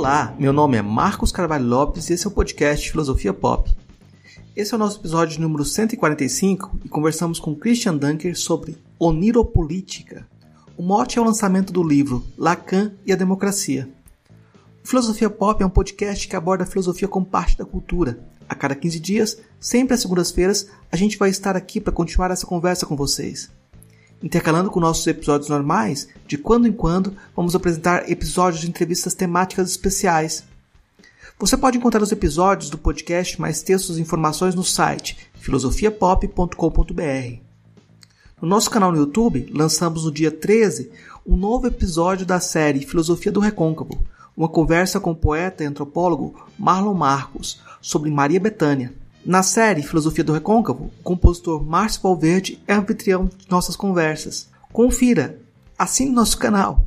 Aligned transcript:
Olá, 0.00 0.34
meu 0.38 0.50
nome 0.50 0.78
é 0.78 0.82
Marcos 0.82 1.30
Carvalho 1.30 1.66
Lopes 1.66 2.08
e 2.08 2.14
esse 2.14 2.26
é 2.26 2.28
o 2.30 2.32
podcast 2.32 2.90
Filosofia 2.90 3.34
Pop. 3.34 3.70
Esse 4.56 4.72
é 4.72 4.76
o 4.76 4.78
nosso 4.78 4.98
episódio 4.98 5.38
número 5.38 5.62
145 5.62 6.80
e 6.82 6.88
conversamos 6.88 7.38
com 7.38 7.54
Christian 7.54 7.98
Dunker 7.98 8.34
sobre 8.34 8.78
oniropolítica. 8.98 10.26
O 10.74 10.82
mote 10.82 11.18
é 11.18 11.20
o 11.20 11.24
lançamento 11.26 11.70
do 11.70 11.82
livro 11.82 12.24
Lacan 12.38 12.92
e 13.04 13.12
a 13.12 13.14
Democracia. 13.14 13.90
O 14.82 14.88
Filosofia 14.88 15.28
Pop 15.28 15.62
é 15.62 15.66
um 15.66 15.70
podcast 15.70 16.26
que 16.26 16.34
aborda 16.34 16.64
a 16.64 16.66
filosofia 16.66 17.06
como 17.06 17.26
parte 17.26 17.58
da 17.58 17.66
cultura. 17.66 18.26
A 18.48 18.54
cada 18.54 18.74
15 18.74 18.98
dias, 19.00 19.38
sempre 19.60 19.92
às 19.92 20.00
segundas-feiras, 20.00 20.66
a 20.90 20.96
gente 20.96 21.18
vai 21.18 21.28
estar 21.28 21.56
aqui 21.56 21.78
para 21.78 21.92
continuar 21.92 22.30
essa 22.30 22.46
conversa 22.46 22.86
com 22.86 22.96
vocês. 22.96 23.50
Intercalando 24.22 24.70
com 24.70 24.80
nossos 24.80 25.06
episódios 25.06 25.48
normais, 25.48 26.06
de 26.26 26.36
quando 26.36 26.68
em 26.68 26.72
quando 26.72 27.16
vamos 27.34 27.54
apresentar 27.54 28.10
episódios 28.10 28.60
de 28.60 28.68
entrevistas 28.68 29.14
temáticas 29.14 29.70
especiais. 29.70 30.44
Você 31.38 31.56
pode 31.56 31.78
encontrar 31.78 32.02
os 32.02 32.12
episódios 32.12 32.68
do 32.68 32.76
podcast, 32.76 33.40
mais 33.40 33.62
textos 33.62 33.96
e 33.96 34.02
informações 34.02 34.54
no 34.54 34.62
site 34.62 35.16
filosofiapop.com.br. 35.34 37.40
No 38.42 38.48
nosso 38.48 38.70
canal 38.70 38.92
no 38.92 38.98
YouTube, 38.98 39.50
lançamos 39.54 40.04
no 40.04 40.12
dia 40.12 40.30
13 40.30 40.90
um 41.26 41.36
novo 41.36 41.66
episódio 41.66 42.26
da 42.26 42.40
série 42.40 42.84
Filosofia 42.84 43.32
do 43.32 43.40
Recôncavo, 43.40 44.02
uma 44.36 44.48
conversa 44.48 45.00
com 45.00 45.12
o 45.12 45.16
poeta 45.16 45.62
e 45.62 45.66
antropólogo 45.66 46.46
Marlon 46.58 46.94
Marcos 46.94 47.60
sobre 47.80 48.10
Maria 48.10 48.40
Bethânia. 48.40 48.92
Na 49.24 49.42
série 49.42 49.82
Filosofia 49.82 50.22
do 50.24 50.32
Recôncavo, 50.32 50.90
o 50.98 51.02
compositor 51.02 51.62
Márcio 51.62 52.00
Valverde 52.02 52.58
é 52.66 52.72
anfitrião 52.72 53.26
de 53.26 53.50
nossas 53.50 53.76
conversas. 53.76 54.48
Confira, 54.72 55.38
assine 55.78 56.10
nosso 56.10 56.38
canal. 56.38 56.86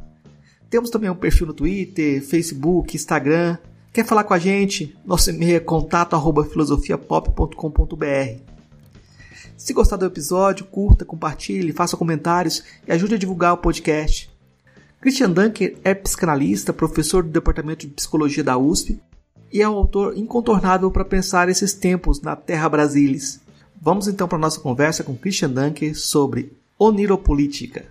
Temos 0.68 0.90
também 0.90 1.12
um 1.12 1.16
perfil 1.16 1.46
no 1.46 1.54
Twitter, 1.54 2.26
Facebook, 2.26 2.96
Instagram. 2.96 3.60
Quer 3.94 4.04
falar 4.04 4.24
com 4.24 4.34
a 4.34 4.40
gente? 4.40 4.98
Nosso 5.06 5.30
e-mail 5.30 5.58
é 5.58 5.60
contato@filosofiapop.com.br. 5.60 8.42
Se 9.56 9.72
gostar 9.72 9.98
do 9.98 10.08
episódio, 10.08 10.66
curta, 10.66 11.06
compartilhe, 11.06 11.72
faça 11.72 11.96
comentários 11.96 12.64
e 12.88 12.92
ajude 12.92 13.14
a 13.14 13.20
divulgar 13.20 13.54
o 13.54 13.58
podcast. 13.58 14.28
Christian 15.00 15.30
Dunker 15.30 15.78
é 15.84 15.94
psicanalista, 15.94 16.74
professor 16.74 17.22
do 17.22 17.30
Departamento 17.30 17.86
de 17.86 17.94
Psicologia 17.94 18.44
da 18.44 18.58
USP 18.58 19.00
e 19.54 19.62
é 19.62 19.70
um 19.70 19.76
autor 19.76 20.18
incontornável 20.18 20.90
para 20.90 21.06
pensar 21.06 21.48
esses 21.48 21.76
tempos 21.76 22.20
na 22.20 22.36
Terra 22.36 22.68
Brasilis. 22.68 23.40
Vamos 23.80 24.08
então 24.08 24.28
para 24.28 24.40
a 24.40 24.42
nossa 24.42 24.60
conversa 24.60 25.04
com 25.04 25.16
Christian 25.16 25.52
Dunker 25.52 25.96
sobre 25.96 26.58
oniropolítica. 26.80 27.86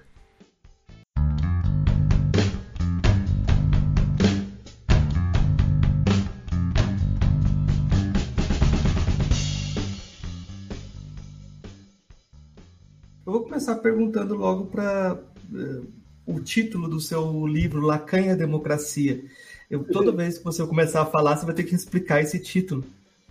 Eu 13.24 13.32
vou 13.32 13.44
começar 13.44 13.76
perguntando 13.76 14.34
logo 14.34 14.66
para 14.66 15.14
uh, 15.14 15.86
o 16.26 16.40
título 16.40 16.88
do 16.88 17.00
seu 17.00 17.46
livro, 17.46 17.80
Lacan 17.80 18.22
e 18.22 18.30
a 18.30 18.34
Democracia. 18.34 19.24
Eu, 19.72 19.82
toda 19.84 20.12
vez 20.12 20.36
que 20.36 20.44
você 20.44 20.66
começar 20.66 21.00
a 21.00 21.06
falar, 21.06 21.34
você 21.34 21.46
vai 21.46 21.54
ter 21.54 21.64
que 21.64 21.74
explicar 21.74 22.20
esse 22.20 22.38
título 22.38 22.84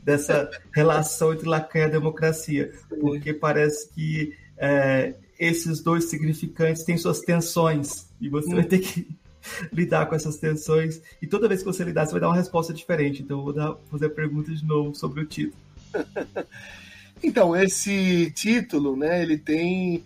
dessa 0.04 0.50
relação 0.74 1.32
entre 1.32 1.48
Lacan 1.48 1.82
e 1.82 1.84
a 1.84 1.88
democracia, 1.88 2.74
porque 3.00 3.32
parece 3.32 3.88
que 3.90 4.36
é, 4.58 5.14
esses 5.40 5.82
dois 5.82 6.06
significantes 6.06 6.84
têm 6.84 6.98
suas 6.98 7.20
tensões 7.20 8.08
e 8.20 8.28
você 8.28 8.56
vai 8.56 8.64
ter 8.64 8.80
que 8.80 9.08
lidar 9.72 10.08
com 10.08 10.16
essas 10.16 10.38
tensões 10.38 11.00
e 11.22 11.28
toda 11.28 11.48
vez 11.48 11.60
que 11.60 11.68
você 11.68 11.84
lidar, 11.84 12.08
você 12.08 12.14
vai 12.14 12.22
dar 12.22 12.30
uma 12.30 12.36
resposta 12.36 12.74
diferente. 12.74 13.22
Então, 13.22 13.38
eu 13.38 13.44
vou 13.44 13.54
dar, 13.54 13.76
fazer 13.92 14.08
a 14.08 14.10
pergunta 14.10 14.52
de 14.52 14.66
novo 14.66 14.96
sobre 14.96 15.22
o 15.22 15.26
título. 15.28 15.62
então, 17.22 17.56
esse 17.56 18.32
título, 18.32 18.98
né, 18.98 19.22
ele 19.22 19.38
tem 19.38 20.04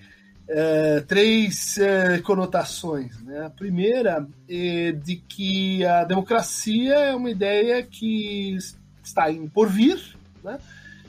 é, 0.47 1.01
três 1.01 1.77
é, 1.77 2.19
conotações. 2.19 3.19
Né? 3.21 3.45
A 3.45 3.49
primeira 3.49 4.27
é 4.47 4.91
de 4.91 5.15
que 5.15 5.83
a 5.85 6.03
democracia 6.03 6.93
é 6.95 7.15
uma 7.15 7.29
ideia 7.29 7.81
que 7.83 8.57
está 9.03 9.31
em 9.31 9.47
por 9.47 9.69
vir. 9.69 10.15
Né? 10.43 10.59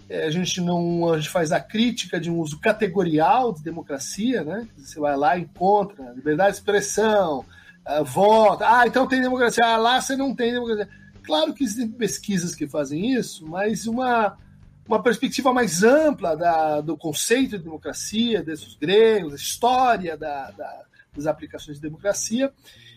É, 0.09 0.27
a 0.27 0.31
gente 0.31 0.61
não 0.61 1.13
a 1.13 1.19
gente 1.19 1.29
faz 1.29 1.53
a 1.53 1.61
crítica 1.61 2.19
de 2.21 2.31
um 2.31 2.39
uso 2.39 2.59
categorial 2.61 3.53
de 3.53 3.63
democracia, 3.63 4.45
né? 4.45 4.67
Você 4.77 5.01
vai 5.01 5.17
lá 5.17 5.37
e 5.37 5.43
encontra 5.43 6.13
liberdade 6.13 6.53
de 6.53 6.59
expressão, 6.59 7.45
uh, 7.89 8.05
voto. 8.05 8.63
Ah, 8.63 8.87
então 8.87 9.09
tem 9.09 9.21
democracia. 9.21 9.65
Ah, 9.67 9.77
lá 9.77 10.01
você 10.01 10.15
não 10.15 10.33
tem 10.33 10.53
democracia. 10.53 10.89
Claro 11.25 11.53
que 11.53 11.65
existem 11.65 11.89
pesquisas 11.89 12.55
que 12.55 12.69
fazem 12.69 13.15
isso, 13.15 13.45
mas 13.49 13.89
uma 13.89 14.39
uma 14.87 15.03
perspectiva 15.03 15.53
mais 15.53 15.83
ampla 15.83 16.37
da, 16.37 16.81
do 16.81 16.97
conceito 16.97 17.59
de 17.59 17.65
democracia, 17.65 18.43
desses 18.43 18.75
gregos, 18.75 19.33
da 19.33 19.37
história 19.37 20.17
da, 20.17 20.51
da, 20.53 20.85
das 21.15 21.27
aplicações 21.27 21.77
de 21.77 21.83
democracia, 21.83 22.53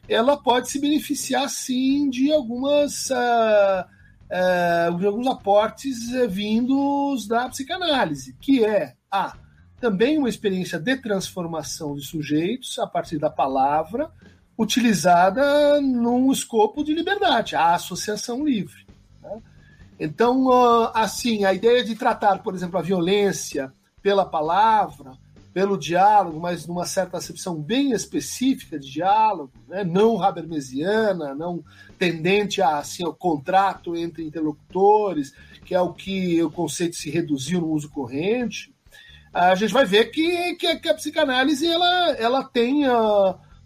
ela 0.08 0.38
pode 0.38 0.70
se 0.70 0.80
beneficiar, 0.80 1.50
sim, 1.50 2.10
de 2.10 2.32
algumas. 2.32 3.10
Uh, 3.10 3.86
uh, 4.30 5.06
alguns 5.06 5.28
aportes 5.28 5.98
uh, 6.14 6.30
vindos 6.30 7.28
da 7.28 7.50
psicanálise, 7.50 8.36
que 8.40 8.64
é 8.64 8.94
a 9.12 9.36
também 9.80 10.18
uma 10.18 10.28
experiência 10.28 10.78
de 10.78 10.98
transformação 10.98 11.96
de 11.96 12.06
sujeitos 12.06 12.78
a 12.80 12.86
partir 12.86 13.18
da 13.18 13.30
palavra, 13.30 14.12
utilizada 14.58 15.80
num 15.80 16.32
escopo 16.34 16.84
de 16.84 16.94
liberdade, 16.94 17.56
a 17.56 17.76
associação 17.76 18.46
livre. 18.46 18.89
Então, 20.00 20.50
assim, 20.94 21.44
a 21.44 21.54
ideia 21.54 21.84
de 21.84 21.96
tratar, 21.96 22.42
por 22.42 22.56
exemplo, 22.56 22.80
a 22.80 22.82
violência 22.82 23.74
pela 24.02 24.26
palavra, 24.26 25.12
pelo 25.54 25.78
diálogo, 25.78 26.40
mas 26.40 26.66
numa 26.66 26.86
certa 26.86 27.18
acepção 27.18 27.62
bem 27.62 27.92
específica 27.92 28.80
de 28.80 28.90
diálogo, 28.90 29.52
né? 29.68 29.84
não 29.84 30.22
habermesiana, 30.22 31.36
não 31.36 31.64
tendente 31.98 32.62
a, 32.62 32.78
assim, 32.78 33.04
ao 33.04 33.14
contrato 33.14 33.96
entre 33.96 34.24
interlocutores, 34.24 35.34
que 35.66 35.76
é 35.76 35.82
o 35.82 35.92
que 35.92 36.42
o 36.42 36.50
conceito 36.50 36.96
se 36.96 37.10
reduziu 37.10 37.60
no 37.62 37.72
uso 37.72 37.90
corrente, 37.90 38.74
a 39.34 39.54
gente 39.56 39.74
vai 39.74 39.86
ver 39.86 40.06
que, 40.06 40.56
que, 40.56 40.90
a 40.90 40.94
psicanálise 40.94 41.68
ela, 41.68 42.12
ela 42.14 42.44
tem, 42.44 42.84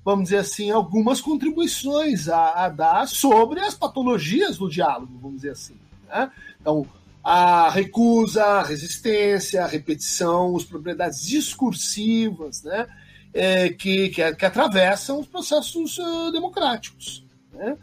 vamos 0.04 0.26
dizer 0.26 0.38
assim, 0.38 0.72
algumas 0.72 1.22
contribuições 1.22 2.28
a, 2.28 2.66
a 2.66 2.70
dar 2.70 3.08
sobre 3.08 3.62
as 3.62 3.74
patologias 3.74 4.58
do 4.58 4.70
diálogo, 4.70 5.18
vamos 5.22 5.38
dizer 5.38 5.52
assim. 5.52 5.83
Né? 6.14 6.32
Então, 6.62 6.86
a 7.24 7.70
recusa, 7.70 8.44
a 8.44 8.64
resistência, 8.64 9.64
a 9.64 9.68
repetição, 9.68 10.56
as 10.56 10.64
propriedades 10.64 11.26
discursivas 11.26 12.64
né? 12.64 12.88
É, 13.34 13.70
que, 13.70 14.10
que, 14.10 14.36
que, 14.36 14.46
atravessam 14.46 15.20
os 15.20 15.26
processos 15.26 15.98
uh, 15.98 16.32
democráticos. 16.32 17.26
Né? 17.52 17.76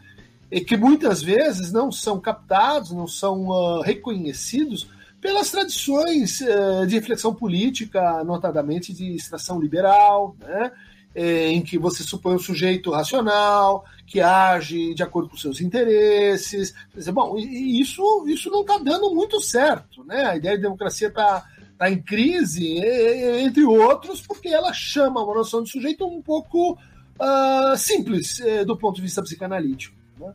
E 0.49 0.61
que 0.61 0.77
muitas 0.77 1.21
vezes 1.21 1.71
não 1.73 1.91
são 1.91 2.19
captados, 2.21 2.91
não 2.91 3.07
são 3.07 3.47
uh, 3.47 3.81
reconhecidos 3.81 4.87
pelas 5.19 5.51
tradições 5.51 6.39
uh, 6.41 6.87
de 6.87 6.95
reflexão 6.95 7.33
política, 7.33 8.23
notadamente 8.23 8.93
de 8.93 9.13
extração 9.13 9.59
liberal, 9.59 10.35
né? 10.39 10.71
É, 11.13 11.49
em 11.49 11.61
que 11.61 11.77
você 11.77 12.03
supõe 12.03 12.35
um 12.35 12.39
sujeito 12.39 12.89
racional, 12.89 13.83
que 14.07 14.21
age 14.21 14.93
de 14.93 15.03
acordo 15.03 15.29
com 15.29 15.35
seus 15.35 15.59
interesses. 15.59 16.73
Bom, 17.13 17.37
isso, 17.37 18.25
isso 18.27 18.49
não 18.49 18.61
está 18.61 18.77
dando 18.77 19.13
muito 19.13 19.41
certo. 19.41 20.03
Né? 20.05 20.23
A 20.23 20.37
ideia 20.37 20.55
de 20.55 20.63
democracia 20.63 21.09
está 21.09 21.45
tá 21.77 21.89
em 21.89 22.01
crise, 22.01 22.77
entre 23.43 23.63
outros, 23.63 24.21
porque 24.21 24.49
ela 24.49 24.71
chama 24.71 25.23
uma 25.23 25.33
noção 25.33 25.63
de 25.63 25.69
sujeito 25.69 26.05
um 26.05 26.21
pouco 26.21 26.73
uh, 26.73 27.77
simples 27.77 28.39
uh, 28.39 28.65
do 28.65 28.77
ponto 28.77 28.97
de 28.97 29.01
vista 29.01 29.21
psicanalítico. 29.21 29.95
Né? 30.19 30.33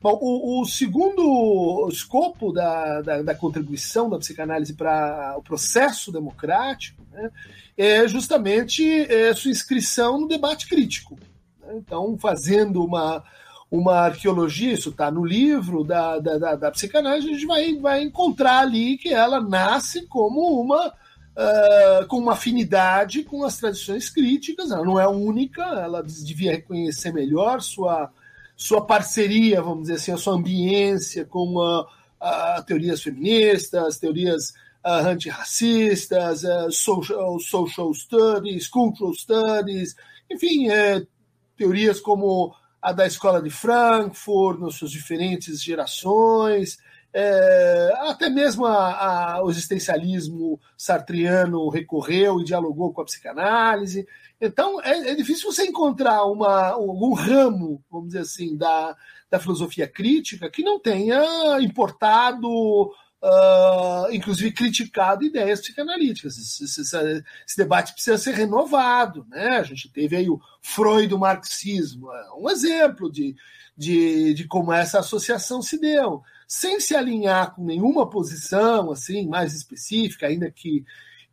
Bom, 0.00 0.18
o, 0.20 0.60
o, 0.60 0.64
segundo 0.66 1.88
escopo 1.90 2.52
da, 2.52 3.00
da, 3.00 3.22
da 3.22 3.34
contribuição 3.34 4.10
da 4.10 4.18
psicanálise 4.18 4.74
para 4.74 5.34
o 5.38 5.42
processo 5.42 6.12
democrático 6.12 7.02
né, 7.10 7.30
é 7.76 8.06
justamente 8.06 8.84
é, 9.12 9.34
sua 9.34 9.50
inscrição 9.50 10.20
no 10.20 10.28
debate 10.28 10.68
crítico. 10.68 11.18
Né? 11.60 11.74
Então, 11.76 12.16
fazendo 12.18 12.84
uma, 12.84 13.22
uma 13.70 14.00
arqueologia, 14.00 14.72
isso 14.72 14.90
está 14.90 15.10
no 15.10 15.24
livro 15.24 15.82
da, 15.82 16.18
da, 16.18 16.38
da, 16.38 16.54
da, 16.54 16.70
psicanálise, 16.70 17.28
a 17.28 17.32
gente 17.32 17.46
vai, 17.46 17.74
vai 17.76 18.02
encontrar 18.02 18.60
ali 18.60 18.96
que 18.96 19.12
ela 19.12 19.40
nasce 19.40 20.06
como 20.06 20.60
uma. 20.60 20.92
Uh, 21.36 22.06
com 22.06 22.18
uma 22.18 22.34
afinidade 22.34 23.24
com 23.24 23.42
as 23.42 23.56
tradições 23.56 24.08
críticas, 24.08 24.70
ela 24.70 24.84
não 24.84 25.00
é 25.00 25.08
única, 25.08 25.64
ela 25.64 26.00
devia 26.00 26.52
reconhecer 26.52 27.12
melhor 27.12 27.60
sua, 27.60 28.08
sua 28.56 28.86
parceria, 28.86 29.60
vamos 29.60 29.80
dizer 29.82 29.94
assim, 29.94 30.12
a 30.12 30.16
sua 30.16 30.34
ambiência 30.34 31.24
com 31.24 31.56
uh, 31.56 31.80
uh, 31.80 32.62
teorias 32.64 33.02
feministas, 33.02 33.98
teorias 33.98 34.54
uh, 34.84 35.06
antirracistas, 35.08 36.44
uh, 36.44 36.70
social, 36.70 37.38
social 37.40 37.94
studies, 37.94 38.68
cultural 38.68 39.14
studies, 39.14 39.94
enfim, 40.30 40.68
é, 40.68 41.06
teorias 41.56 42.00
como 42.00 42.54
a 42.80 42.92
da 42.92 43.06
escola 43.06 43.40
de 43.40 43.50
Frankfurt, 43.50 44.60
nas 44.60 44.74
suas 44.74 44.90
diferentes 44.90 45.62
gerações, 45.62 46.76
é, 47.16 47.94
até 48.00 48.28
mesmo 48.28 48.66
a, 48.66 49.36
a, 49.36 49.44
o 49.44 49.48
existencialismo 49.48 50.60
sartriano 50.76 51.68
recorreu 51.68 52.40
e 52.40 52.44
dialogou 52.44 52.92
com 52.92 53.00
a 53.00 53.04
psicanálise. 53.04 54.06
Então, 54.40 54.82
é, 54.82 55.10
é 55.10 55.14
difícil 55.14 55.50
você 55.50 55.64
encontrar 55.64 56.24
uma, 56.24 56.76
um 56.76 57.14
ramo, 57.14 57.82
vamos 57.88 58.08
dizer 58.08 58.20
assim, 58.20 58.56
da, 58.56 58.96
da 59.30 59.38
filosofia 59.38 59.86
crítica 59.86 60.50
que 60.50 60.64
não 60.64 60.78
tenha 60.80 61.22
importado 61.60 62.92
uh, 63.24 64.12
inclusive 64.12 64.52
criticado 64.52 65.24
ideias 65.24 65.60
psicanalíticas. 65.60 66.36
Esse, 66.36 66.64
esse, 66.64 66.80
esse, 66.82 67.56
debate 67.56 67.94
precisa 67.94 68.18
ser 68.18 68.34
renovado. 68.34 69.26
Né? 69.30 69.56
A 69.56 69.62
gente 69.62 69.88
teve 69.88 70.16
aí 70.16 70.28
o 70.28 70.38
Freud 70.60 71.08
do 71.08 71.18
marxismo, 71.18 72.12
é 72.12 72.32
um 72.34 72.50
exemplo 72.50 73.10
de, 73.10 73.34
de, 73.76 74.34
de 74.34 74.46
como 74.46 74.72
essa 74.72 74.98
associação 74.98 75.62
se 75.62 75.80
deu, 75.80 76.22
sem 76.46 76.78
se 76.78 76.94
alinhar 76.94 77.54
com 77.54 77.64
nenhuma 77.64 78.08
posição 78.08 78.90
assim 78.90 79.26
mais 79.26 79.54
específica, 79.54 80.26
ainda 80.26 80.50
que, 80.50 80.84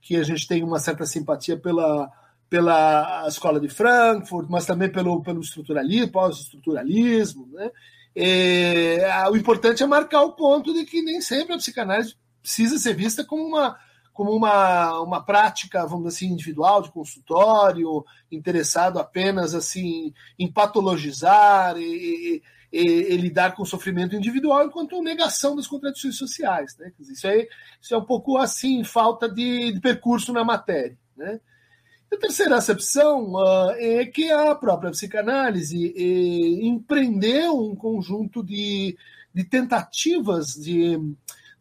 que 0.01 0.15
a 0.15 0.23
gente 0.23 0.47
tenha 0.47 0.65
uma 0.65 0.79
certa 0.79 1.05
simpatia 1.05 1.57
pela, 1.57 2.09
pela 2.49 3.25
escola 3.27 3.59
de 3.59 3.67
Frankfurt, 3.67 4.47
mas 4.49 4.65
também 4.65 4.89
pelo, 4.89 5.21
pelo 5.21 5.41
estruturalismo, 5.41 6.11
pós-estruturalismo, 6.11 7.47
né? 7.51 7.69
É, 8.15 9.29
o 9.29 9.37
importante 9.37 9.83
é 9.83 9.85
marcar 9.87 10.21
o 10.23 10.33
ponto 10.33 10.73
de 10.73 10.85
que 10.85 11.01
nem 11.01 11.21
sempre 11.21 11.53
a 11.53 11.57
psicanálise 11.57 12.15
precisa 12.41 12.77
ser 12.77 12.93
vista 12.93 13.23
como 13.23 13.45
uma, 13.45 13.77
como 14.13 14.31
uma, 14.31 14.99
uma 15.01 15.23
prática, 15.23 15.85
vamos 15.85 16.07
dizer 16.07 16.25
assim, 16.25 16.33
individual, 16.33 16.81
de 16.81 16.91
consultório, 16.91 18.03
interessado 18.31 18.99
apenas 18.99 19.55
assim 19.55 20.13
em 20.37 20.51
patologizar 20.51 21.77
e, 21.77 22.41
e, 22.71 22.79
e 22.79 23.17
lidar 23.17 23.55
com 23.55 23.63
o 23.63 23.65
sofrimento 23.65 24.15
individual, 24.15 24.65
enquanto 24.65 25.01
negação 25.01 25.55
das 25.55 25.67
contradições 25.67 26.17
sociais. 26.17 26.75
Né? 26.77 26.91
Isso, 26.99 27.27
é, 27.27 27.47
isso 27.81 27.93
é 27.93 27.97
um 27.97 28.05
pouco 28.05 28.37
assim, 28.37 28.83
falta 28.83 29.29
de, 29.29 29.71
de 29.71 29.79
percurso 29.79 30.33
na 30.33 30.43
matéria. 30.43 30.97
Né? 31.15 31.39
A 32.13 32.17
terceira 32.17 32.57
acepção 32.57 33.31
uh, 33.35 33.71
é 33.77 34.05
que 34.05 34.29
a 34.29 34.53
própria 34.53 34.91
psicanálise 34.91 35.93
eh, 35.95 36.65
empreendeu 36.65 37.57
um 37.57 37.73
conjunto 37.73 38.43
de, 38.43 38.97
de 39.33 39.43
tentativas 39.45 40.53
de 40.55 40.99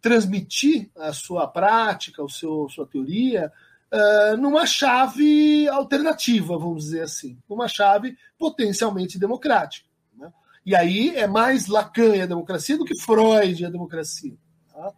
transmitir 0.01 0.91
a 0.97 1.13
sua 1.13 1.47
prática, 1.47 2.21
o 2.21 2.29
seu, 2.29 2.69
sua 2.69 2.85
teoria, 2.85 3.53
uh, 3.93 4.37
numa 4.39 4.67
chave 4.67 5.69
alternativa, 5.69 6.59
vamos 6.59 6.87
dizer 6.87 7.03
assim, 7.03 7.39
uma 7.49 7.69
chave 7.69 8.17
potencialmente 8.37 9.21
democrática. 9.21 9.87
Né? 10.19 10.33
E 10.67 10.75
aí 10.75 11.15
é 11.15 11.29
mais 11.29 11.69
Lacan 11.69 12.17
e 12.17 12.23
a 12.23 12.27
democracia 12.27 12.77
do 12.77 12.85
que 12.85 13.01
Freud 13.01 13.63
e 13.63 13.67
a 13.67 13.71
democracia. 13.71 14.35
Tá? 14.73 14.93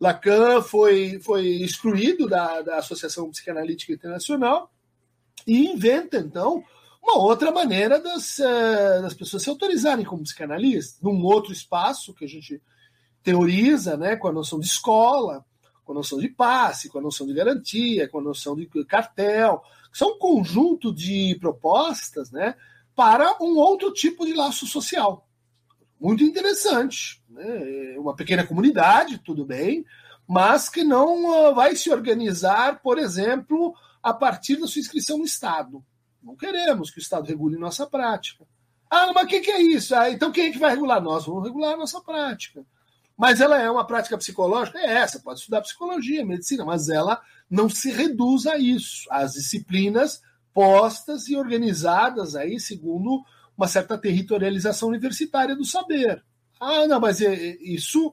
Lacan 0.00 0.62
foi, 0.62 1.20
foi 1.20 1.46
excluído 1.46 2.26
da, 2.26 2.62
da 2.62 2.78
Associação 2.78 3.28
Psicanalítica 3.30 3.92
Internacional 3.92 4.70
e 5.46 5.66
inventa, 5.68 6.18
então, 6.18 6.64
uma 7.02 7.18
outra 7.18 7.52
maneira 7.52 8.00
das, 8.00 8.38
uh, 8.38 9.02
das 9.02 9.14
pessoas 9.14 9.42
se 9.42 9.50
autorizarem 9.50 10.04
como 10.04 10.22
psicanalistas, 10.22 11.00
num 11.02 11.22
outro 11.22 11.52
espaço 11.52 12.14
que 12.14 12.24
a 12.24 12.28
gente 12.28 12.62
teoriza, 13.22 13.96
né, 13.96 14.16
com 14.16 14.28
a 14.28 14.32
noção 14.32 14.58
de 14.58 14.66
escola, 14.66 15.44
com 15.84 15.92
a 15.92 15.94
noção 15.94 16.18
de 16.18 16.28
passe, 16.28 16.88
com 16.88 16.98
a 16.98 17.02
noção 17.02 17.26
de 17.26 17.34
garantia, 17.34 18.08
com 18.08 18.18
a 18.18 18.22
noção 18.22 18.56
de 18.56 18.66
cartel, 18.84 19.62
que 19.92 19.98
são 19.98 20.12
um 20.12 20.18
conjunto 20.18 20.92
de 20.92 21.36
propostas 21.40 22.30
né, 22.30 22.54
para 22.94 23.36
um 23.40 23.56
outro 23.56 23.92
tipo 23.92 24.24
de 24.24 24.32
laço 24.32 24.66
social. 24.66 25.26
Muito 26.00 26.24
interessante. 26.24 27.22
Né? 27.28 27.96
Uma 27.98 28.14
pequena 28.14 28.46
comunidade, 28.46 29.18
tudo 29.18 29.44
bem, 29.44 29.84
mas 30.26 30.68
que 30.68 30.82
não 30.82 31.50
uh, 31.50 31.54
vai 31.54 31.76
se 31.76 31.90
organizar, 31.90 32.80
por 32.82 32.98
exemplo, 32.98 33.74
a 34.04 34.12
partir 34.12 34.56
da 34.56 34.66
sua 34.66 34.80
inscrição 34.80 35.16
no 35.16 35.24
Estado. 35.24 35.82
Não 36.22 36.36
queremos 36.36 36.90
que 36.90 36.98
o 36.98 37.00
Estado 37.00 37.26
regule 37.26 37.56
nossa 37.56 37.86
prática. 37.86 38.46
Ah, 38.90 39.10
mas 39.14 39.24
o 39.24 39.26
que, 39.26 39.40
que, 39.40 39.50
é 39.50 39.62
isso? 39.62 39.94
Ah, 39.96 40.10
então 40.10 40.30
quem 40.30 40.48
é 40.48 40.52
que 40.52 40.58
vai 40.58 40.72
regular? 40.72 41.02
Nós 41.02 41.24
vamos 41.24 41.42
regular 41.42 41.72
a 41.72 41.76
nossa 41.78 42.02
prática. 42.02 42.62
Mas 43.16 43.40
ela 43.40 43.58
é 43.58 43.70
uma 43.70 43.86
prática 43.86 44.18
psicológica? 44.18 44.78
É 44.78 44.98
essa, 44.98 45.20
pode 45.20 45.40
estudar 45.40 45.62
psicologia, 45.62 46.24
medicina, 46.24 46.66
mas 46.66 46.90
ela 46.90 47.22
não 47.48 47.66
se 47.70 47.90
reduz 47.90 48.46
a 48.46 48.58
isso. 48.58 49.08
As 49.10 49.32
disciplinas 49.32 50.20
postas 50.52 51.26
e 51.28 51.36
organizadas 51.36 52.36
aí 52.36 52.60
segundo 52.60 53.24
uma 53.56 53.66
certa 53.66 53.96
territorialização 53.96 54.90
universitária 54.90 55.56
do 55.56 55.64
saber. 55.64 56.22
Ah, 56.60 56.86
não, 56.86 57.00
mas 57.00 57.20
isso 57.20 58.12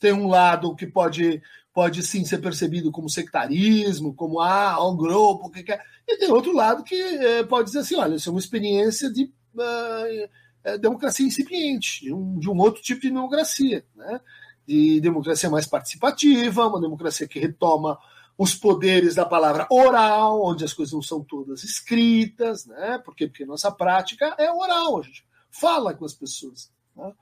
tem 0.00 0.12
um 0.12 0.26
lado 0.26 0.74
que 0.74 0.86
pode 0.86 1.40
pode 1.78 2.02
sim 2.02 2.24
ser 2.24 2.38
percebido 2.38 2.90
como 2.90 3.08
sectarismo, 3.08 4.12
como 4.12 4.40
ah, 4.40 4.84
um 4.84 4.96
grupo, 4.96 5.48
que 5.48 5.62
quer. 5.62 5.80
E 6.08 6.16
tem 6.16 6.28
outro 6.28 6.52
lado 6.52 6.82
que 6.82 7.00
é, 7.00 7.44
pode 7.44 7.66
dizer 7.66 7.78
assim: 7.78 7.94
olha, 7.94 8.16
isso 8.16 8.28
é 8.28 8.32
uma 8.32 8.40
experiência 8.40 9.08
de 9.08 9.32
uh, 9.54 10.78
democracia 10.80 11.24
incipiente, 11.24 12.00
de 12.00 12.12
um, 12.12 12.36
de 12.36 12.50
um, 12.50 12.58
outro 12.58 12.82
tipo 12.82 13.02
de 13.02 13.10
democracia, 13.10 13.86
né? 13.94 14.20
de 14.66 15.00
democracia 15.00 15.48
mais 15.48 15.68
participativa, 15.68 16.66
uma 16.66 16.80
democracia 16.80 17.28
que 17.28 17.38
retoma 17.38 17.96
os 18.36 18.56
poderes 18.56 19.14
da 19.14 19.24
palavra 19.24 19.64
oral, 19.70 20.44
onde 20.44 20.64
as 20.64 20.72
coisas 20.72 20.92
não 20.92 21.02
são 21.02 21.22
todas 21.22 21.62
escritas, 21.62 22.66
né? 22.66 22.98
Por 23.04 23.14
quê? 23.14 23.28
Porque 23.28 23.46
nossa 23.46 23.70
prática 23.70 24.34
é 24.36 24.50
oral, 24.50 24.98
a 24.98 25.02
gente 25.02 25.24
fala 25.48 25.94
com 25.94 26.04
as 26.04 26.12
pessoas. 26.12 26.72
Né? 26.96 27.12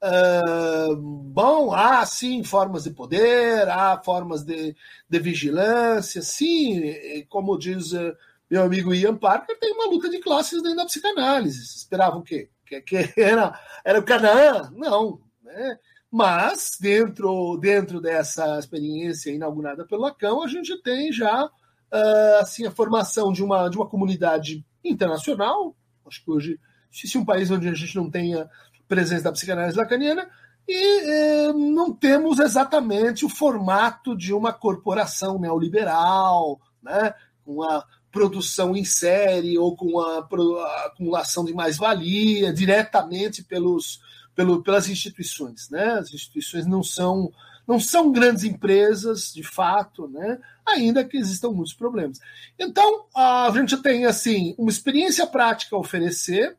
Uh, 0.00 0.94
bom, 0.96 1.72
há 1.72 2.06
sim 2.06 2.44
formas 2.44 2.84
de 2.84 2.90
poder, 2.90 3.68
há 3.68 4.00
formas 4.00 4.44
de, 4.44 4.76
de 5.08 5.18
vigilância, 5.18 6.22
sim, 6.22 7.24
como 7.28 7.58
diz 7.58 7.92
uh, 7.92 8.16
meu 8.50 8.62
amigo 8.62 8.94
Ian 8.94 9.16
Parker, 9.16 9.58
tem 9.58 9.72
uma 9.72 9.90
luta 9.90 10.08
de 10.08 10.20
classes 10.20 10.62
dentro 10.62 10.78
da 10.78 10.86
psicanálise. 10.86 11.62
Esperava 11.62 12.16
o 12.16 12.22
quê? 12.22 12.48
Que, 12.64 12.80
que 12.80 12.96
era, 13.20 13.58
era 13.84 13.98
o 13.98 14.04
Canaã? 14.04 14.70
Não. 14.74 15.20
Né? 15.42 15.78
Mas, 16.10 16.78
dentro, 16.80 17.58
dentro 17.58 18.00
dessa 18.00 18.58
experiência 18.58 19.30
inaugurada 19.30 19.84
pelo 19.84 20.02
Lacan, 20.02 20.42
a 20.42 20.48
gente 20.48 20.80
tem 20.82 21.12
já 21.12 21.44
uh, 21.44 22.40
assim, 22.40 22.66
a 22.66 22.70
formação 22.70 23.32
de 23.32 23.44
uma, 23.44 23.68
de 23.68 23.76
uma 23.76 23.88
comunidade 23.88 24.64
internacional. 24.82 25.76
Acho 26.06 26.24
que 26.24 26.30
hoje, 26.30 26.60
se 26.90 27.18
um 27.18 27.24
país 27.24 27.50
onde 27.50 27.68
a 27.68 27.74
gente 27.74 27.94
não 27.96 28.10
tenha 28.10 28.48
presença 28.88 29.24
da 29.24 29.32
psicanálise 29.32 29.76
lacaniana, 29.76 30.28
e 30.66 31.00
eh, 31.00 31.52
não 31.52 31.92
temos 31.92 32.38
exatamente 32.38 33.24
o 33.24 33.28
formato 33.28 34.16
de 34.16 34.34
uma 34.34 34.52
corporação 34.52 35.38
neoliberal, 35.38 36.60
né, 36.82 37.14
com 37.44 37.62
a 37.62 37.84
produção 38.10 38.76
em 38.76 38.84
série 38.84 39.58
ou 39.58 39.76
com 39.76 40.00
a, 40.00 40.18
a 40.18 40.86
acumulação 40.86 41.44
de 41.44 41.54
mais-valia 41.54 42.52
diretamente 42.52 43.42
pelos, 43.42 44.00
pelo, 44.34 44.62
pelas 44.62 44.88
instituições. 44.88 45.68
Né? 45.70 45.84
As 45.94 46.12
instituições 46.12 46.66
não 46.66 46.82
são, 46.82 47.32
não 47.66 47.78
são 47.78 48.10
grandes 48.10 48.44
empresas, 48.44 49.32
de 49.32 49.42
fato, 49.42 50.08
né? 50.08 50.38
ainda 50.66 51.04
que 51.04 51.16
existam 51.16 51.50
muitos 51.50 51.74
problemas. 51.74 52.18
Então, 52.58 53.06
a 53.14 53.50
gente 53.54 53.76
tem 53.78 54.04
assim 54.04 54.54
uma 54.58 54.70
experiência 54.70 55.26
prática 55.26 55.76
a 55.76 55.78
oferecer, 55.78 56.56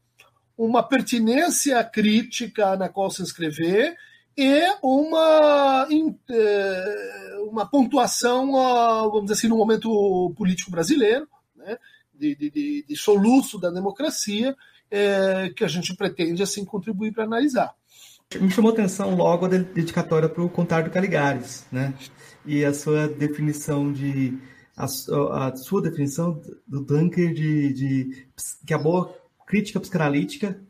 uma 0.60 0.84
pertinência 0.84 1.82
crítica 1.86 2.76
na 2.76 2.90
qual 2.90 3.10
se 3.10 3.22
inscrever 3.22 3.96
e 4.38 4.62
uma, 4.84 5.88
é, 6.30 7.38
uma 7.50 7.66
pontuação, 7.66 8.52
vamos 8.52 9.24
dizer 9.24 9.34
assim, 9.36 9.48
no 9.48 9.56
momento 9.56 10.34
político 10.38 10.70
brasileiro, 10.70 11.26
né, 11.56 11.78
de, 12.14 12.36
de, 12.36 12.86
de 12.86 12.96
soluço 12.98 13.58
da 13.58 13.70
democracia, 13.70 14.54
é, 14.92 15.50
que 15.56 15.64
a 15.64 15.68
gente 15.70 15.96
pretende 15.96 16.44
assim 16.44 16.66
contribuir 16.66 17.14
para 17.14 17.24
analisar. 17.24 17.74
Me 18.36 18.52
chamou 18.52 18.72
atenção 18.72 19.16
logo 19.16 19.46
a 19.46 19.50
dedicatória 19.50 20.28
para 20.28 20.44
o 20.44 20.50
Contário 20.50 20.92
Caligares, 20.92 21.66
né? 21.72 21.94
E 22.46 22.64
a 22.64 22.74
sua 22.74 23.08
definição 23.08 23.92
de 23.92 24.38
a, 24.78 24.86
a 24.86 25.56
sua 25.56 25.82
definição 25.82 26.40
do 26.68 26.82
Dunker 26.82 27.34
de, 27.34 27.74
de 27.74 28.28
que 28.68 28.74
a 28.74 28.78
boa 28.78 29.14
crítica 29.50 29.80
psicanalítica 29.80 30.62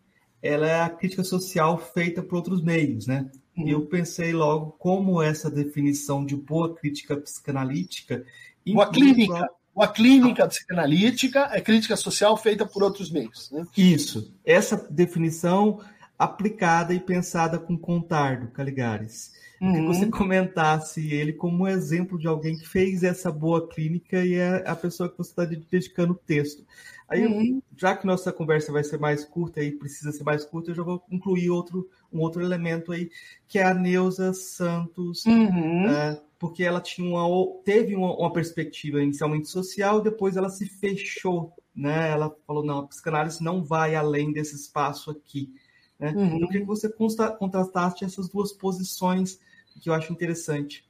ela 0.42 0.66
é 0.66 0.82
a 0.82 0.90
crítica 0.90 1.22
social 1.22 1.78
feita 1.78 2.24
por 2.24 2.38
outros 2.38 2.64
meios, 2.64 3.06
né? 3.06 3.30
Uhum. 3.58 3.68
E 3.68 3.72
eu 3.72 3.86
pensei 3.86 4.32
logo 4.32 4.72
como 4.80 5.22
essa 5.22 5.52
definição 5.52 6.26
de 6.26 6.34
boa 6.34 6.74
crítica 6.74 7.18
psicanalítica... 7.18 8.26
Boa 8.66 8.90
clínica, 8.90 9.50
boa 9.76 9.88
clínica 9.88 10.48
psicanalítica 10.48 11.50
é 11.52 11.60
crítica 11.60 11.98
social 11.98 12.38
feita 12.38 12.66
por 12.66 12.82
outros 12.82 13.12
meios, 13.12 13.52
né? 13.52 13.68
Isso. 13.76 14.34
Essa 14.46 14.78
definição 14.90 15.82
aplicada 16.20 16.94
e 16.94 17.00
pensada 17.00 17.58
com 17.58 17.78
Contardo 17.78 18.50
Caligares. 18.50 19.32
Uhum. 19.62 19.74
Que 19.74 19.82
você 19.82 20.06
comentasse 20.08 21.14
ele 21.14 21.32
como 21.32 21.66
exemplo 21.66 22.20
de 22.20 22.28
alguém 22.28 22.58
que 22.58 22.68
fez 22.68 23.04
essa 23.04 23.32
boa 23.32 23.68
clínica 23.70 24.24
e 24.24 24.36
é 24.36 24.64
a 24.68 24.76
pessoa 24.76 25.10
que 25.10 25.18
você 25.18 25.32
está 25.32 25.46
dedicando 25.46 26.12
o 26.12 26.16
texto. 26.16 26.66
Aí, 27.08 27.26
uhum. 27.26 27.62
já 27.76 27.96
que 27.96 28.06
nossa 28.06 28.32
conversa 28.32 28.72
vai 28.72 28.84
ser 28.84 29.00
mais 29.00 29.26
curta 29.26 29.64
e 29.64 29.72
precisa 29.72 30.12
ser 30.12 30.24
mais 30.24 30.46
curta, 30.46 30.72
eu 30.72 30.76
já 30.76 30.84
vou 30.84 31.04
incluir 31.10 31.50
outro, 31.50 31.90
um 32.14 32.20
outro 32.20 32.44
elemento 32.44 32.92
aí, 32.92 33.10
que 33.48 33.58
é 33.58 33.64
a 33.64 33.74
Neuza 33.74 34.32
Santos, 34.34 35.26
uhum. 35.26 35.88
uh, 35.88 36.22
porque 36.38 36.64
ela 36.64 36.80
tinha 36.80 37.10
uma, 37.10 37.26
teve 37.64 37.96
uma, 37.96 38.16
uma, 38.16 38.32
perspectiva 38.32 39.02
inicialmente 39.02 39.50
social, 39.50 40.02
depois 40.02 40.38
ela 40.38 40.50
se 40.50 40.68
fechou, 40.68 41.52
né? 41.76 42.12
Ela 42.12 42.34
falou, 42.46 42.64
não, 42.64 42.80
a 42.80 42.88
psicanálise 42.88 43.44
não 43.44 43.64
vai 43.64 43.96
além 43.96 44.32
desse 44.32 44.56
espaço 44.56 45.10
aqui. 45.10 45.52
Né? 46.00 46.12
Uhum. 46.12 46.40
Eu 46.40 46.48
queria 46.48 46.62
que 46.62 46.68
você 46.68 46.90
contrastasse 47.38 48.06
essas 48.06 48.30
duas 48.30 48.52
posições 48.52 49.40
que 49.80 49.90
eu 49.90 49.94
acho 49.94 50.12
interessante. 50.12 50.84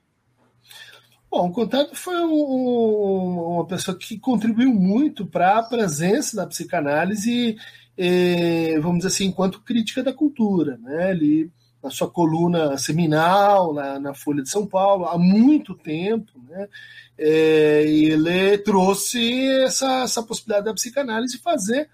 Bom, 1.29 1.47
o 1.47 1.51
Contato 1.51 1.95
foi 1.95 2.15
um, 2.23 3.55
uma 3.55 3.65
pessoa 3.67 3.95
que 3.95 4.17
contribuiu 4.17 4.73
muito 4.73 5.25
para 5.25 5.59
a 5.59 5.63
presença 5.63 6.35
da 6.35 6.47
psicanálise, 6.47 7.55
eh, 7.95 8.79
vamos 8.79 8.99
dizer 8.99 9.09
assim, 9.09 9.25
enquanto 9.25 9.61
crítica 9.61 10.01
da 10.01 10.11
cultura. 10.11 10.79
Né? 10.81 11.11
Ele, 11.11 11.51
na 11.83 11.91
sua 11.91 12.09
coluna 12.09 12.75
seminal, 12.79 13.73
na, 13.75 13.99
na 13.99 14.13
Folha 14.15 14.41
de 14.41 14.49
São 14.49 14.65
Paulo, 14.65 15.05
há 15.05 15.19
muito 15.19 15.75
tempo, 15.75 16.31
né? 16.47 16.67
Eh, 17.15 17.83
ele 17.85 18.57
trouxe 18.59 19.45
essa, 19.63 20.03
essa 20.03 20.23
possibilidade 20.23 20.65
da 20.65 20.73
psicanálise 20.73 21.37
fazer 21.37 21.89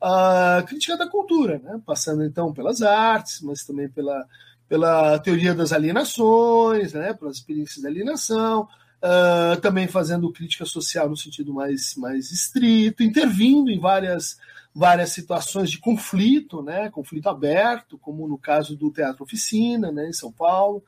a 0.00 0.62
crítica 0.66 0.96
da 0.96 1.08
cultura, 1.08 1.60
né? 1.62 1.80
passando 1.84 2.24
então 2.24 2.52
pelas 2.52 2.82
artes, 2.82 3.40
mas 3.42 3.64
também 3.64 3.88
pela, 3.88 4.24
pela 4.68 5.18
teoria 5.18 5.54
das 5.54 5.72
alienações, 5.72 6.92
né? 6.92 7.12
pelas 7.12 7.36
experiências 7.36 7.82
da 7.82 7.88
alienação, 7.88 8.68
uh, 9.02 9.60
também 9.60 9.88
fazendo 9.88 10.32
crítica 10.32 10.64
social 10.64 11.08
no 11.08 11.16
sentido 11.16 11.52
mais, 11.52 11.94
mais 11.96 12.30
estrito, 12.30 13.02
intervindo 13.02 13.70
em 13.70 13.80
várias, 13.80 14.38
várias 14.74 15.10
situações 15.10 15.70
de 15.70 15.78
conflito, 15.78 16.62
né? 16.62 16.90
conflito 16.90 17.28
aberto, 17.28 17.98
como 17.98 18.28
no 18.28 18.38
caso 18.38 18.76
do 18.76 18.92
Teatro 18.92 19.24
Oficina, 19.24 19.90
né? 19.90 20.08
em 20.08 20.12
São 20.12 20.30
Paulo. 20.30 20.82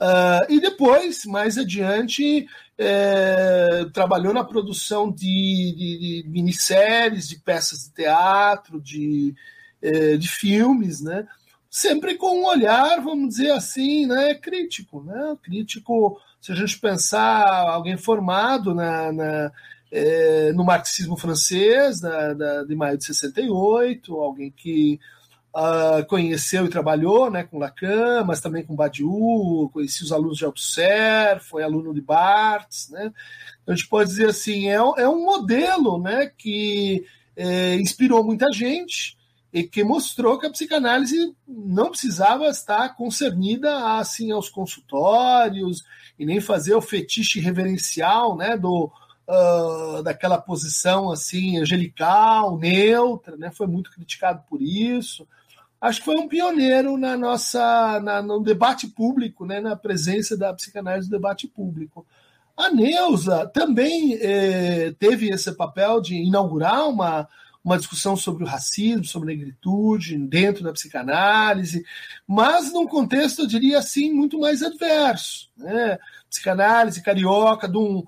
Uh, 0.00 0.52
e 0.52 0.60
depois, 0.60 1.24
mais 1.26 1.58
adiante, 1.58 2.46
é, 2.78 3.84
trabalhou 3.92 4.32
na 4.32 4.42
produção 4.42 5.10
de, 5.10 5.74
de, 5.76 6.22
de, 6.22 6.28
minisséries, 6.28 7.28
de 7.28 7.38
peças 7.38 7.84
de 7.84 7.92
teatro, 7.92 8.80
de, 8.80 9.34
é, 9.82 10.16
de 10.16 10.26
filmes, 10.26 11.02
né? 11.02 11.26
sempre 11.70 12.16
com 12.16 12.40
um 12.40 12.46
olhar, 12.46 13.00
vamos 13.00 13.28
dizer 13.28 13.52
assim, 13.52 14.06
né, 14.06 14.34
crítico. 14.34 15.02
Né? 15.04 15.36
Crítico, 15.42 16.18
se 16.40 16.50
a 16.50 16.54
gente 16.54 16.78
pensar 16.80 17.46
alguém 17.46 17.96
formado 17.96 18.74
na, 18.74 19.12
na 19.12 19.52
é, 19.92 20.52
no 20.52 20.64
marxismo 20.64 21.16
francês, 21.16 22.00
da, 22.00 22.32
da, 22.32 22.64
de 22.64 22.74
maio 22.74 22.96
de 22.96 23.04
68, 23.04 24.14
alguém 24.16 24.50
que 24.50 25.00
uh, 25.54 26.04
conheceu 26.06 26.64
e 26.64 26.70
trabalhou 26.70 27.30
né, 27.30 27.44
com 27.44 27.58
Lacan, 27.58 28.24
mas 28.24 28.40
também 28.40 28.64
com 28.64 28.76
Badiou, 28.76 29.68
conheci 29.70 30.02
os 30.02 30.12
alunos 30.12 30.38
de 30.38 30.44
Althusser, 30.44 31.40
foi 31.40 31.62
aluno 31.62 31.92
de 31.92 32.00
Barthes. 32.00 32.88
Né? 32.90 33.12
Então, 33.62 33.74
a 33.74 33.76
gente 33.76 33.88
pode 33.88 34.10
dizer 34.10 34.28
assim, 34.28 34.68
é, 34.68 34.74
é 34.74 35.08
um 35.08 35.24
modelo 35.24 36.00
né, 36.00 36.30
que 36.36 37.04
é, 37.36 37.74
inspirou 37.76 38.24
muita 38.24 38.50
gente 38.52 39.18
e 39.52 39.64
que 39.64 39.82
mostrou 39.82 40.38
que 40.38 40.46
a 40.46 40.50
psicanálise 40.50 41.34
não 41.46 41.90
precisava 41.90 42.46
estar 42.46 42.96
concernida 42.96 43.98
assim 43.98 44.30
aos 44.30 44.48
consultórios 44.48 45.82
e 46.16 46.24
nem 46.24 46.40
fazer 46.40 46.74
o 46.74 46.80
fetiche 46.80 47.40
reverencial 47.40 48.36
né, 48.36 48.56
do, 48.56 48.92
uh, 49.26 50.02
daquela 50.04 50.38
posição 50.38 51.10
assim 51.10 51.58
angelical, 51.58 52.56
neutra, 52.56 53.36
né, 53.36 53.50
foi 53.50 53.66
muito 53.66 53.90
criticado 53.90 54.44
por 54.48 54.62
isso 54.62 55.26
acho 55.80 56.00
que 56.00 56.04
foi 56.04 56.16
um 56.16 56.28
pioneiro 56.28 56.96
na 56.96 57.16
nossa 57.16 58.00
na, 58.00 58.20
no 58.20 58.40
debate 58.40 58.86
público, 58.86 59.46
né, 59.46 59.60
na 59.60 59.74
presença 59.74 60.36
da 60.36 60.52
psicanálise 60.52 61.10
no 61.10 61.16
debate 61.16 61.48
público. 61.48 62.06
A 62.56 62.70
Neuza 62.70 63.46
também 63.46 64.18
eh, 64.20 64.94
teve 64.98 65.30
esse 65.30 65.50
papel 65.52 66.00
de 66.00 66.16
inaugurar 66.16 66.88
uma, 66.88 67.26
uma 67.64 67.78
discussão 67.78 68.16
sobre 68.16 68.44
o 68.44 68.46
racismo, 68.46 69.04
sobre 69.04 69.32
a 69.32 69.36
negritude, 69.36 70.18
dentro 70.18 70.62
da 70.62 70.72
psicanálise, 70.72 71.84
mas 72.26 72.70
num 72.72 72.86
contexto, 72.86 73.42
eu 73.42 73.46
diria 73.46 73.78
assim, 73.78 74.12
muito 74.12 74.38
mais 74.38 74.62
adverso. 74.62 75.48
Né? 75.56 75.98
Psicanálise 76.28 77.02
carioca, 77.02 77.66
de 77.66 77.78
um, 77.78 78.04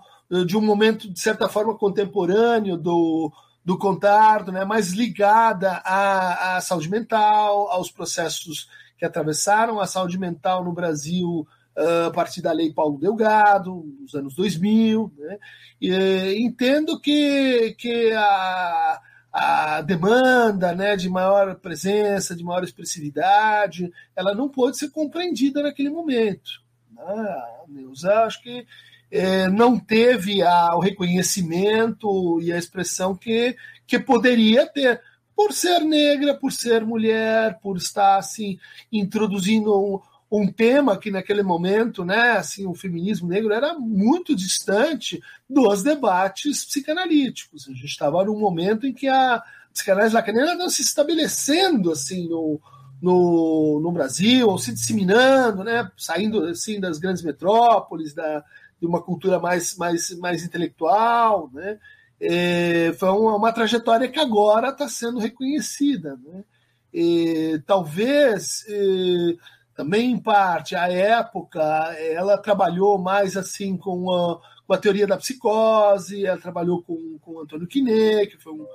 de 0.46 0.56
um 0.56 0.60
momento, 0.60 1.10
de 1.10 1.18
certa 1.18 1.48
forma, 1.48 1.76
contemporâneo 1.76 2.76
do, 2.76 3.32
do 3.64 3.78
Contardo, 3.78 4.50
né, 4.50 4.64
mais 4.64 4.92
ligada 4.92 5.80
à, 5.84 6.56
à 6.56 6.60
saúde 6.60 6.90
mental, 6.90 7.68
aos 7.70 7.90
processos 7.90 8.68
que 8.98 9.04
atravessaram 9.04 9.80
a 9.80 9.86
saúde 9.86 10.18
mental 10.18 10.64
no 10.64 10.72
Brasil 10.72 11.46
uh, 11.76 12.06
a 12.06 12.10
partir 12.10 12.42
da 12.42 12.52
Lei 12.52 12.72
Paulo 12.72 12.98
Delgado, 12.98 13.84
nos 14.00 14.14
anos 14.14 14.34
2000. 14.34 15.12
Né, 15.16 15.38
e, 15.80 16.44
entendo 16.44 17.00
que, 17.00 17.74
que 17.78 18.12
a, 18.12 19.00
a 19.32 19.80
demanda 19.82 20.74
né, 20.74 20.96
de 20.96 21.08
maior 21.08 21.54
presença, 21.56 22.36
de 22.36 22.44
maior 22.44 22.64
expressividade, 22.64 23.92
ela 24.14 24.34
não 24.34 24.48
pôde 24.48 24.76
ser 24.76 24.90
compreendida 24.90 25.62
naquele 25.62 25.90
momento. 25.90 26.62
Né? 26.90 27.02
A 27.04 27.64
Neuza, 27.68 28.24
acho 28.24 28.42
que 28.42 28.66
é, 29.12 29.46
não 29.46 29.78
teve 29.78 30.42
a, 30.42 30.74
o 30.74 30.80
reconhecimento 30.80 32.40
e 32.40 32.50
a 32.50 32.56
expressão 32.56 33.14
que, 33.14 33.54
que 33.86 33.98
poderia 33.98 34.66
ter, 34.66 35.02
por 35.36 35.52
ser 35.52 35.80
negra, 35.80 36.34
por 36.34 36.50
ser 36.50 36.82
mulher, 36.82 37.58
por 37.62 37.76
estar 37.76 38.16
assim 38.16 38.58
introduzindo 38.90 39.78
um, 39.78 40.00
um 40.30 40.50
tema 40.50 40.96
que 40.96 41.10
naquele 41.10 41.42
momento, 41.42 42.06
né, 42.06 42.32
assim, 42.32 42.64
o 42.66 42.74
feminismo 42.74 43.28
negro 43.28 43.52
era 43.52 43.74
muito 43.78 44.34
distante 44.34 45.22
dos 45.48 45.82
debates 45.82 46.64
psicanalíticos. 46.64 47.68
A 47.68 47.72
gente 47.72 47.84
estava 47.84 48.24
num 48.24 48.38
momento 48.38 48.86
em 48.86 48.94
que 48.94 49.08
a 49.08 49.42
psicanálise 49.74 50.14
lacaniana 50.14 50.52
estava 50.52 50.70
se 50.70 50.80
estabelecendo 50.80 51.92
assim 51.92 52.28
no, 52.30 52.58
no, 53.02 53.78
no 53.82 53.92
Brasil, 53.92 54.48
ou 54.48 54.56
se 54.56 54.72
disseminando, 54.72 55.62
né, 55.62 55.90
saindo 55.98 56.46
assim 56.46 56.80
das 56.80 56.98
grandes 56.98 57.22
metrópoles, 57.22 58.14
da, 58.14 58.42
de 58.82 58.86
uma 58.88 59.00
cultura 59.00 59.38
mais, 59.38 59.76
mais, 59.76 60.10
mais 60.18 60.42
intelectual, 60.42 61.48
né? 61.52 61.78
É, 62.20 62.92
foi 62.98 63.08
uma, 63.10 63.36
uma, 63.36 63.52
trajetória 63.52 64.08
que 64.08 64.18
agora 64.18 64.70
está 64.70 64.88
sendo 64.88 65.20
reconhecida. 65.20 66.18
Né? 66.24 66.44
E, 66.92 67.62
talvez, 67.64 68.64
e, 68.68 69.38
também 69.74 70.10
em 70.10 70.18
parte, 70.18 70.74
a 70.74 70.88
época, 70.88 71.60
ela 71.98 72.36
trabalhou 72.38 72.98
mais 72.98 73.36
assim 73.36 73.76
com 73.76 74.12
a, 74.12 74.40
com 74.66 74.74
a 74.74 74.78
teoria 74.78 75.06
da 75.06 75.16
psicose, 75.16 76.26
ela 76.26 76.38
trabalhou 76.38 76.82
com, 76.82 77.18
com 77.20 77.40
Antônio 77.40 77.68
Quinet, 77.68 78.36
que 78.36 78.42
foi 78.42 78.52
um, 78.52 78.66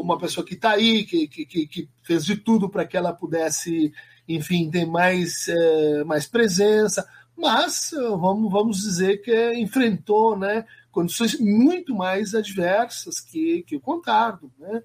uma, 0.00 0.18
pessoa 0.18 0.44
que 0.44 0.54
está 0.54 0.72
aí, 0.72 1.04
que, 1.04 1.28
que, 1.28 1.44
que, 1.44 1.88
fez 2.02 2.24
de 2.24 2.36
tudo 2.36 2.68
para 2.68 2.84
que 2.84 2.96
ela 2.96 3.12
pudesse, 3.12 3.92
enfim, 4.28 4.70
ter 4.70 4.86
mais, 4.86 5.46
é, 5.48 6.04
mais 6.04 6.26
presença 6.26 7.06
mas 7.40 7.90
vamos, 7.92 8.50
vamos 8.50 8.80
dizer 8.80 9.22
que 9.22 9.54
enfrentou 9.54 10.36
né, 10.36 10.64
condições 10.90 11.38
muito 11.40 11.94
mais 11.94 12.34
adversas 12.34 13.20
que, 13.20 13.62
que 13.66 13.76
o 13.76 13.80
Contardo, 13.80 14.50
né? 14.58 14.82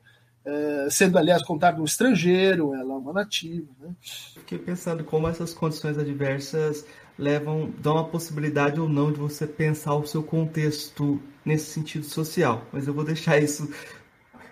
É, 0.48 0.88
sendo, 0.92 1.18
aliás, 1.18 1.42
Contardo 1.44 1.82
um 1.82 1.86
estrangeiro, 1.86 2.76
ela 2.76 2.94
é 2.94 2.98
uma 2.98 3.12
nativa. 3.12 3.68
Né? 3.80 3.96
Fiquei 4.02 4.60
pensando 4.60 5.04
como 5.04 5.28
essas 5.28 5.56
condições 5.56 5.98
adversas 5.98 6.86
levam, 7.18 7.74
dão 7.80 7.98
a 7.98 8.04
possibilidade 8.04 8.80
ou 8.80 8.88
não 8.88 9.12
de 9.12 9.20
você 9.20 9.48
pensar 9.48 9.96
o 9.96 10.06
seu 10.06 10.22
contexto 10.22 11.20
nesse 11.44 11.72
sentido 11.72 12.06
social, 12.06 12.66
mas 12.72 12.88
eu 12.88 12.94
vou 12.94 13.04
deixar 13.04 13.42
isso 13.42 13.68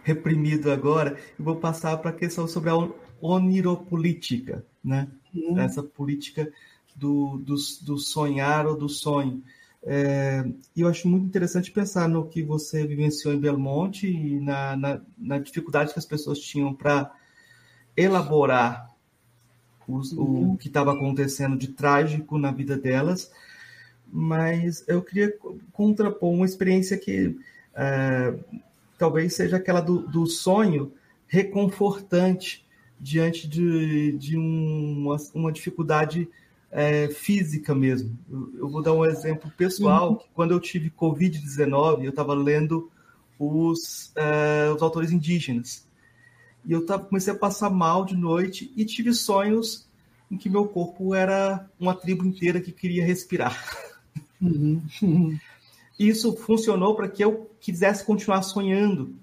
reprimido 0.03 0.71
agora 0.71 1.17
e 1.39 1.41
vou 1.41 1.57
passar 1.57 1.97
para 1.97 2.09
a 2.09 2.13
questão 2.13 2.47
sobre 2.47 2.69
a 2.69 2.89
oniropolítica, 3.21 4.65
né? 4.83 5.07
Hum. 5.33 5.59
Essa 5.59 5.81
política 5.81 6.51
do, 6.95 7.37
do, 7.37 7.55
do 7.81 7.97
sonhar 7.97 8.65
ou 8.65 8.77
do 8.77 8.89
sonho. 8.89 9.43
É, 9.85 10.45
e 10.75 10.81
eu 10.81 10.87
acho 10.87 11.07
muito 11.07 11.25
interessante 11.25 11.71
pensar 11.71 12.07
no 12.07 12.27
que 12.27 12.41
você 12.41 12.87
vivenciou 12.87 13.33
em 13.33 13.39
Belmonte 13.39 14.07
e 14.07 14.39
na, 14.39 14.77
na, 14.77 15.01
na 15.17 15.37
dificuldade 15.37 15.91
que 15.91 15.99
as 15.99 16.05
pessoas 16.05 16.39
tinham 16.39 16.73
para 16.73 17.11
elaborar 17.95 18.93
os, 19.87 20.13
uhum. 20.13 20.53
o 20.53 20.57
que 20.57 20.67
estava 20.67 20.93
acontecendo 20.93 21.57
de 21.57 21.69
trágico 21.69 22.37
na 22.37 22.51
vida 22.51 22.77
delas. 22.77 23.31
Mas 24.07 24.85
eu 24.87 25.01
queria 25.01 25.35
contrapor 25.71 26.31
uma 26.31 26.45
experiência 26.45 26.97
que 26.97 27.37
é, 27.75 28.33
talvez 28.97 29.35
seja 29.35 29.57
aquela 29.57 29.81
do, 29.81 30.07
do 30.07 30.25
sonho 30.27 30.93
reconfortante 31.27 32.65
diante 32.99 33.47
de, 33.47 34.13
de 34.13 34.37
um, 34.37 35.07
uma, 35.07 35.17
uma, 35.33 35.51
dificuldade 35.51 36.29
é, 36.73 37.07
física 37.07 37.73
mesmo. 37.75 38.17
Eu, 38.29 38.51
eu, 38.57 38.69
vou 38.69 38.81
dar 38.81 38.93
um 38.93 39.05
exemplo 39.05 39.49
pessoal, 39.55 40.09
uhum. 40.09 40.15
que 40.17 40.25
quando 40.33 40.51
eu 40.51 40.59
tive 40.59 40.89
Covid-19, 40.89 42.03
eu 42.03 42.09
estava 42.09 42.33
lendo 42.33 42.91
os, 43.37 44.11
é, 44.15 44.71
os 44.75 44.81
autores 44.81 45.11
indígenas. 45.11 45.87
E 46.65 46.71
eu 46.71 46.85
tava, 46.85 47.05
comecei 47.05 47.31
a 47.31 47.37
passar 47.37 47.69
mal 47.69 48.03
de 48.03 48.15
noite 48.15 48.73
e 48.75 48.83
tive 48.85 49.13
sonhos 49.13 49.87
em 50.31 50.37
que 50.37 50.49
meu 50.49 50.67
corpo 50.67 51.13
era 51.13 51.69
uma 51.79 51.93
tribo 51.93 52.25
inteira 52.25 52.59
que 52.59 52.71
queria 52.71 53.05
respirar. 53.05 53.55
Uhum. 54.41 54.81
Isso 55.97 56.35
funcionou 56.35 56.95
para 56.95 57.07
que 57.07 57.23
eu 57.23 57.51
quisesse 57.61 58.03
continuar 58.03 58.41
sonhando 58.41 59.15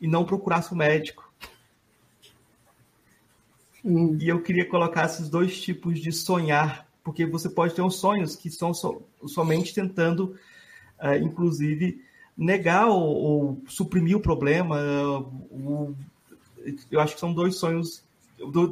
e 0.00 0.06
não 0.06 0.24
procurasse 0.24 0.70
o 0.70 0.74
um 0.74 0.78
médico. 0.78 1.30
Uhum. 3.84 4.16
E 4.20 4.28
eu 4.28 4.40
queria 4.40 4.68
colocar 4.68 5.06
esses 5.06 5.28
dois 5.28 5.60
tipos 5.60 5.98
de 5.98 6.12
sonhar, 6.12 6.86
porque 7.02 7.26
você 7.26 7.48
pode 7.48 7.74
ter 7.74 7.82
uns 7.82 7.96
sonhos 7.96 8.36
que 8.36 8.50
são 8.50 8.72
so, 8.72 9.02
somente 9.26 9.74
tentando, 9.74 10.36
uh, 11.00 11.16
inclusive, 11.20 12.00
negar 12.36 12.88
ou, 12.88 13.02
ou, 13.02 13.62
suprimir 13.66 14.16
o 14.16 14.20
problema. 14.20 14.78
Eu 16.90 17.00
acho 17.00 17.14
que 17.14 17.20
são 17.20 17.32
dois 17.32 17.56
sonhos, 17.56 18.02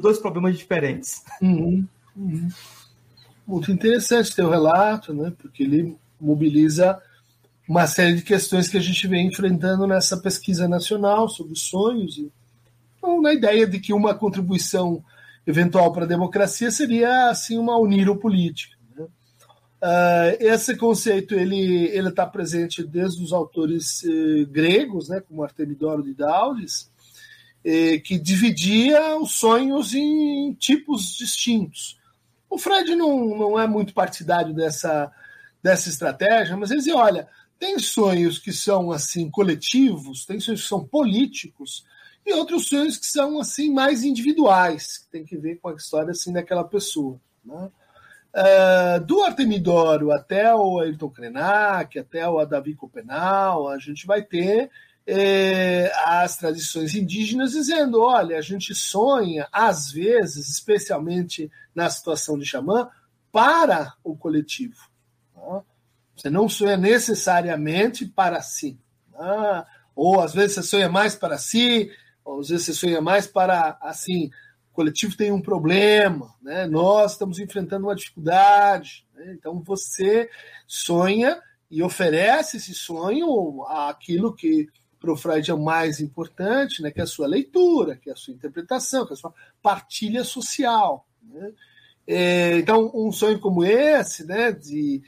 dois 0.01 0.17
problemas 0.17 0.57
diferentes. 0.57 1.23
Uhum. 1.41 1.85
Uhum. 2.15 2.49
Muito 3.45 3.71
interessante 3.71 4.35
ter 4.35 4.43
o 4.43 4.49
relato, 4.49 5.13
né? 5.13 5.33
Porque 5.37 5.63
ele 5.63 5.97
mobiliza 6.19 7.01
uma 7.67 7.87
série 7.87 8.15
de 8.15 8.21
questões 8.21 8.67
que 8.67 8.77
a 8.77 8.81
gente 8.81 9.07
vem 9.07 9.27
enfrentando 9.27 9.85
nessa 9.87 10.17
pesquisa 10.17 10.67
nacional 10.67 11.29
sobre 11.29 11.55
sonhos 11.55 12.21
então, 13.01 13.19
na 13.19 13.33
ideia 13.33 13.65
de 13.65 13.79
que 13.79 13.91
uma 13.93 14.13
contribuição 14.13 15.03
eventual 15.45 15.91
para 15.91 16.05
a 16.05 16.07
democracia 16.07 16.71
seria 16.71 17.29
assim 17.29 17.57
uma 17.57 17.77
uniropolítica. 17.77 18.77
Né? 18.95 19.03
Uh, 19.03 20.37
esse 20.39 20.75
conceito 20.75 21.33
ele 21.33 21.87
ele 21.89 22.09
está 22.09 22.25
presente 22.25 22.83
desde 22.83 23.23
os 23.23 23.33
autores 23.33 24.03
eh, 24.03 24.45
gregos, 24.45 25.09
né, 25.09 25.21
como 25.21 25.43
Artemidoro 25.43 26.03
de 26.03 26.13
Daulis, 26.13 26.91
eh, 27.63 27.99
que 27.99 28.19
dividia 28.19 29.17
os 29.17 29.33
sonhos 29.35 29.93
em 29.93 30.53
tipos 30.53 31.15
distintos. 31.15 31.99
O 32.49 32.57
Fred 32.57 32.95
não, 32.95 33.37
não 33.37 33.59
é 33.59 33.65
muito 33.65 33.93
partidário 33.93 34.53
dessa, 34.53 35.11
dessa 35.63 35.87
estratégia, 35.89 36.57
mas 36.57 36.69
ele 36.69 36.79
dizia, 36.79 36.97
olha, 36.97 37.27
tem 37.57 37.79
sonhos 37.79 38.39
que 38.39 38.51
são 38.51 38.91
assim 38.91 39.29
coletivos, 39.29 40.25
tem 40.25 40.39
sonhos 40.39 40.63
que 40.63 40.67
são 40.67 40.83
políticos 40.83 41.85
e 42.25 42.33
outros 42.33 42.67
sonhos 42.67 42.97
que 42.97 43.05
são 43.05 43.39
assim 43.39 43.73
mais 43.73 44.03
individuais, 44.03 44.99
que 44.99 45.09
tem 45.09 45.25
que 45.25 45.37
ver 45.37 45.57
com 45.57 45.69
a 45.69 45.73
história 45.73 46.11
assim 46.11 46.31
daquela 46.31 46.63
pessoa. 46.63 47.19
Né? 47.43 47.69
Uh, 48.33 49.05
do 49.05 49.23
Artemidoro 49.23 50.11
até 50.11 50.53
o 50.53 50.79
Ayrton 50.79 51.09
Krenak, 51.09 51.99
até 51.99 52.27
o 52.27 52.45
Davi 52.45 52.75
Copenal, 52.75 53.67
a 53.67 53.77
gente 53.77 54.05
vai 54.05 54.21
ter 54.21 54.69
eh, 55.05 55.91
as 56.05 56.37
tradições 56.37 56.95
indígenas 56.95 57.51
dizendo: 57.51 58.01
olha, 58.01 58.37
a 58.37 58.41
gente 58.41 58.73
sonha, 58.73 59.47
às 59.51 59.91
vezes, 59.91 60.47
especialmente 60.47 61.51
na 61.73 61.89
situação 61.89 62.37
de 62.37 62.45
xamã, 62.45 62.89
para 63.31 63.93
o 64.03 64.15
coletivo. 64.15 64.89
Tá? 65.33 65.63
Você 66.15 66.29
não 66.29 66.47
sonha 66.47 66.77
necessariamente 66.77 68.05
para 68.05 68.41
si. 68.41 68.79
Tá? 69.11 69.65
Ou 69.95 70.21
às 70.21 70.33
vezes 70.33 70.55
você 70.55 70.63
sonha 70.63 70.89
mais 70.89 71.15
para 71.15 71.37
si, 71.37 71.91
às 72.25 72.49
vezes 72.49 72.65
você 72.65 72.73
sonha 72.73 73.01
mais 73.01 73.27
para 73.27 73.77
assim. 73.81 74.29
O 74.71 74.73
coletivo 74.73 75.17
tem 75.17 75.31
um 75.31 75.41
problema, 75.41 76.33
né? 76.41 76.65
nós 76.65 77.11
estamos 77.11 77.39
enfrentando 77.39 77.87
uma 77.87 77.95
dificuldade. 77.95 79.05
Né? 79.13 79.35
Então 79.37 79.61
você 79.61 80.29
sonha 80.65 81.41
e 81.69 81.83
oferece 81.83 82.57
esse 82.57 82.73
sonho 82.73 83.63
àquilo 83.67 84.33
que 84.33 84.69
para 85.01 85.11
o 85.11 85.17
Freud 85.17 85.49
é 85.49 85.53
o 85.53 85.59
mais 85.59 85.99
importante, 85.99 86.81
né, 86.83 86.91
que 86.91 86.99
é 86.99 87.03
a 87.03 87.07
sua 87.07 87.25
leitura, 87.25 87.97
que 87.97 88.07
é 88.07 88.13
a 88.13 88.15
sua 88.15 88.35
interpretação, 88.35 89.03
que 89.03 89.13
é 89.13 89.15
a 89.15 89.17
sua 89.17 89.33
partilha 89.59 90.23
social. 90.23 91.07
Né? 91.23 91.51
É, 92.05 92.57
então, 92.57 92.91
um 92.93 93.11
sonho 93.11 93.39
como 93.39 93.63
esse, 93.63 94.23
né, 94.25 94.51
de, 94.51 95.01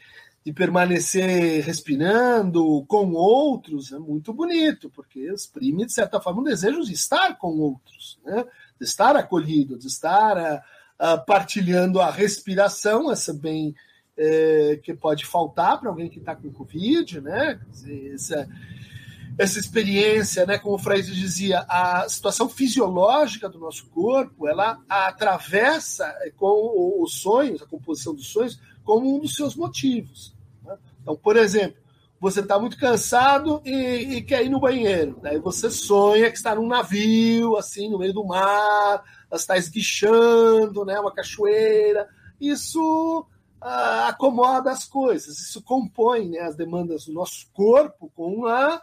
de 0.46 0.52
permanecer 0.52 1.64
respirando 1.64 2.84
com 2.88 3.12
outros, 3.14 3.94
é 3.94 4.00
muito 4.00 4.34
bonito, 4.34 4.90
porque 4.90 5.22
exprime, 5.32 5.86
de 5.86 5.94
certa 5.94 6.20
forma, 6.20 6.42
um 6.42 6.44
desejo 6.44 6.82
de 6.82 6.94
estar 6.94 7.38
com 7.38 7.58
outros, 7.60 8.20
né, 8.26 8.44
de 8.80 8.86
estar 8.86 9.16
acolhido, 9.16 9.78
de 9.78 9.88
estar 9.88 10.38
a, 10.38 10.54
ah, 10.56 10.64
a, 11.00 11.14
ah, 11.14 11.18
partilhando 11.18 12.02
a 12.02 12.12
respiração, 12.12 13.12
essa 13.12 13.34
bem 13.34 13.74
é, 14.18 14.80
que 14.84 14.94
pode 14.94 15.26
faltar 15.26 15.80
para 15.80 15.90
alguém 15.90 16.10
que 16.10 16.20
está 16.20 16.36
com 16.36 16.52
Covid, 16.52 17.20
né? 17.22 17.60
Essa, 18.14 18.48
essa 19.38 19.60
experiência, 19.60 20.46
né, 20.46 20.60
como 20.60 20.76
o 20.76 20.80
Freud 20.80 21.12
dizia, 21.12 21.66
a 21.68 22.08
situação 22.08 22.48
fisiológica 22.48 23.50
do 23.50 23.58
nosso 23.58 23.88
corpo, 23.88 24.48
ela 24.48 24.80
atravessa 24.88 26.06
eh, 26.22 26.32
com 26.38 27.02
os 27.02 27.16
sonhos, 27.16 27.62
a 27.62 27.66
composição 27.66 28.14
dos 28.14 28.28
sonhos, 28.28 28.60
como 28.84 29.16
um 29.16 29.20
dos 29.20 29.36
seus 29.36 29.56
motivos. 29.56 30.34
Né? 30.64 30.78
Então, 31.02 31.16
por 31.16 31.36
exemplo, 31.38 31.82
você 32.20 32.40
está 32.40 32.58
muito 32.58 32.78
cansado 32.78 33.62
e, 33.66 34.16
e, 34.18 34.22
quer 34.22 34.46
ir 34.46 34.50
no 34.50 34.60
banheiro. 34.60 35.20
Daí 35.22 35.38
você 35.40 35.70
sonha 35.70 36.32
que 36.32 36.38
está 36.38 36.56
num 36.56 36.68
navio, 36.68 37.58
assim, 37.58 37.90
no 37.90 38.00
meio 38.00 38.14
do 38.14 38.24
mar, 38.24 39.04
está 39.30 39.58
esguichando, 39.58 40.86
né, 40.86 40.98
uma 41.00 41.14
cachoeira. 41.14 42.08
Isso 42.40 43.26
ah, 43.60 44.08
acomoda 44.08 44.72
as 44.72 44.86
coisas, 44.86 45.38
isso 45.40 45.62
compõe 45.62 46.30
né, 46.30 46.40
as 46.40 46.56
demandas 46.56 47.06
do 47.06 47.14
nosso 47.14 47.48
corpo 47.54 48.12
com 48.16 48.46
a 48.48 48.82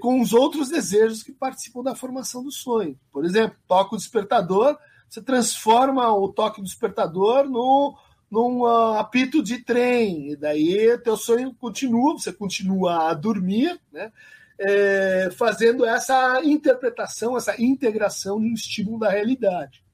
com 0.00 0.20
os 0.20 0.32
outros 0.32 0.68
desejos 0.68 1.22
que 1.22 1.32
participam 1.32 1.82
da 1.82 1.96
formação 1.96 2.42
do 2.42 2.50
sonho. 2.50 2.98
Por 3.12 3.24
exemplo, 3.24 3.56
toca 3.66 3.94
o 3.94 3.98
despertador, 3.98 4.78
você 5.08 5.20
transforma 5.20 6.12
o 6.14 6.28
toque 6.28 6.60
do 6.60 6.64
despertador 6.64 7.44
no, 7.44 7.94
num 8.34 8.62
uh, 8.62 8.98
apito 8.98 9.40
de 9.40 9.58
trem, 9.58 10.32
e 10.32 10.36
daí 10.36 10.98
teu 10.98 11.16
sonho 11.16 11.54
continua, 11.54 12.14
você 12.14 12.32
continua 12.32 13.10
a 13.10 13.14
dormir, 13.14 13.80
né? 13.92 14.10
É, 14.58 15.30
fazendo 15.36 15.84
essa 15.84 16.40
interpretação, 16.44 17.36
essa 17.36 17.60
integração 17.60 18.40
de 18.40 18.46
um 18.46 18.54
estímulo 18.54 19.00
da 19.00 19.10
realidade. 19.10 19.84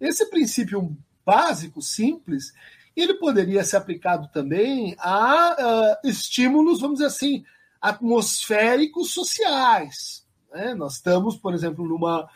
Esse 0.00 0.28
princípio 0.28 0.96
básico, 1.24 1.80
simples, 1.80 2.52
ele 2.96 3.14
poderia 3.14 3.62
ser 3.64 3.76
aplicado 3.76 4.28
também 4.32 4.96
a 4.98 5.56
uh, 6.04 6.08
estímulos, 6.08 6.80
vamos 6.80 6.98
dizer 6.98 7.06
assim, 7.06 7.44
atmosféricos 7.80 9.12
sociais. 9.12 10.26
Né? 10.52 10.74
Nós 10.74 10.94
estamos, 10.94 11.36
por 11.36 11.54
exemplo, 11.54 11.86
numa, 11.86 12.28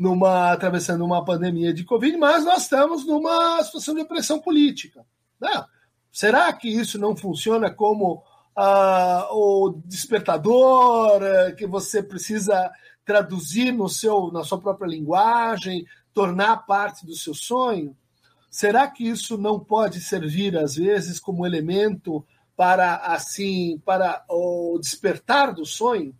numa 0.00 0.50
atravessando 0.52 1.04
uma 1.04 1.22
pandemia 1.22 1.74
de 1.74 1.84
Covid, 1.84 2.16
mas 2.16 2.42
nós 2.42 2.62
estamos 2.62 3.06
numa 3.06 3.62
situação 3.62 3.94
de 3.94 4.04
pressão 4.04 4.40
política. 4.40 5.04
Né? 5.38 5.64
Será 6.10 6.50
que 6.54 6.68
isso 6.68 6.98
não 6.98 7.14
funciona 7.14 7.70
como 7.70 8.24
ah, 8.56 9.28
o 9.30 9.80
despertador 9.84 11.22
eh, 11.22 11.52
que 11.52 11.66
você 11.66 12.02
precisa 12.02 12.72
traduzir 13.04 13.72
no 13.72 13.90
seu, 13.90 14.32
na 14.32 14.42
sua 14.42 14.58
própria 14.58 14.88
linguagem, 14.88 15.84
tornar 16.14 16.64
parte 16.66 17.04
do 17.04 17.14
seu 17.14 17.34
sonho? 17.34 17.94
Será 18.50 18.88
que 18.88 19.06
isso 19.06 19.36
não 19.36 19.60
pode 19.60 20.00
servir, 20.00 20.56
às 20.56 20.76
vezes, 20.76 21.20
como 21.20 21.46
elemento 21.46 22.24
para 22.60 22.96
assim 22.96 23.80
para 23.86 24.22
o 24.28 24.78
despertar 24.78 25.54
do 25.54 25.64
sonho. 25.64 26.14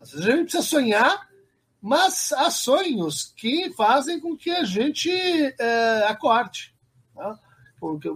Às 0.00 0.10
vezes 0.10 0.26
a 0.26 0.30
gente 0.32 0.42
precisa 0.42 0.64
sonhar, 0.64 1.28
mas 1.82 2.32
há 2.32 2.48
sonhos 2.48 3.34
que 3.36 3.72
fazem 3.72 4.20
com 4.20 4.36
que 4.36 4.50
a 4.50 4.62
gente 4.62 5.10
é, 5.10 6.06
acorde. 6.06 6.72
Não? 7.16 7.36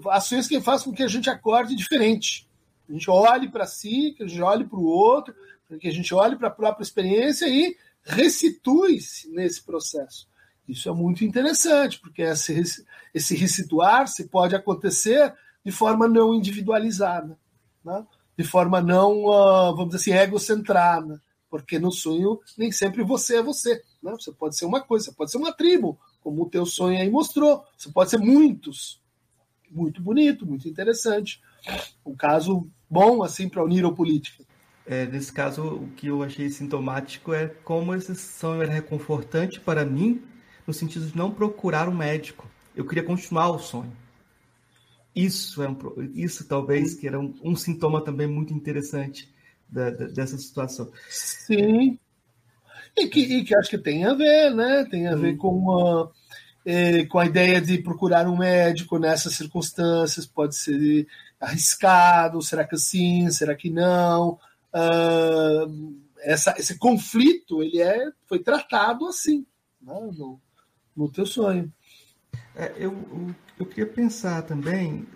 Há 0.08 0.20
sonhos 0.20 0.46
que 0.46 0.60
fazem 0.60 0.84
com 0.84 0.96
que 0.96 1.02
a 1.02 1.08
gente 1.08 1.28
acorde 1.28 1.74
diferente. 1.74 2.48
A 2.88 2.92
gente 2.92 3.10
olhe 3.10 3.48
para 3.48 3.66
si, 3.66 4.14
que 4.16 4.22
a 4.22 4.26
gente 4.28 4.40
olhe 4.40 4.64
para 4.64 4.78
o 4.78 4.84
outro, 4.84 5.34
que 5.80 5.88
a 5.88 5.92
gente 5.92 6.14
olhe 6.14 6.36
para 6.36 6.46
a 6.46 6.52
própria 6.52 6.84
experiência 6.84 7.48
e 7.48 7.76
restitui-se 8.04 9.28
nesse 9.30 9.64
processo. 9.64 10.28
Isso 10.68 10.88
é 10.88 10.92
muito 10.92 11.24
interessante, 11.24 11.98
porque 11.98 12.22
esse, 12.22 12.86
esse 13.12 13.34
resituar-se 13.34 14.28
pode 14.28 14.54
acontecer 14.54 15.34
de 15.64 15.72
forma 15.72 16.06
não 16.06 16.32
individualizada, 16.32 17.36
né? 17.84 18.06
de 18.38 18.44
forma 18.44 18.80
não, 18.80 19.24
uh, 19.24 19.74
vamos 19.74 19.96
dizer 19.96 20.12
assim, 20.12 20.22
egocentrada, 20.22 21.20
porque 21.50 21.78
no 21.78 21.90
sonho 21.90 22.40
nem 22.56 22.72
sempre 22.72 23.02
você 23.02 23.36
é 23.36 23.42
você. 23.42 23.82
Né? 24.02 24.12
Você 24.12 24.32
pode 24.32 24.56
ser 24.56 24.64
uma 24.64 24.80
coisa, 24.80 25.06
você 25.06 25.12
pode 25.12 25.30
ser 25.30 25.38
uma 25.38 25.52
tribo, 25.52 25.98
como 26.20 26.42
o 26.42 26.48
teu 26.48 26.66
sonho 26.66 26.98
aí 26.98 27.10
mostrou. 27.10 27.64
Você 27.76 27.90
pode 27.90 28.10
ser 28.10 28.18
muitos. 28.18 29.00
Muito 29.70 30.00
bonito, 30.00 30.46
muito 30.46 30.68
interessante. 30.68 31.42
Um 32.04 32.14
caso 32.14 32.68
bom 32.88 33.22
assim 33.22 33.48
para 33.48 33.64
unir 33.64 33.84
a 33.84 33.90
política. 33.90 34.44
É, 34.86 35.04
nesse 35.04 35.32
caso, 35.32 35.64
o 35.64 35.88
que 35.96 36.06
eu 36.06 36.22
achei 36.22 36.48
sintomático 36.48 37.32
é 37.32 37.48
como 37.48 37.92
esse 37.94 38.14
sonho 38.14 38.62
era 38.62 38.72
reconfortante 38.72 39.58
para 39.58 39.84
mim, 39.84 40.22
no 40.64 40.72
sentido 40.72 41.06
de 41.06 41.16
não 41.16 41.32
procurar 41.32 41.88
um 41.88 41.94
médico. 41.94 42.48
Eu 42.74 42.86
queria 42.86 43.02
continuar 43.02 43.50
o 43.50 43.58
sonho. 43.58 43.92
Isso 45.14 45.62
é 45.62 45.68
um, 45.68 45.76
isso 46.14 46.46
talvez 46.46 46.94
que 46.94 47.08
era 47.08 47.18
um, 47.18 47.34
um 47.42 47.56
sintoma 47.56 48.04
também 48.04 48.28
muito 48.28 48.52
interessante 48.52 49.34
da, 49.68 49.90
da, 49.90 50.06
dessa 50.06 50.36
situação. 50.38 50.90
Sim. 51.08 51.98
E 52.96 53.08
que, 53.08 53.20
e 53.20 53.44
que 53.44 53.56
acho 53.56 53.70
que 53.70 53.78
tem 53.78 54.04
a 54.04 54.14
ver, 54.14 54.54
né? 54.54 54.86
Tem 54.90 55.06
a 55.06 55.14
ver 55.14 55.36
com 55.36 55.50
uma, 55.50 56.10
eh, 56.64 57.04
com 57.06 57.18
a 57.18 57.26
ideia 57.26 57.60
de 57.60 57.78
procurar 57.78 58.26
um 58.26 58.36
médico 58.36 58.98
nessas 58.98 59.34
circunstâncias, 59.34 60.26
pode 60.26 60.56
ser 60.56 61.06
arriscado, 61.38 62.40
será 62.42 62.64
que 62.64 62.76
sim, 62.76 63.30
será 63.30 63.54
que 63.54 63.70
não? 63.70 64.38
Uh, 64.74 65.96
essa, 66.20 66.54
esse 66.58 66.76
conflito 66.78 67.62
ele 67.62 67.80
é, 67.80 68.10
foi 68.26 68.40
tratado 68.40 69.06
assim, 69.06 69.46
né? 69.80 69.94
no, 70.16 70.40
no 70.96 71.10
teu 71.10 71.24
sonho. 71.24 71.72
É, 72.54 72.72
eu, 72.76 72.92
eu, 72.92 73.34
eu, 73.60 73.66
queria 73.66 73.86
pensar 73.86 74.42
também, 74.42 75.06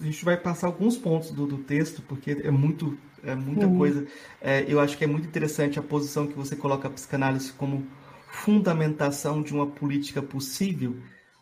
a 0.00 0.04
gente 0.04 0.24
vai 0.24 0.36
passar 0.36 0.68
alguns 0.68 0.96
pontos 0.96 1.32
do, 1.32 1.46
do 1.46 1.58
texto, 1.58 2.02
porque 2.02 2.30
é 2.30 2.50
muito 2.50 2.98
é 3.24 3.34
muita 3.34 3.66
uhum. 3.66 3.78
coisa. 3.78 4.06
É, 4.40 4.64
eu 4.68 4.80
acho 4.80 4.96
que 4.96 5.04
é 5.04 5.06
muito 5.06 5.26
interessante 5.26 5.78
a 5.78 5.82
posição 5.82 6.26
que 6.26 6.34
você 6.34 6.56
coloca 6.56 6.88
a 6.88 6.90
psicanálise 6.90 7.52
como 7.52 7.86
fundamentação 8.30 9.42
de 9.42 9.52
uma 9.52 9.66
política 9.66 10.22
possível, 10.22 10.96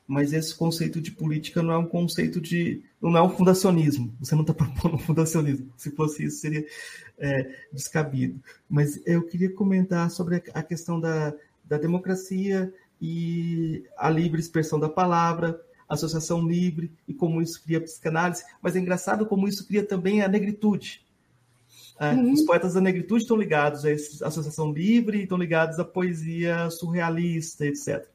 mas 0.06 0.32
esse 0.32 0.54
conceito 0.54 1.00
de 1.00 1.10
política 1.10 1.62
não 1.62 1.72
é 1.72 1.78
um 1.78 1.86
conceito 1.86 2.40
de. 2.40 2.82
não 3.00 3.16
é 3.16 3.22
um 3.22 3.30
fundacionismo. 3.30 4.14
Você 4.20 4.34
não 4.34 4.42
está 4.42 4.54
propondo 4.54 4.94
um 4.94 4.98
fundacionismo. 4.98 5.72
Se 5.76 5.90
fosse 5.90 6.24
isso, 6.24 6.38
seria 6.38 6.64
é, 7.18 7.50
descabido. 7.72 8.40
Mas 8.68 9.00
eu 9.06 9.22
queria 9.22 9.52
comentar 9.52 10.10
sobre 10.10 10.42
a 10.54 10.62
questão 10.62 11.00
da, 11.00 11.34
da 11.64 11.76
democracia 11.76 12.72
e 13.00 13.84
a 13.98 14.08
livre 14.08 14.40
expressão 14.40 14.78
da 14.78 14.88
palavra, 14.88 15.60
associação 15.88 16.46
livre 16.46 16.90
e 17.06 17.14
como 17.14 17.40
isso 17.40 17.62
cria 17.62 17.80
psicanálise, 17.80 18.44
mas 18.60 18.74
é 18.74 18.78
engraçado 18.78 19.26
como 19.26 19.46
isso 19.46 19.66
cria 19.66 19.84
também 19.84 20.22
a 20.22 20.28
negritude. 20.28 21.05
É, 21.98 22.12
uhum. 22.12 22.32
Os 22.32 22.42
poetas 22.42 22.74
da 22.74 22.80
negritude 22.80 23.22
estão 23.22 23.36
ligados 23.36 23.84
à 23.84 24.26
associação 24.26 24.72
livre, 24.72 25.22
estão 25.22 25.38
ligados 25.38 25.78
à 25.78 25.84
poesia 25.84 26.68
surrealista, 26.70 27.66
etc. 27.66 28.06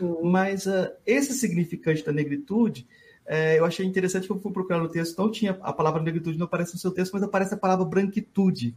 Uhum. 0.00 0.30
Mas 0.30 0.66
uh, 0.66 0.88
esse 1.04 1.34
significante 1.34 2.04
da 2.04 2.12
negritude, 2.12 2.86
uh, 3.26 3.56
eu 3.56 3.64
achei 3.64 3.84
interessante 3.84 4.26
que 4.26 4.32
eu 4.32 4.40
fui 4.40 4.52
procurar 4.52 4.80
no 4.80 4.88
texto, 4.88 5.18
não 5.18 5.30
tinha 5.30 5.58
a 5.60 5.72
palavra 5.72 6.02
negritude, 6.02 6.38
não 6.38 6.46
aparece 6.46 6.74
no 6.74 6.80
seu 6.80 6.90
texto, 6.90 7.12
mas 7.12 7.22
aparece 7.22 7.54
a 7.54 7.58
palavra 7.58 7.84
branquitude. 7.84 8.74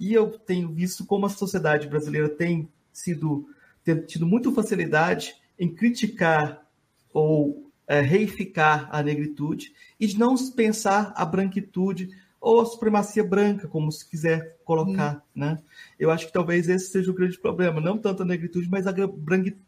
E 0.00 0.14
eu 0.14 0.30
tenho 0.30 0.72
visto 0.72 1.04
como 1.04 1.26
a 1.26 1.30
sociedade 1.30 1.86
brasileira 1.88 2.28
tem 2.28 2.68
sido 2.92 3.46
tem 3.84 4.00
tido 4.02 4.26
muita 4.26 4.52
facilidade 4.52 5.34
em 5.58 5.74
criticar 5.74 6.66
ou 7.12 7.70
é, 7.86 8.00
reificar 8.00 8.88
a 8.92 9.02
negritude 9.02 9.72
e 9.98 10.06
de 10.06 10.18
não 10.18 10.34
pensar 10.52 11.12
a 11.16 11.24
branquitude 11.24 12.10
ou 12.40 12.60
a 12.60 12.66
supremacia 12.66 13.24
branca, 13.24 13.66
como 13.66 13.90
se 13.90 14.08
quiser 14.08 14.56
colocar, 14.64 15.16
hum. 15.16 15.20
né? 15.34 15.58
Eu 15.98 16.10
acho 16.10 16.26
que 16.26 16.32
talvez 16.32 16.68
esse 16.68 16.90
seja 16.90 17.10
o 17.10 17.14
grande 17.14 17.38
problema, 17.38 17.80
não 17.80 17.98
tanto 17.98 18.22
a 18.22 18.26
negritude, 18.26 18.68
mas 18.70 18.86
a 18.86 18.94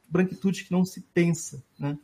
branquitude 0.09 0.65
que 0.65 0.73
não 0.73 0.85
se 0.85 1.01
pensa, 1.13 1.63
né? 1.79 1.99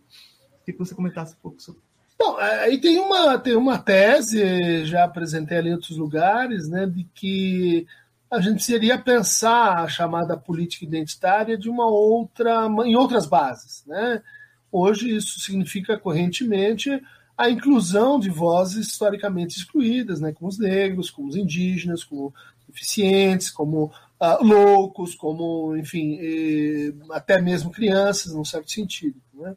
Queria 0.65 0.79
que 0.79 0.85
você 0.85 0.95
comentasse 0.95 1.35
um 1.35 1.41
pouco 1.41 1.63
sobre 1.63 1.81
Bom, 2.19 2.39
aí 2.39 2.79
tem 2.79 2.99
uma, 2.99 3.39
tem 3.39 3.55
uma 3.55 3.79
tese, 3.79 4.87
já 4.87 5.05
apresentei 5.05 5.59
ali 5.59 5.69
em 5.69 5.75
outros 5.75 5.99
lugares, 5.99 6.67
né, 6.67 6.87
de 6.87 7.05
que 7.15 7.87
a 8.31 8.41
gente 8.41 8.65
seria 8.65 8.99
pensar 8.99 9.81
a 9.81 9.89
chamada 9.89 10.37
política 10.37 10.85
identitária 10.85 11.59
de 11.59 11.69
uma 11.69 11.87
outra, 11.87 12.67
em 12.85 12.97
outras 12.97 13.27
bases. 13.27 13.85
Né? 13.87 14.23
Hoje 14.73 15.15
isso 15.15 15.39
significa 15.41 15.99
correntemente 15.99 16.91
a 17.37 17.51
inclusão 17.51 18.19
de 18.19 18.31
vozes 18.31 18.89
historicamente 18.89 19.59
excluídas, 19.59 20.21
né, 20.21 20.33
como 20.33 20.49
os 20.49 20.59
negros, 20.59 21.11
como 21.11 21.29
os 21.29 21.37
indígenas, 21.37 22.03
como 22.03 22.33
deficientes, 22.69 23.51
como 23.51 23.93
uh, 24.21 24.43
loucos, 24.43 25.15
como, 25.15 25.77
enfim, 25.77 26.19
até 27.11 27.41
mesmo 27.41 27.71
crianças, 27.71 28.35
num 28.35 28.45
certo 28.45 28.71
sentido. 28.71 29.21
Né? 29.35 29.55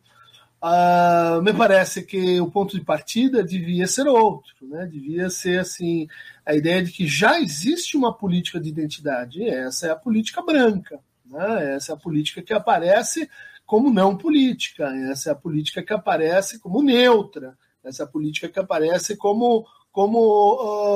Uh, 0.61 1.41
me 1.41 1.53
parece 1.53 2.03
que 2.03 2.39
o 2.41 2.51
ponto 2.51 2.77
de 2.77 2.83
partida 2.83 3.41
devia 3.41 3.87
ser 3.87 4.07
outro, 4.07 4.67
né? 4.67 4.85
devia 4.85 5.29
ser 5.29 5.61
assim 5.61 6.05
a 6.45 6.53
ideia 6.53 6.83
de 6.83 6.91
que 6.91 7.07
já 7.07 7.39
existe 7.39 7.95
uma 7.95 8.13
política 8.13 8.59
de 8.59 8.67
identidade, 8.67 9.41
essa 9.47 9.87
é 9.87 9.91
a 9.91 9.95
política 9.95 10.41
branca, 10.41 10.99
né? 11.25 11.75
essa 11.75 11.93
é 11.93 11.95
a 11.95 11.99
política 11.99 12.41
que 12.41 12.53
aparece 12.53 13.29
como 13.65 13.89
não 13.89 14.17
política, 14.17 14.91
essa 15.11 15.29
é 15.29 15.31
a 15.31 15.35
política 15.35 15.81
que 15.81 15.93
aparece 15.93 16.59
como 16.59 16.81
neutra, 16.81 17.57
essa 17.83 18.05
política 18.05 18.49
que 18.49 18.59
aparece 18.59 19.15
como, 19.15 19.65
como 19.91 20.19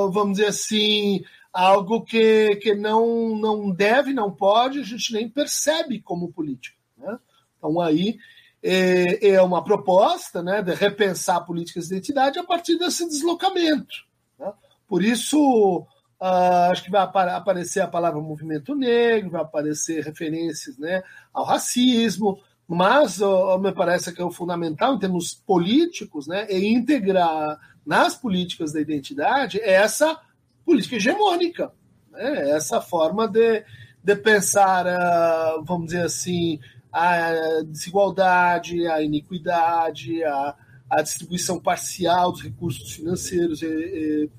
uh, 0.04 0.10
vamos 0.10 0.38
dizer 0.38 0.48
assim, 0.48 1.22
algo 1.52 2.02
que, 2.02 2.56
que 2.56 2.74
não, 2.74 3.36
não 3.36 3.70
deve, 3.70 4.12
não 4.12 4.30
pode, 4.30 4.80
a 4.80 4.84
gente 4.84 5.12
nem 5.12 5.28
percebe 5.28 6.00
como 6.00 6.32
política. 6.32 6.76
Né? 6.96 7.18
Então 7.56 7.80
aí 7.80 8.18
é, 8.62 9.28
é 9.28 9.42
uma 9.42 9.62
proposta 9.62 10.42
né, 10.42 10.62
de 10.62 10.74
repensar 10.74 11.44
políticas 11.44 11.88
de 11.88 11.94
identidade 11.94 12.38
a 12.38 12.44
partir 12.44 12.76
desse 12.76 13.06
deslocamento. 13.06 14.04
Né? 14.38 14.52
Por 14.88 15.02
isso, 15.02 15.86
uh, 16.20 16.70
acho 16.70 16.82
que 16.82 16.90
vai 16.90 17.02
aparecer 17.02 17.80
a 17.80 17.88
palavra 17.88 18.20
movimento 18.20 18.74
negro, 18.74 19.30
vai 19.30 19.42
aparecer 19.42 20.02
referências 20.02 20.76
né, 20.76 21.02
ao 21.32 21.44
racismo, 21.44 22.40
mas 22.66 23.20
me 23.60 23.72
parece 23.72 24.12
que 24.12 24.22
é 24.22 24.24
o 24.24 24.30
fundamental 24.30 24.94
em 24.94 24.98
termos 24.98 25.34
políticos 25.34 26.26
né, 26.26 26.46
é 26.48 26.58
integrar 26.58 27.58
nas 27.84 28.16
políticas 28.16 28.72
da 28.72 28.80
identidade 28.80 29.60
essa 29.60 30.18
política 30.64 30.96
hegemônica, 30.96 31.70
né, 32.10 32.50
essa 32.50 32.80
forma 32.80 33.28
de, 33.28 33.62
de 34.02 34.16
pensar, 34.16 34.86
uh, 34.86 35.62
vamos 35.62 35.86
dizer 35.86 36.04
assim, 36.06 36.58
a 36.90 37.62
desigualdade, 37.66 38.86
a 38.86 39.02
iniquidade, 39.02 40.24
a, 40.24 40.54
a 40.88 41.02
distribuição 41.02 41.60
parcial 41.60 42.32
dos 42.32 42.42
recursos 42.42 42.92
financeiros, 42.92 43.60
e, 43.60 43.66
e, 43.66 44.30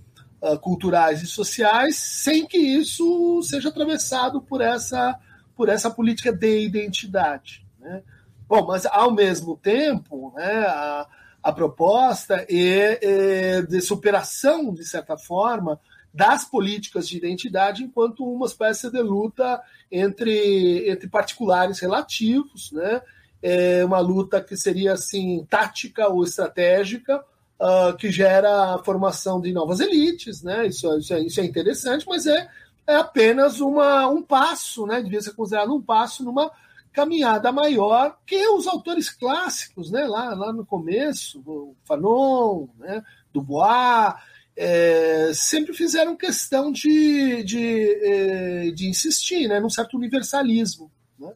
uh, 0.42 0.58
culturais 0.60 1.22
e 1.22 1.28
sociais, 1.28 1.96
sem 1.96 2.48
que 2.48 2.58
isso 2.58 3.42
seja 3.44 3.70
atravessado 3.70 4.42
por 4.42 4.62
essa, 4.62 5.20
por 5.56 5.70
essa 5.70 5.92
política 5.92 6.32
de 6.32 6.66
identidade. 6.66 7.64
Né? 7.80 8.02
Bom, 8.48 8.66
mas 8.66 8.86
ao 8.86 9.12
mesmo 9.12 9.58
tempo, 9.58 10.34
né, 10.36 10.66
a, 10.68 11.08
a 11.44 11.52
proposta 11.52 12.46
é, 12.50 13.00
é 13.02 13.62
de 13.62 13.82
superação, 13.82 14.74
de 14.74 14.86
certa 14.86 15.18
forma, 15.18 15.80
das 16.16 16.46
políticas 16.46 17.08
de 17.08 17.18
identidade 17.18 17.84
enquanto 17.84 18.24
uma 18.24 18.46
espécie 18.46 18.90
de 18.90 19.02
luta 19.02 19.62
entre, 19.92 20.90
entre 20.90 21.10
particulares 21.10 21.80
relativos, 21.80 22.72
né? 22.72 23.02
É 23.44 23.84
uma 23.84 24.00
luta 24.00 24.42
que 24.42 24.56
seria 24.56 24.94
assim 24.94 25.46
tática 25.50 26.08
ou 26.08 26.24
estratégica, 26.24 27.24
uh, 27.60 27.96
que 27.98 28.10
gera 28.12 28.76
a 28.76 28.84
formação 28.84 29.42
de 29.42 29.52
novas 29.52 29.82
elites, 29.82 30.42
né? 30.42 30.68
Isso, 30.68 30.98
isso, 30.98 31.14
é, 31.14 31.20
isso 31.20 31.42
é 31.42 31.44
interessante, 31.44 32.06
mas 32.08 32.26
é, 32.26 32.50
é 32.88 32.96
apenas 32.96 33.60
uma, 33.60 34.08
um 34.08 34.22
passo, 34.22 34.86
né? 34.86 35.02
Devia 35.02 35.22
ser 35.22 35.34
considerado 35.34 35.76
um 35.76 35.82
passo 35.82 36.24
numa 36.24 36.50
caminhada 36.96 37.52
maior 37.52 38.18
que 38.26 38.48
os 38.48 38.66
autores 38.66 39.10
clássicos, 39.10 39.92
né? 39.92 40.06
Lá, 40.06 40.34
lá 40.34 40.54
no 40.54 40.66
começo, 40.66 41.44
o 41.46 41.76
Fanon, 41.84 42.68
né? 42.80 43.04
Dubois, 43.34 44.16
é, 44.56 45.32
sempre 45.34 45.74
fizeram 45.74 46.16
questão 46.16 46.72
de, 46.72 47.44
de, 47.44 48.00
é, 48.02 48.72
de 48.72 48.88
insistir 48.88 49.48
né, 49.50 49.60
num 49.60 49.70
certo 49.70 49.98
universalismo. 49.98 50.90
Né? 51.20 51.34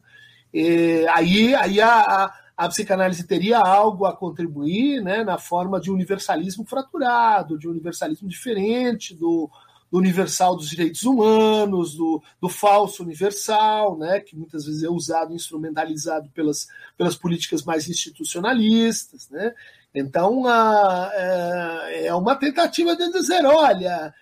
E, 0.54 1.06
aí 1.08 1.54
aí 1.54 1.80
a, 1.82 2.00
a, 2.00 2.34
a, 2.56 2.68
psicanálise 2.68 3.26
teria 3.26 3.58
algo 3.58 4.06
a 4.06 4.16
contribuir 4.16 5.02
né, 5.02 5.22
na 5.22 5.36
forma 5.36 5.78
de 5.78 5.90
universalismo 5.90 6.64
fraturado, 6.64 7.58
de 7.58 7.68
universalismo 7.68 8.26
diferente 8.26 9.14
do, 9.14 9.50
do 9.90 9.98
universal 9.98 10.56
dos 10.56 10.70
direitos 10.70 11.02
humanos, 11.02 11.94
do, 11.94 12.22
do 12.40 12.48
falso 12.48 13.02
universal, 13.02 13.98
né, 13.98 14.20
que 14.20 14.36
muitas 14.36 14.64
vezes 14.64 14.82
é 14.82 14.88
usado, 14.88 15.34
instrumentalizado 15.34 16.30
pelas, 16.30 16.68
pelas 16.96 17.16
políticas 17.16 17.64
mais 17.64 17.88
institucionalistas. 17.88 19.28
Né? 19.28 19.52
Então, 19.94 20.46
a, 20.46 21.10
é, 21.12 22.06
é 22.06 22.14
uma 22.14 22.36
tentativa 22.36 22.94
de 22.94 23.10
dizer: 23.10 23.44
olha, 23.44 24.14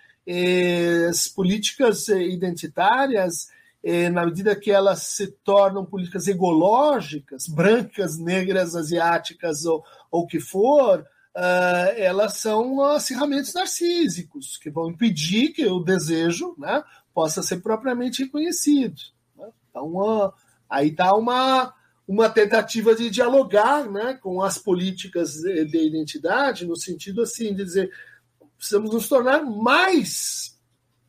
as 1.09 1.27
políticas 1.27 2.07
identitárias, 2.07 3.49
é, 3.83 4.09
na 4.09 4.25
medida 4.25 4.55
que 4.55 4.71
elas 4.71 5.03
se 5.03 5.27
tornam 5.43 5.85
políticas 5.85 6.27
egológicas, 6.27 7.47
brancas, 7.47 8.17
negras, 8.17 8.75
asiáticas 8.75 9.65
ou 9.65 9.83
o 10.11 10.27
que 10.27 10.39
for, 10.39 11.05
Uh, 11.35 11.93
elas 11.95 12.37
são 12.37 12.81
acirramentos 12.83 13.53
narcísicos, 13.53 14.57
que 14.57 14.69
vão 14.69 14.89
impedir 14.89 15.49
que 15.49 15.65
o 15.65 15.79
desejo 15.79 16.55
né, 16.57 16.83
possa 17.13 17.43
ser 17.43 17.61
propriamente 17.61 18.23
reconhecido. 18.23 18.99
Né? 19.37 19.47
Então, 19.69 19.95
uh, 19.95 20.33
aí 20.69 20.89
está 20.89 21.13
uma, 21.13 21.73
uma 22.07 22.29
tentativa 22.29 22.95
de 22.95 23.09
dialogar 23.09 23.89
né, 23.89 24.15
com 24.15 24.41
as 24.41 24.57
políticas 24.57 25.35
de, 25.35 25.65
de 25.65 25.87
identidade, 25.87 26.65
no 26.65 26.75
sentido 26.75 27.21
assim 27.21 27.53
de 27.53 27.63
dizer 27.63 27.91
precisamos 28.59 28.93
nos 28.93 29.07
tornar 29.07 29.41
mais 29.41 30.59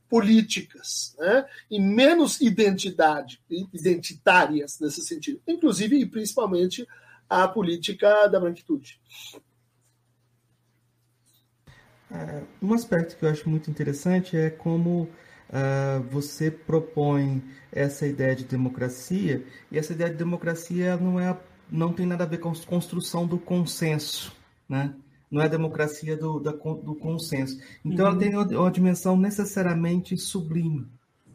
políticas 0.08 1.14
né, 1.18 1.44
e 1.70 1.80
menos 1.80 2.40
identidade, 2.40 3.40
identitárias 3.72 4.78
nesse 4.80 5.02
sentido, 5.02 5.40
inclusive 5.46 5.98
e 5.98 6.06
principalmente 6.06 6.86
a 7.28 7.46
política 7.46 8.28
da 8.28 8.40
branquitude. 8.40 9.00
É, 12.12 12.42
um 12.60 12.74
aspecto 12.74 13.16
que 13.16 13.24
eu 13.24 13.30
acho 13.30 13.48
muito 13.48 13.70
interessante 13.70 14.36
é 14.36 14.50
como 14.50 15.02
uh, 15.02 16.02
você 16.10 16.50
propõe 16.50 17.42
essa 17.70 18.06
ideia 18.06 18.34
de 18.34 18.44
democracia, 18.44 19.44
e 19.70 19.78
essa 19.78 19.92
ideia 19.92 20.10
de 20.10 20.16
democracia 20.16 20.96
não, 20.96 21.20
é, 21.20 21.38
não 21.70 21.92
tem 21.92 22.06
nada 22.06 22.24
a 22.24 22.26
ver 22.26 22.38
com 22.38 22.50
a 22.50 22.66
construção 22.66 23.26
do 23.26 23.38
consenso, 23.38 24.32
né? 24.68 24.94
não 25.30 25.40
é 25.40 25.44
a 25.44 25.48
democracia 25.48 26.16
do, 26.16 26.40
da, 26.40 26.50
do 26.50 26.94
consenso. 26.96 27.60
Então, 27.84 28.04
uhum. 28.06 28.10
ela 28.10 28.18
tem 28.18 28.34
uma, 28.34 28.44
uma, 28.44 28.70
dimensão 28.70 29.16
necessariamente 29.16 30.16
sublime, 30.16 30.86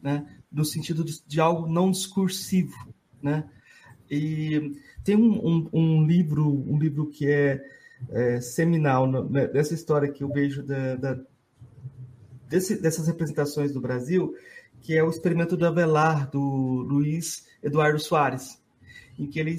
né? 0.02 0.26
no 0.52 0.66
sentido 0.66 1.04
de, 1.04 1.22
de 1.26 1.40
algo 1.40 1.68
não 1.68 1.90
discursivo. 1.90 2.94
Né? 3.24 3.46
E 4.12 4.78
tem 5.04 5.16
um, 5.16 5.48
um, 5.48 5.70
um 5.72 6.06
livro 6.06 6.46
um 6.46 6.78
livro 6.78 7.08
que 7.08 7.26
é 7.28 7.64
é, 8.10 8.40
seminal 8.40 9.10
né, 9.30 9.48
dessa 9.48 9.74
história 9.74 10.12
que 10.12 10.24
eu 10.24 10.30
vejo 10.30 10.64
da, 10.64 10.96
da 10.96 11.20
desse, 12.48 12.80
dessas 12.82 13.08
representações 13.08 13.72
do 13.72 13.82
Brasil, 13.82 14.36
que 14.82 14.96
é 14.96 15.04
o 15.04 15.10
experimento 15.10 15.58
do 15.58 15.66
Avelar, 15.66 16.30
do 16.30 16.40
Luiz 16.40 17.48
Eduardo 17.64 18.00
Soares, 18.00 18.62
em 19.18 19.26
que 19.26 19.40
ele 19.40 19.58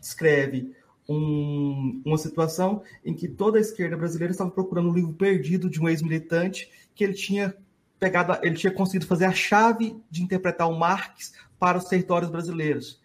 descreve 0.00 0.74
um, 1.08 2.02
uma 2.04 2.18
situação 2.18 2.82
em 3.04 3.14
que 3.14 3.28
toda 3.28 3.58
a 3.58 3.60
esquerda 3.60 3.96
brasileira 3.96 4.32
estava 4.32 4.50
procurando 4.50 4.90
um 4.90 4.94
livro 4.94 5.12
perdido 5.14 5.68
de 5.68 5.80
um 5.80 5.88
ex-militante 5.88 6.70
que 6.94 7.04
ele 7.04 7.14
tinha 7.14 7.54
pegado, 7.98 8.38
ele 8.42 8.56
tinha 8.56 8.72
conseguido 8.72 9.06
fazer 9.06 9.24
a 9.24 9.32
chave 9.32 9.96
de 10.10 10.22
interpretar 10.22 10.68
o 10.68 10.78
Marx 10.78 11.34
para 11.58 11.78
os 11.78 11.84
territórios 11.84 12.30
brasileiros. 12.30 12.99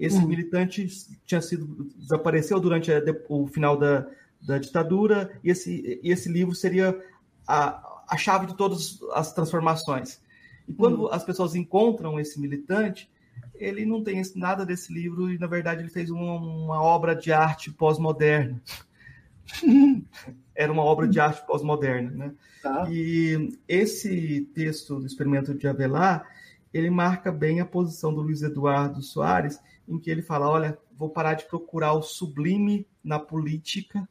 Esse 0.00 0.16
uhum. 0.16 0.26
militante 0.26 0.88
tinha 1.26 1.42
sido 1.42 1.92
desapareceu 1.94 2.58
durante 2.58 2.90
a, 2.90 3.00
o 3.28 3.46
final 3.46 3.76
da, 3.76 4.06
da 4.40 4.56
ditadura 4.56 5.30
e 5.44 5.50
esse, 5.50 6.00
esse 6.02 6.32
livro 6.32 6.54
seria 6.54 6.98
a, 7.46 8.02
a 8.08 8.16
chave 8.16 8.46
de 8.46 8.56
todas 8.56 8.98
as 9.12 9.34
transformações. 9.34 10.18
E 10.66 10.72
quando 10.72 11.02
uhum. 11.02 11.12
as 11.12 11.22
pessoas 11.22 11.54
encontram 11.54 12.18
esse 12.18 12.40
militante, 12.40 13.10
ele 13.54 13.84
não 13.84 14.02
tem 14.02 14.22
nada 14.36 14.64
desse 14.64 14.92
livro 14.92 15.30
e, 15.30 15.38
na 15.38 15.46
verdade, 15.46 15.82
ele 15.82 15.90
fez 15.90 16.08
uma, 16.10 16.40
uma 16.40 16.82
obra 16.82 17.14
de 17.14 17.30
arte 17.30 17.70
pós-moderna. 17.70 18.60
Era 20.54 20.72
uma 20.72 20.82
obra 20.82 21.06
de 21.06 21.20
arte 21.20 21.44
pós-moderna. 21.46 22.10
Né? 22.10 22.32
Tá. 22.62 22.86
E 22.90 23.58
esse 23.68 24.48
texto 24.54 24.98
do 24.98 25.06
experimento 25.06 25.54
de 25.54 25.68
Avelar, 25.68 26.26
ele 26.72 26.90
marca 26.90 27.32
bem 27.32 27.60
a 27.60 27.66
posição 27.66 28.14
do 28.14 28.22
Luiz 28.22 28.42
Eduardo 28.42 29.02
Soares, 29.02 29.58
em 29.88 29.98
que 29.98 30.10
ele 30.10 30.22
fala: 30.22 30.48
olha, 30.48 30.78
vou 30.92 31.10
parar 31.10 31.34
de 31.34 31.46
procurar 31.46 31.92
o 31.94 32.02
sublime 32.02 32.86
na 33.02 33.18
política 33.18 34.08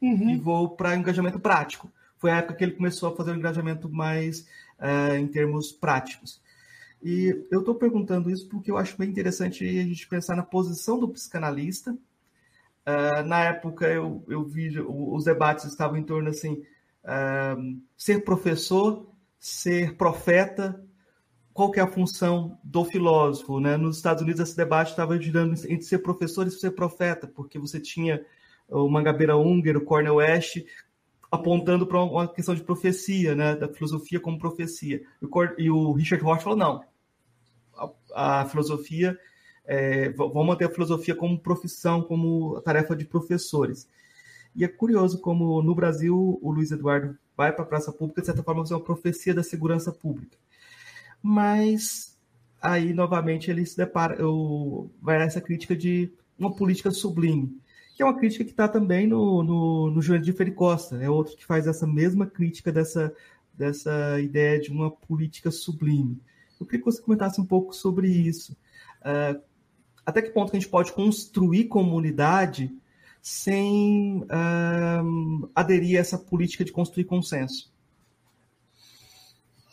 uhum. 0.00 0.30
e 0.30 0.36
vou 0.36 0.70
para 0.70 0.96
engajamento 0.96 1.38
prático. 1.38 1.90
Foi 2.16 2.30
a 2.30 2.36
época 2.38 2.54
que 2.54 2.64
ele 2.64 2.72
começou 2.72 3.12
a 3.12 3.16
fazer 3.16 3.32
um 3.32 3.36
engajamento 3.36 3.90
mais 3.90 4.46
uh, 4.78 5.16
em 5.16 5.26
termos 5.26 5.72
práticos. 5.72 6.40
E 7.02 7.46
eu 7.50 7.60
estou 7.60 7.74
perguntando 7.74 8.30
isso 8.30 8.48
porque 8.48 8.70
eu 8.70 8.78
acho 8.78 8.96
bem 8.96 9.10
interessante 9.10 9.62
a 9.62 9.82
gente 9.82 10.08
pensar 10.08 10.34
na 10.34 10.42
posição 10.42 10.98
do 10.98 11.08
psicanalista. 11.08 11.92
Uh, 11.92 13.22
na 13.26 13.44
época 13.44 13.86
eu, 13.86 14.24
eu 14.28 14.44
vi 14.44 14.78
os 14.80 15.24
debates 15.24 15.64
estavam 15.64 15.96
em 15.96 16.02
torno 16.02 16.30
assim 16.30 16.62
uh, 17.04 17.80
ser 17.96 18.24
professor, 18.24 19.06
ser 19.38 19.96
profeta, 19.96 20.82
qual 21.54 21.70
que 21.70 21.78
é 21.78 21.82
a 21.84 21.86
função 21.86 22.58
do 22.64 22.84
filósofo, 22.84 23.60
né? 23.60 23.76
Nos 23.76 23.96
Estados 23.96 24.24
Unidos 24.24 24.40
esse 24.40 24.56
debate 24.56 24.90
estava 24.90 25.16
girando 25.20 25.54
entre 25.68 25.84
ser 25.84 25.98
professor 25.98 26.44
e 26.48 26.50
ser 26.50 26.72
profeta, 26.72 27.28
porque 27.28 27.60
você 27.60 27.78
tinha 27.78 28.26
o 28.68 28.88
Mangabeira 28.88 29.36
Unger, 29.36 29.76
o 29.76 29.84
Cornel 29.84 30.16
West 30.16 30.64
apontando 31.30 31.86
para 31.86 32.02
uma 32.02 32.26
questão 32.26 32.56
de 32.56 32.62
profecia, 32.62 33.36
né? 33.36 33.54
Da 33.54 33.68
filosofia 33.68 34.18
como 34.18 34.36
profecia. 34.36 35.00
E 35.56 35.70
o 35.70 35.92
Richard 35.92 36.24
Roth 36.24 36.42
falou 36.42 36.58
não, 36.58 36.84
a, 38.12 38.40
a 38.40 38.46
filosofia 38.46 39.16
é, 39.64 40.10
vamos 40.10 40.46
manter 40.46 40.64
a 40.64 40.70
filosofia 40.70 41.14
como 41.14 41.38
profissão, 41.38 42.02
como 42.02 42.60
tarefa 42.62 42.96
de 42.96 43.04
professores. 43.04 43.88
E 44.56 44.64
é 44.64 44.68
curioso 44.68 45.20
como 45.20 45.62
no 45.62 45.74
Brasil 45.74 46.36
o 46.42 46.50
Luiz 46.50 46.72
Eduardo 46.72 47.16
vai 47.36 47.52
para 47.52 47.64
a 47.64 47.68
praça 47.68 47.92
pública, 47.92 48.22
de 48.22 48.26
certa 48.26 48.42
forma, 48.42 48.64
é 48.68 48.74
uma 48.74 48.80
profecia 48.80 49.32
da 49.32 49.42
segurança 49.42 49.92
pública 49.92 50.36
mas 51.26 52.18
aí 52.60 52.92
novamente 52.92 53.50
ele 53.50 53.64
se 53.64 53.74
depara, 53.74 54.14
eu, 54.16 54.90
vai 55.00 55.22
essa 55.22 55.40
crítica 55.40 55.74
de 55.74 56.12
uma 56.38 56.54
política 56.54 56.90
sublime, 56.90 57.58
que 57.96 58.02
é 58.02 58.04
uma 58.04 58.18
crítica 58.18 58.44
que 58.44 58.50
está 58.50 58.68
também 58.68 59.06
no, 59.06 59.42
no, 59.42 59.90
no 59.90 60.18
de 60.20 60.32
Ferri 60.34 60.52
Costa, 60.52 61.02
é 61.02 61.08
outro 61.08 61.34
que 61.34 61.46
faz 61.46 61.66
essa 61.66 61.86
mesma 61.86 62.26
crítica 62.26 62.70
dessa, 62.70 63.10
dessa 63.54 64.20
ideia 64.20 64.60
de 64.60 64.70
uma 64.70 64.90
política 64.90 65.50
sublime. 65.50 66.20
Eu 66.60 66.66
queria 66.66 66.80
que 66.80 66.92
você 66.92 67.00
comentasse 67.00 67.40
um 67.40 67.46
pouco 67.46 67.74
sobre 67.74 68.06
isso. 68.06 68.52
Uh, 69.00 69.40
até 70.04 70.20
que 70.20 70.28
ponto 70.28 70.50
que 70.50 70.58
a 70.58 70.60
gente 70.60 70.68
pode 70.68 70.92
construir 70.92 71.64
comunidade 71.68 72.70
sem 73.22 74.24
uh, 74.24 75.50
aderir 75.54 75.96
a 75.96 76.00
essa 76.00 76.18
política 76.18 76.66
de 76.66 76.72
construir 76.72 77.04
consenso? 77.04 77.73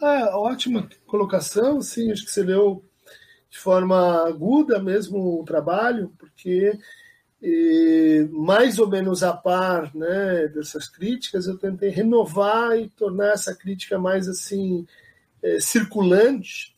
É, 0.02 0.36
ótima 0.36 0.90
colocação, 1.06 1.80
sim, 1.82 2.12
acho 2.12 2.26
que 2.26 2.32
você 2.32 2.42
leu 2.42 2.84
de 3.50 3.60
forma 3.60 4.28
aguda 4.28 4.80
mesmo 4.80 5.40
o 5.40 5.44
trabalho, 5.44 6.12
porque 6.18 6.80
e, 7.42 8.28
mais 8.32 8.80
ou 8.80 8.88
menos 8.88 9.22
a 9.22 9.34
par 9.34 9.94
né, 9.96 10.48
dessas 10.48 10.88
críticas, 10.88 11.46
eu 11.46 11.58
tentei 11.58 11.90
renovar 11.90 12.78
e 12.80 12.90
tornar 12.90 13.34
essa 13.34 13.56
crítica 13.56 14.00
mais 14.00 14.28
assim 14.28 14.88
é, 15.44 15.60
circulante, 15.60 16.76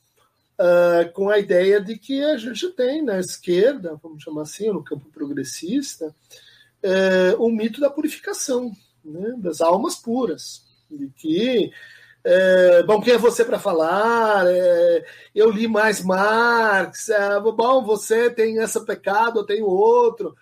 uh, 0.59 1.11
com 1.13 1.29
a 1.29 1.39
ideia 1.39 1.79
de 1.79 1.97
que 1.97 2.23
a 2.23 2.37
gente 2.37 2.69
tem 2.71 3.01
na 3.01 3.19
esquerda, 3.19 3.99
vamos 4.01 4.23
chamar 4.23 4.43
assim, 4.43 4.69
no 4.69 4.83
campo 4.83 5.09
progressista, 5.11 6.13
é, 6.81 7.35
o 7.37 7.49
mito 7.49 7.79
da 7.79 7.89
purificação, 7.89 8.71
né, 9.03 9.35
das 9.37 9.61
almas 9.61 9.95
puras, 9.95 10.63
de 10.89 11.09
que 11.09 11.71
é, 12.25 12.83
bom, 12.83 13.01
quem 13.01 13.13
é 13.13 13.17
você 13.17 13.43
para 13.43 13.59
falar? 13.59 14.45
É, 14.47 15.05
eu 15.35 15.49
li 15.49 15.67
mais 15.67 16.01
Marx. 16.01 17.09
É, 17.09 17.39
bom, 17.39 17.83
você 17.83 18.29
tem 18.29 18.57
esse 18.57 18.83
pecado, 18.85 19.39
eu 19.39 19.45
tenho 19.45 19.65
outro. 19.65 20.35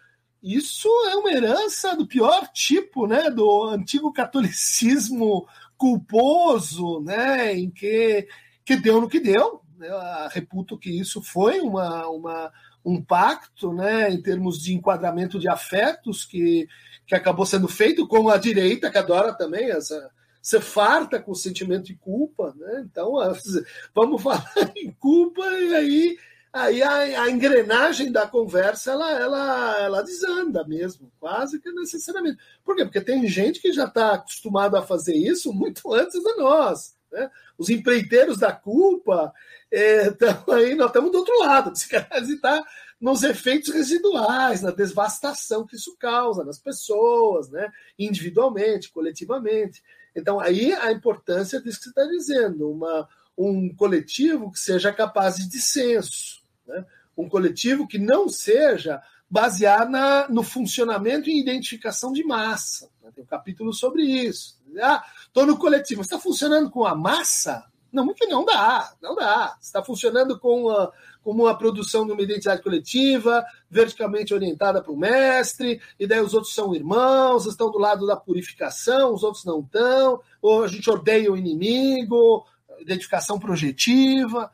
Isso 0.43 0.87
é 1.09 1.15
uma 1.15 1.31
herança 1.31 1.95
do 1.95 2.05
pior 2.05 2.47
tipo, 2.53 3.07
né? 3.07 3.31
Do 3.31 3.63
antigo 3.63 4.13
catolicismo 4.13 5.47
culposo, 5.75 7.01
né? 7.01 7.55
Em 7.57 7.71
que, 7.71 8.27
que 8.63 8.75
deu 8.75 9.01
no 9.01 9.09
que 9.09 9.19
deu. 9.19 9.61
Eu 9.79 9.97
reputo 10.29 10.77
que 10.77 10.91
isso 10.91 11.21
foi 11.23 11.59
uma, 11.59 12.07
uma, 12.07 12.51
um 12.85 13.01
pacto, 13.03 13.73
né? 13.73 14.11
Em 14.11 14.21
termos 14.21 14.61
de 14.61 14.75
enquadramento 14.75 15.39
de 15.39 15.49
afetos 15.49 16.25
que, 16.25 16.67
que 17.07 17.15
acabou 17.15 17.45
sendo 17.45 17.67
feito 17.67 18.07
com 18.07 18.29
a 18.29 18.37
direita, 18.37 18.91
que 18.91 18.97
adora 18.99 19.33
também 19.33 19.71
essa 19.71 20.11
você 20.41 20.59
farta 20.59 21.21
com 21.21 21.31
o 21.31 21.35
sentimento 21.35 21.85
de 21.85 21.95
culpa, 21.95 22.53
né? 22.57 22.83
Então, 22.89 23.13
vamos 23.93 24.21
falar 24.21 24.73
em 24.75 24.91
culpa 24.91 25.45
e 25.45 25.75
aí, 25.75 26.17
aí 26.51 26.81
a, 26.81 27.23
a, 27.23 27.29
engrenagem 27.29 28.11
da 28.11 28.27
conversa 28.27 28.91
ela, 28.91 29.11
ela, 29.11 29.79
ela 29.79 30.01
desanda 30.01 30.67
mesmo, 30.67 31.11
quase 31.19 31.59
que 31.59 31.71
necessariamente. 31.71 32.39
Por 32.65 32.75
quê? 32.75 32.83
Porque 32.83 33.01
tem 33.01 33.27
gente 33.27 33.61
que 33.61 33.71
já 33.71 33.85
está 33.85 34.15
acostumado 34.15 34.75
a 34.75 34.81
fazer 34.81 35.15
isso 35.15 35.53
muito 35.53 35.81
antes 35.93 36.19
de 36.19 36.33
nós. 36.35 36.95
Né? 37.11 37.29
Os 37.57 37.69
empreiteiros 37.69 38.39
da 38.39 38.51
culpa 38.51 39.31
estão 39.71 40.55
é, 40.55 40.55
aí, 40.55 40.75
nós 40.75 40.87
estamos 40.87 41.11
do 41.11 41.19
outro 41.19 41.37
lado, 41.39 41.71
psicanálise 41.73 42.33
está 42.33 42.63
nos 42.99 43.23
efeitos 43.23 43.73
residuais, 43.73 44.61
na 44.61 44.69
devastação 44.69 45.65
que 45.65 45.75
isso 45.75 45.95
causa 45.97 46.43
nas 46.43 46.59
pessoas, 46.59 47.49
né? 47.49 47.71
individualmente, 47.97 48.91
coletivamente. 48.91 49.81
Então, 50.15 50.39
aí 50.39 50.73
a 50.73 50.91
importância 50.91 51.61
disso 51.61 51.79
que 51.79 51.83
você 51.85 51.89
está 51.89 52.05
dizendo, 52.05 52.69
uma, 52.69 53.07
um 53.37 53.73
coletivo 53.73 54.51
que 54.51 54.59
seja 54.59 54.91
capaz 54.91 55.35
de 55.37 55.49
dissenso, 55.49 56.41
né? 56.67 56.85
um 57.17 57.29
coletivo 57.29 57.87
que 57.87 57.97
não 57.97 58.27
seja 58.27 59.01
baseado 59.29 59.89
na, 59.89 60.27
no 60.27 60.43
funcionamento 60.43 61.29
e 61.29 61.39
identificação 61.39 62.11
de 62.11 62.23
massa. 62.23 62.89
Né? 63.01 63.11
Tem 63.15 63.23
um 63.23 63.27
capítulo 63.27 63.73
sobre 63.73 64.03
isso. 64.03 64.59
Ah, 64.81 65.03
estou 65.25 65.45
no 65.45 65.57
coletivo. 65.57 66.01
Está 66.01 66.19
funcionando 66.19 66.69
com 66.69 66.85
a 66.85 66.93
massa? 66.93 67.65
Não, 67.91 68.13
que 68.13 68.25
não 68.25 68.45
dá, 68.45 68.93
não 69.01 69.15
dá. 69.15 69.57
Está 69.61 69.83
funcionando 69.83 70.39
com 70.39 70.63
uma, 70.63 70.91
como 71.23 71.47
a 71.47 71.55
produção 71.55 72.05
de 72.05 72.11
uma 72.11 72.21
identidade 72.21 72.61
coletiva, 72.61 73.45
verticalmente 73.69 74.33
orientada 74.33 74.81
para 74.81 74.91
o 74.91 74.97
mestre, 74.97 75.79
e 75.99 76.07
daí 76.07 76.19
os 76.19 76.33
outros 76.33 76.53
são 76.53 76.73
irmãos, 76.73 77.45
estão 77.45 77.71
do 77.71 77.77
lado 77.77 78.07
da 78.07 78.15
purificação, 78.15 79.13
os 79.13 79.23
outros 79.23 79.45
não 79.45 79.59
estão, 79.59 80.21
ou 80.41 80.63
a 80.63 80.67
gente 80.67 80.89
odeia 80.89 81.31
o 81.31 81.37
inimigo, 81.37 82.45
identificação 82.79 83.39
projetiva. 83.39 84.51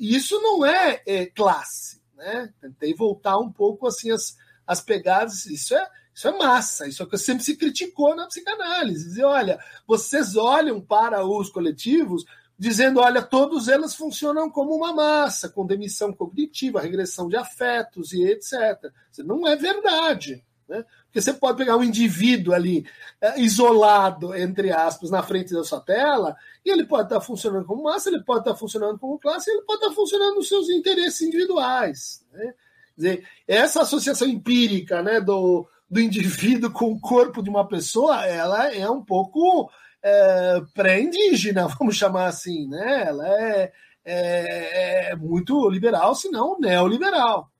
Isso 0.00 0.40
não 0.40 0.66
é, 0.66 1.00
é 1.06 1.26
classe. 1.26 2.00
Né? 2.16 2.52
Tentei 2.60 2.92
voltar 2.94 3.38
um 3.38 3.50
pouco 3.50 3.86
assim 3.86 4.10
as, 4.10 4.36
as 4.66 4.80
pegadas. 4.80 5.46
Isso 5.46 5.74
é, 5.76 5.88
isso 6.12 6.26
é 6.26 6.36
massa, 6.36 6.88
isso 6.88 7.00
é 7.00 7.06
o 7.06 7.08
que 7.08 7.16
sempre 7.16 7.44
se 7.44 7.56
criticou 7.56 8.16
na 8.16 8.26
psicanálise. 8.26 9.04
Dizer, 9.04 9.24
olha, 9.24 9.60
vocês 9.86 10.34
olham 10.34 10.80
para 10.80 11.24
os 11.24 11.48
coletivos 11.48 12.24
dizendo, 12.58 13.00
olha, 13.00 13.22
todos 13.22 13.68
eles 13.68 13.94
funcionam 13.94 14.50
como 14.50 14.74
uma 14.74 14.92
massa, 14.92 15.48
com 15.48 15.64
demissão 15.64 16.12
cognitiva, 16.12 16.80
regressão 16.80 17.28
de 17.28 17.36
afetos 17.36 18.12
e 18.12 18.24
etc. 18.24 18.90
Isso 19.12 19.22
não 19.22 19.46
é 19.46 19.54
verdade. 19.54 20.44
Né? 20.68 20.84
Porque 21.04 21.20
você 21.20 21.32
pode 21.32 21.56
pegar 21.56 21.76
um 21.76 21.84
indivíduo 21.84 22.52
ali 22.52 22.84
é, 23.20 23.40
isolado, 23.40 24.34
entre 24.34 24.72
aspas, 24.72 25.10
na 25.10 25.22
frente 25.22 25.54
da 25.54 25.62
sua 25.62 25.80
tela, 25.80 26.36
e 26.64 26.70
ele 26.70 26.84
pode 26.84 27.04
estar 27.04 27.20
funcionando 27.20 27.64
como 27.64 27.84
massa, 27.84 28.10
ele 28.10 28.22
pode 28.22 28.40
estar 28.40 28.56
funcionando 28.56 28.98
como 28.98 29.18
classe, 29.18 29.50
ele 29.50 29.62
pode 29.62 29.82
estar 29.82 29.94
funcionando 29.94 30.34
nos 30.34 30.48
seus 30.48 30.68
interesses 30.68 31.22
individuais. 31.22 32.26
Né? 32.32 32.54
Quer 32.94 32.96
dizer, 32.96 33.28
essa 33.46 33.82
associação 33.82 34.26
empírica 34.26 35.00
né, 35.00 35.20
do, 35.20 35.66
do 35.88 36.00
indivíduo 36.00 36.72
com 36.72 36.92
o 36.92 37.00
corpo 37.00 37.40
de 37.40 37.48
uma 37.48 37.66
pessoa, 37.66 38.26
ela 38.26 38.74
é 38.74 38.90
um 38.90 39.02
pouco 39.02 39.70
é, 40.02 40.60
pré-indígena, 40.74 41.68
vamos 41.78 41.96
chamar 41.96 42.26
assim, 42.26 42.68
né? 42.68 43.04
Ela 43.06 43.26
é, 43.26 43.72
é, 44.04 45.10
é 45.10 45.16
muito 45.16 45.68
liberal, 45.68 46.14
se 46.14 46.30
não 46.30 46.58
neoliberal. 46.58 47.50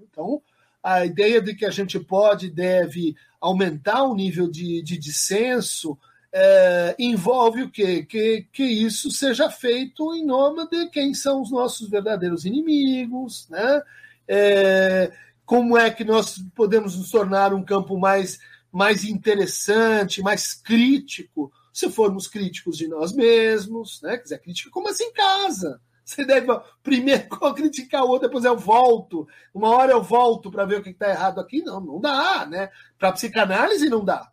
Então, 0.00 0.42
a 0.82 1.04
ideia 1.04 1.40
de 1.40 1.54
que 1.54 1.66
a 1.66 1.70
gente 1.70 1.98
pode 1.98 2.46
e 2.46 2.50
deve 2.50 3.14
aumentar 3.40 4.04
o 4.04 4.14
nível 4.14 4.50
de, 4.50 4.82
de 4.82 4.98
dissenso 4.98 5.98
é, 6.32 6.94
envolve 6.98 7.62
o 7.62 7.70
quê? 7.70 8.04
Que, 8.04 8.46
que 8.52 8.64
isso 8.64 9.10
seja 9.10 9.50
feito 9.50 10.14
em 10.14 10.24
nome 10.24 10.68
de 10.68 10.88
quem 10.90 11.14
são 11.14 11.42
os 11.42 11.50
nossos 11.50 11.88
verdadeiros 11.88 12.44
inimigos, 12.44 13.48
né? 13.48 13.82
É, 14.26 15.12
como 15.44 15.78
é 15.78 15.90
que 15.90 16.04
nós 16.04 16.38
podemos 16.54 16.96
nos 16.96 17.10
tornar 17.10 17.54
um 17.54 17.64
campo 17.64 17.98
mais, 17.98 18.38
mais 18.70 19.04
interessante, 19.04 20.20
mais 20.20 20.52
crítico, 20.52 21.50
se 21.78 21.88
formos 21.88 22.26
críticos 22.26 22.76
de 22.76 22.88
nós 22.88 23.12
mesmos, 23.12 24.02
né? 24.02 24.18
Quer 24.18 24.38
crítica 24.40 24.68
como 24.68 24.88
assim 24.88 25.04
em 25.04 25.12
casa. 25.12 25.80
Você 26.04 26.24
deve 26.24 26.48
primeiro 26.82 27.28
criticar 27.54 28.02
o 28.02 28.08
outro, 28.08 28.26
depois 28.26 28.44
eu 28.44 28.58
volto. 28.58 29.28
Uma 29.54 29.68
hora 29.68 29.92
eu 29.92 30.02
volto 30.02 30.50
para 30.50 30.64
ver 30.64 30.80
o 30.80 30.82
que 30.82 30.90
está 30.90 31.08
errado 31.08 31.38
aqui. 31.38 31.62
Não, 31.62 31.80
não 31.80 32.00
dá, 32.00 32.44
né? 32.46 32.68
Para 32.98 33.12
psicanálise 33.12 33.88
não 33.88 34.04
dá. 34.04 34.28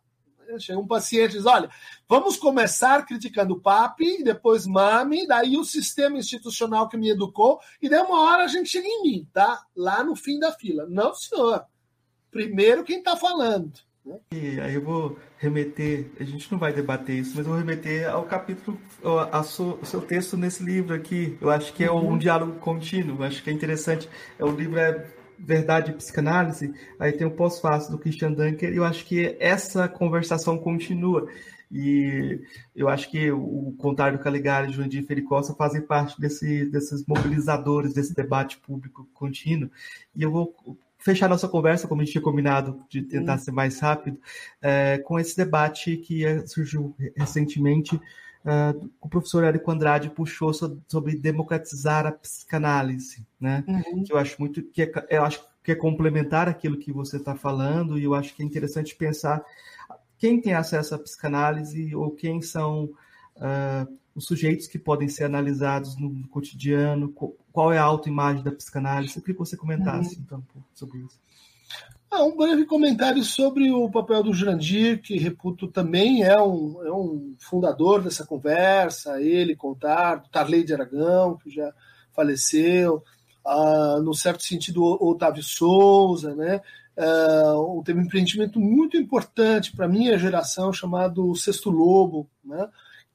Chega 0.58 0.78
um 0.78 0.86
paciente 0.88 1.34
e 1.34 1.36
diz: 1.36 1.46
olha, 1.46 1.70
vamos 2.08 2.36
começar 2.36 3.06
criticando 3.06 3.54
o 3.54 3.60
PAP, 3.60 4.00
depois 4.24 4.66
MAME, 4.66 5.26
daí 5.28 5.56
o 5.56 5.64
sistema 5.64 6.18
institucional 6.18 6.88
que 6.88 6.96
me 6.96 7.10
educou, 7.10 7.60
e 7.80 7.88
daí 7.88 8.00
uma 8.00 8.22
hora 8.22 8.44
a 8.44 8.48
gente 8.48 8.70
chega 8.70 8.88
em 8.88 9.02
mim, 9.02 9.28
tá? 9.32 9.64
Lá 9.76 10.02
no 10.02 10.16
fim 10.16 10.40
da 10.40 10.50
fila. 10.50 10.84
Não, 10.88 11.14
senhor. 11.14 11.64
Primeiro 12.28 12.82
quem 12.82 12.98
está 12.98 13.16
falando. 13.16 13.86
Né? 14.06 14.18
E 14.32 14.60
aí 14.60 14.74
eu 14.74 14.82
vou 14.82 15.18
remeter, 15.36 16.06
a 16.20 16.22
gente 16.22 16.50
não 16.50 16.58
vai 16.58 16.72
debater 16.72 17.16
isso, 17.16 17.32
mas 17.34 17.44
eu 17.44 17.52
vou 17.52 17.60
remeter 17.60 18.08
ao 18.08 18.24
capítulo, 18.24 18.78
ao 19.02 19.42
seu 19.42 20.00
texto 20.06 20.36
nesse 20.36 20.62
livro 20.62 20.94
aqui. 20.94 21.36
Eu 21.40 21.50
acho 21.50 21.72
que 21.72 21.82
é 21.82 21.90
um 21.90 22.10
uhum. 22.10 22.18
diálogo 22.18 22.60
contínuo, 22.60 23.24
acho 23.24 23.42
que 23.42 23.50
é 23.50 23.52
interessante. 23.52 24.08
É 24.38 24.44
o 24.44 24.50
livro 24.50 24.78
é 24.78 25.04
Verdade 25.38 25.90
e 25.90 25.94
Psicanálise, 25.94 26.72
aí 26.98 27.12
tem 27.12 27.26
o 27.26 27.32
pós-fácil 27.32 27.90
do 27.92 27.98
Christian 27.98 28.32
Dunker, 28.32 28.72
e 28.72 28.76
eu 28.76 28.84
acho 28.84 29.04
que 29.04 29.36
essa 29.38 29.88
conversação 29.88 30.56
continua. 30.56 31.28
E 31.70 32.40
eu 32.76 32.88
acho 32.88 33.10
que 33.10 33.30
o 33.32 33.74
Contário 33.76 34.20
Caligari 34.20 34.70
e 34.70 34.72
Joandir 34.72 35.04
Fericosta 35.04 35.52
fazem 35.52 35.82
parte 35.82 36.18
desse, 36.20 36.64
desses 36.66 37.04
mobilizadores 37.04 37.92
desse 37.92 38.14
debate 38.14 38.56
público 38.58 39.06
contínuo. 39.12 39.68
E 40.14 40.22
eu 40.22 40.30
vou 40.30 40.54
fechar 41.06 41.28
nossa 41.28 41.46
conversa, 41.46 41.86
como 41.86 42.00
a 42.00 42.04
gente 42.04 42.12
tinha 42.12 42.22
combinado, 42.22 42.84
de 42.88 43.00
tentar 43.00 43.38
ser 43.38 43.52
mais 43.52 43.78
rápido, 43.78 44.18
é, 44.60 44.98
com 44.98 45.20
esse 45.20 45.36
debate 45.36 45.96
que 45.96 46.26
é, 46.26 46.44
surgiu 46.44 46.96
recentemente 47.16 47.94
uh, 47.94 48.90
o 49.00 49.08
professor 49.08 49.44
Érico 49.44 49.70
Andrade 49.70 50.10
puxou 50.10 50.52
sobre 50.52 51.16
democratizar 51.16 52.06
a 52.06 52.10
psicanálise, 52.10 53.24
né? 53.40 53.62
Uhum. 53.68 54.02
Que 54.02 54.12
eu 54.12 54.18
acho 54.18 54.34
muito 54.40 54.60
que 54.64 54.82
é, 54.82 54.92
eu 55.10 55.22
acho 55.22 55.44
que 55.62 55.70
é 55.70 55.76
complementar 55.76 56.48
aquilo 56.48 56.76
que 56.76 56.92
você 56.92 57.18
está 57.18 57.36
falando 57.36 57.96
e 57.96 58.02
eu 58.02 58.12
acho 58.12 58.34
que 58.34 58.42
é 58.42 58.46
interessante 58.46 58.96
pensar 58.96 59.44
quem 60.18 60.40
tem 60.40 60.54
acesso 60.54 60.92
à 60.92 60.98
psicanálise 60.98 61.94
ou 61.94 62.10
quem 62.10 62.42
são 62.42 62.90
uh, 63.36 63.98
os 64.16 64.24
sujeitos 64.24 64.66
que 64.66 64.78
podem 64.78 65.08
ser 65.08 65.24
analisados 65.24 65.96
no 65.98 66.26
cotidiano, 66.28 67.12
qual 67.52 67.70
é 67.70 67.76
a 67.76 67.82
autoimagem 67.82 68.42
da 68.42 68.50
psicanálise. 68.50 69.14
Eu 69.14 69.22
queria 69.22 69.34
que 69.34 69.38
você 69.38 69.56
comentasse 69.58 70.16
uhum. 70.16 70.22
então 70.24 70.44
sobre 70.74 70.98
isso. 71.00 71.20
Ah, 72.10 72.24
um 72.24 72.34
breve 72.34 72.64
comentário 72.64 73.22
sobre 73.22 73.70
o 73.70 73.90
papel 73.90 74.22
do 74.22 74.32
Jurandir, 74.32 75.02
que 75.02 75.18
reputo 75.18 75.68
também 75.68 76.22
é 76.22 76.40
um, 76.40 76.82
é 76.82 76.90
um 76.90 77.34
fundador 77.38 78.00
dessa 78.02 78.24
conversa, 78.24 79.20
ele, 79.20 79.54
Contar, 79.54 80.22
Tarley 80.30 80.64
de 80.64 80.72
Aragão, 80.72 81.36
que 81.36 81.50
já 81.50 81.70
faleceu, 82.14 83.02
ah, 83.44 84.00
no 84.02 84.14
certo 84.14 84.42
sentido, 84.44 84.82
o 84.82 85.10
Otávio 85.10 85.42
Souza, 85.42 86.34
né? 86.34 86.62
Ah, 86.96 87.54
teve 87.84 88.00
um 88.00 88.04
empreendimento 88.04 88.58
muito 88.58 88.96
importante 88.96 89.76
para 89.76 89.84
a 89.84 89.88
minha 89.88 90.16
geração 90.16 90.72
chamado 90.72 91.34
Sexto 91.34 91.68
Lobo, 91.68 92.30
né? 92.42 92.66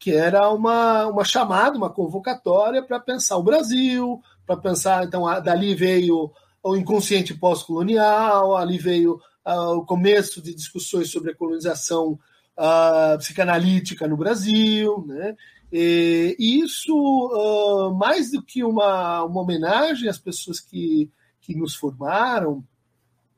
Que 0.01 0.09
era 0.09 0.49
uma, 0.49 1.05
uma 1.05 1.23
chamada, 1.23 1.77
uma 1.77 1.91
convocatória 1.91 2.81
para 2.81 2.99
pensar 2.99 3.37
o 3.37 3.43
Brasil, 3.43 4.19
para 4.47 4.57
pensar, 4.57 5.05
então, 5.05 5.25
dali 5.43 5.75
veio 5.75 6.31
o 6.63 6.75
inconsciente 6.75 7.35
pós-colonial, 7.35 8.57
ali 8.57 8.79
veio 8.79 9.21
uh, 9.45 9.77
o 9.77 9.85
começo 9.85 10.41
de 10.41 10.55
discussões 10.55 11.11
sobre 11.11 11.29
a 11.31 11.35
colonização 11.35 12.19
uh, 12.57 13.15
psicanalítica 13.19 14.07
no 14.07 14.17
Brasil, 14.17 15.05
né? 15.07 15.35
E 15.71 16.35
isso, 16.39 16.95
uh, 16.97 17.95
mais 17.95 18.31
do 18.31 18.41
que 18.41 18.63
uma, 18.63 19.23
uma 19.23 19.41
homenagem 19.41 20.09
às 20.09 20.17
pessoas 20.17 20.59
que, 20.59 21.11
que 21.41 21.55
nos 21.55 21.75
formaram, 21.75 22.63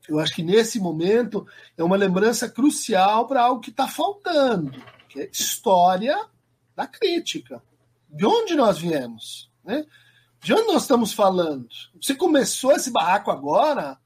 eu 0.08 0.18
acho 0.18 0.34
que 0.34 0.42
nesse 0.42 0.80
momento 0.80 1.46
é 1.78 1.84
uma 1.84 1.98
lembrança 1.98 2.48
crucial 2.48 3.28
para 3.28 3.44
algo 3.44 3.60
que 3.60 3.70
está 3.70 3.86
faltando, 3.86 4.72
que 5.10 5.24
é 5.24 5.30
história 5.30 6.18
da 6.76 6.88
crítica. 6.88 7.62
De 8.10 8.26
onde 8.26 8.56
nós 8.56 8.78
viemos? 8.78 9.52
Né? 9.64 9.86
De 10.40 10.54
onde 10.54 10.68
nós 10.68 10.84
estamos 10.84 11.14
falando? 11.14 11.68
Você 12.02 12.14
começou 12.14 12.72
esse 12.74 12.92
barraco 12.92 13.32
agora, 13.32 13.98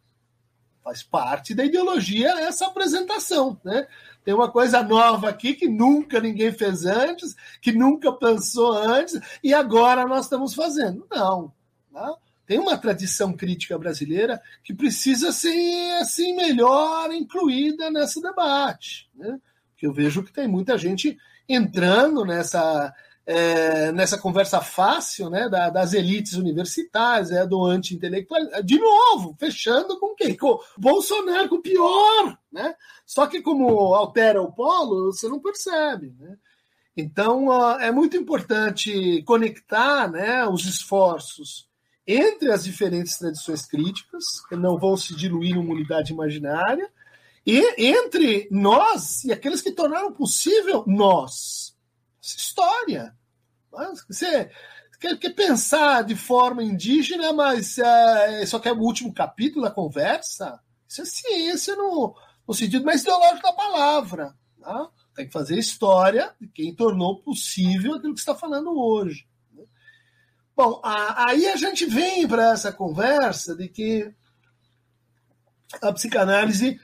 faz 0.84 1.03
parte 1.03 1.53
da 1.53 1.65
ideologia 1.65 2.30
essa 2.39 2.67
apresentação, 2.67 3.60
né? 3.63 3.88
Tem 4.23 4.34
uma 4.34 4.49
coisa 4.51 4.82
nova 4.84 5.30
aqui 5.30 5.53
que 5.53 5.67
nunca 5.67 6.19
ninguém 6.19 6.51
fez 6.51 6.86
antes, 6.86 7.36
que 7.62 7.71
nunca 7.71 8.12
pensou 8.12 8.71
antes, 8.73 9.19
e 9.43 9.53
agora 9.53 10.06
nós 10.06 10.25
estamos 10.25 10.53
fazendo. 10.53 11.06
Não. 11.10 11.51
não. 11.91 12.08
Né? 12.10 12.15
Tem 12.45 12.60
uma 12.60 12.77
tradição 12.77 13.34
crítica 13.34 13.77
brasileira 13.77 14.41
que 14.63 14.73
precisa 14.73 15.34
ser 15.34 15.97
assim 15.99 16.34
melhor 16.34 17.12
incluída 17.12 17.89
nesse 17.91 18.21
debate. 18.21 19.10
Né? 19.13 19.38
Porque 19.71 19.86
eu 19.86 19.91
vejo 19.91 20.23
que 20.23 20.32
tem 20.32 20.47
muita 20.47 20.77
gente 20.77 21.17
entrando 21.47 22.25
nessa 22.25 22.93
é, 23.27 23.91
nessa 23.91 24.17
conversa 24.17 24.62
fácil 24.62 25.29
né, 25.29 25.49
da, 25.49 25.69
das 25.69 25.91
elites 25.91 26.33
universitárias, 26.33 27.29
é, 27.29 27.45
do 27.45 27.65
anti-intelectual, 27.65 28.63
de 28.63 28.79
novo, 28.79 29.36
fechando 29.38 29.99
com 29.99 30.15
quem? 30.15 30.33
Com 30.33 30.57
Bolsonaro, 30.77 31.49
com 31.49 31.55
o 31.55 31.62
pior. 31.62 32.39
Né? 32.49 32.74
Só 33.05 33.28
que 33.28 33.41
como 33.41 33.93
altera 33.93 34.41
o 34.41 34.53
polo, 34.53 35.11
você 35.11 35.28
não 35.28 35.41
percebe. 35.41 36.15
Né? 36.17 36.38
Então, 36.95 37.51
é 37.82 37.91
muito 37.91 38.15
importante 38.15 39.22
conectar 39.24 40.09
né, 40.09 40.47
os 40.47 40.65
esforços 40.65 41.67
entre 42.07 42.49
as 42.49 42.63
diferentes 42.63 43.17
tradições 43.17 43.65
críticas, 43.65 44.24
que 44.47 44.55
não 44.55 44.80
vão 44.80 44.95
se 44.95 45.13
diluir 45.13 45.55
numa 45.55 45.74
unidade 45.74 46.13
imaginária, 46.13 46.89
e 47.48 47.93
entre 47.93 48.45
nós 48.52 49.24
e 49.24 49.32
aqueles 49.32 49.62
que 49.62 49.72
tornaram 49.72 50.12
possível 50.12 50.84
nós. 50.86 51.74
Essa 52.22 52.36
história. 52.36 53.16
Você 54.10 54.52
quer, 55.00 55.18
quer 55.18 55.34
pensar 55.34 56.04
de 56.04 56.14
forma 56.14 56.62
indígena, 56.62 57.32
mas 57.32 57.78
uh, 57.78 58.45
só 58.45 58.60
quer 58.60 58.74
o 58.74 58.82
último 58.82 59.14
capítulo 59.14 59.64
da 59.64 59.72
conversa? 59.72 60.60
Isso 60.89 61.02
é 61.02 61.06
ciência 61.06 61.74
no, 61.78 62.14
no 62.45 62.54
sentido 62.54 62.84
mais 62.84 63.04
ideológico 63.04 63.43
da 63.43 63.54
palavra. 63.54 64.36
Tá? 64.60 64.89
Tem 65.16 65.28
que 65.28 65.32
fazer 65.32 65.58
história 65.58 66.36
de 66.41 66.50
quem 66.50 66.76
tornou 66.76 67.22
possível 67.22 67.95
aquilo 67.95 68.14
que 68.14 68.20
está 68.20 68.36
falando 68.36 68.78
hoje. 68.78 69.26
Bom, 70.54 70.82
a, 70.84 71.30
aí 71.30 71.48
a 71.48 71.56
gente 71.56 71.86
vem 71.86 72.28
para 72.28 72.52
essa 72.52 72.74
conversa 72.74 73.56
de 73.56 73.70
que 73.70 74.14
a 75.82 75.93
psicanálise 75.93 76.78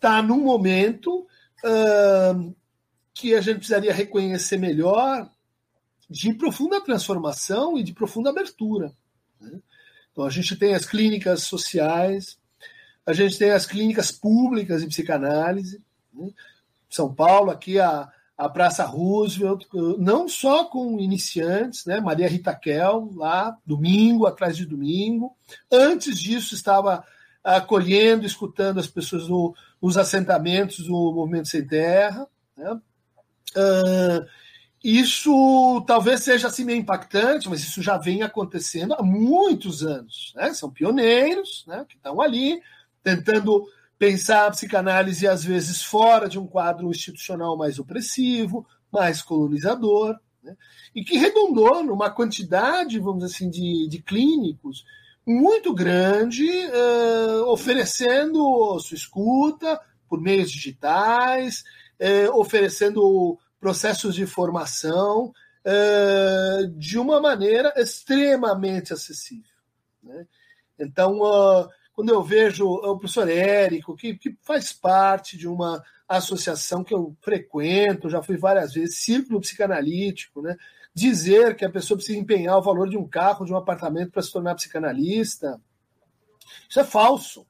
está 0.00 0.22
num 0.22 0.40
momento 0.40 1.26
uh, 1.62 2.56
que 3.12 3.34
a 3.34 3.40
gente 3.42 3.58
precisaria 3.58 3.92
reconhecer 3.92 4.56
melhor 4.56 5.30
de 6.08 6.32
profunda 6.32 6.80
transformação 6.80 7.76
e 7.76 7.82
de 7.82 7.92
profunda 7.92 8.30
abertura. 8.30 8.92
Né? 9.38 9.60
Então, 10.10 10.24
a 10.24 10.30
gente 10.30 10.56
tem 10.56 10.74
as 10.74 10.86
clínicas 10.86 11.42
sociais, 11.42 12.38
a 13.04 13.12
gente 13.12 13.38
tem 13.38 13.50
as 13.50 13.66
clínicas 13.66 14.10
públicas 14.10 14.80
de 14.80 14.88
psicanálise. 14.88 15.82
Né? 16.14 16.30
São 16.88 17.14
Paulo, 17.14 17.50
aqui 17.50 17.78
a, 17.78 18.08
a 18.36 18.48
Praça 18.48 18.84
Roosevelt, 18.84 19.66
não 19.98 20.28
só 20.28 20.64
com 20.64 20.98
iniciantes, 20.98 21.84
né? 21.84 22.00
Maria 22.00 22.28
Rita 22.28 22.54
Kel, 22.54 23.12
lá, 23.14 23.56
domingo, 23.64 24.26
atrás 24.26 24.56
de 24.56 24.66
domingo. 24.66 25.36
Antes 25.70 26.18
disso, 26.18 26.54
estava 26.54 27.04
acolhendo, 27.44 28.26
escutando 28.26 28.80
as 28.80 28.86
pessoas 28.86 29.28
no, 29.28 29.54
nos 29.80 29.96
assentamentos 29.96 30.86
do 30.86 31.12
Movimento 31.12 31.48
Sem 31.48 31.66
Terra. 31.66 32.26
Né? 32.56 32.80
Uh, 33.56 34.26
isso 34.82 35.84
talvez 35.86 36.20
seja 36.20 36.48
assim 36.48 36.64
meio 36.64 36.78
impactante, 36.78 37.48
mas 37.48 37.60
isso 37.60 37.82
já 37.82 37.96
vem 37.96 38.22
acontecendo 38.22 38.94
há 38.94 39.02
muitos 39.02 39.84
anos. 39.84 40.32
Né? 40.36 40.52
São 40.54 40.70
pioneiros 40.70 41.64
né, 41.66 41.84
que 41.88 41.96
estão 41.96 42.20
ali 42.20 42.60
tentando 43.02 43.66
pensar 43.98 44.46
a 44.46 44.50
psicanálise, 44.50 45.28
às 45.28 45.44
vezes, 45.44 45.82
fora 45.82 46.28
de 46.28 46.38
um 46.38 46.46
quadro 46.46 46.90
institucional 46.90 47.56
mais 47.56 47.78
opressivo, 47.78 48.66
mais 48.90 49.20
colonizador, 49.20 50.18
né? 50.42 50.56
e 50.94 51.04
que 51.04 51.18
redundou 51.18 51.84
numa 51.84 52.10
quantidade, 52.10 52.98
vamos 52.98 53.22
dizer 53.22 53.34
assim, 53.34 53.50
de, 53.50 53.86
de 53.88 54.02
clínicos 54.02 54.84
muito 55.26 55.74
grande, 55.74 56.48
uh, 56.48 57.44
oferecendo 57.46 58.78
sua 58.80 58.96
escuta 58.96 59.80
por 60.08 60.20
meios 60.20 60.50
digitais, 60.50 61.62
uh, 62.00 62.38
oferecendo 62.38 63.38
processos 63.60 64.14
de 64.14 64.26
formação 64.26 65.32
uh, 65.64 66.66
de 66.76 66.98
uma 66.98 67.20
maneira 67.20 67.72
extremamente 67.76 68.92
acessível. 68.92 69.52
Né? 70.02 70.26
Então, 70.78 71.20
uh, 71.20 71.68
quando 71.92 72.08
eu 72.10 72.22
vejo 72.22 72.66
o 72.66 72.96
professor 72.98 73.28
Érico, 73.28 73.94
que, 73.94 74.16
que 74.16 74.34
faz 74.42 74.72
parte 74.72 75.36
de 75.36 75.46
uma 75.46 75.82
associação 76.08 76.82
que 76.82 76.94
eu 76.94 77.14
frequento, 77.20 78.08
já 78.08 78.22
fui 78.22 78.36
várias 78.36 78.72
vezes, 78.72 78.98
Círculo 78.98 79.40
Psicanalítico, 79.40 80.42
né? 80.42 80.56
Dizer 80.94 81.56
que 81.56 81.64
a 81.64 81.70
pessoa 81.70 81.96
precisa 81.96 82.18
empenhar 82.18 82.58
o 82.58 82.62
valor 82.62 82.88
de 82.88 82.96
um 82.96 83.06
carro, 83.06 83.44
de 83.44 83.52
um 83.52 83.56
apartamento 83.56 84.12
para 84.12 84.22
se 84.22 84.32
tornar 84.32 84.54
psicanalista. 84.54 85.60
Isso 86.68 86.80
é 86.80 86.84
falso. 86.84 87.46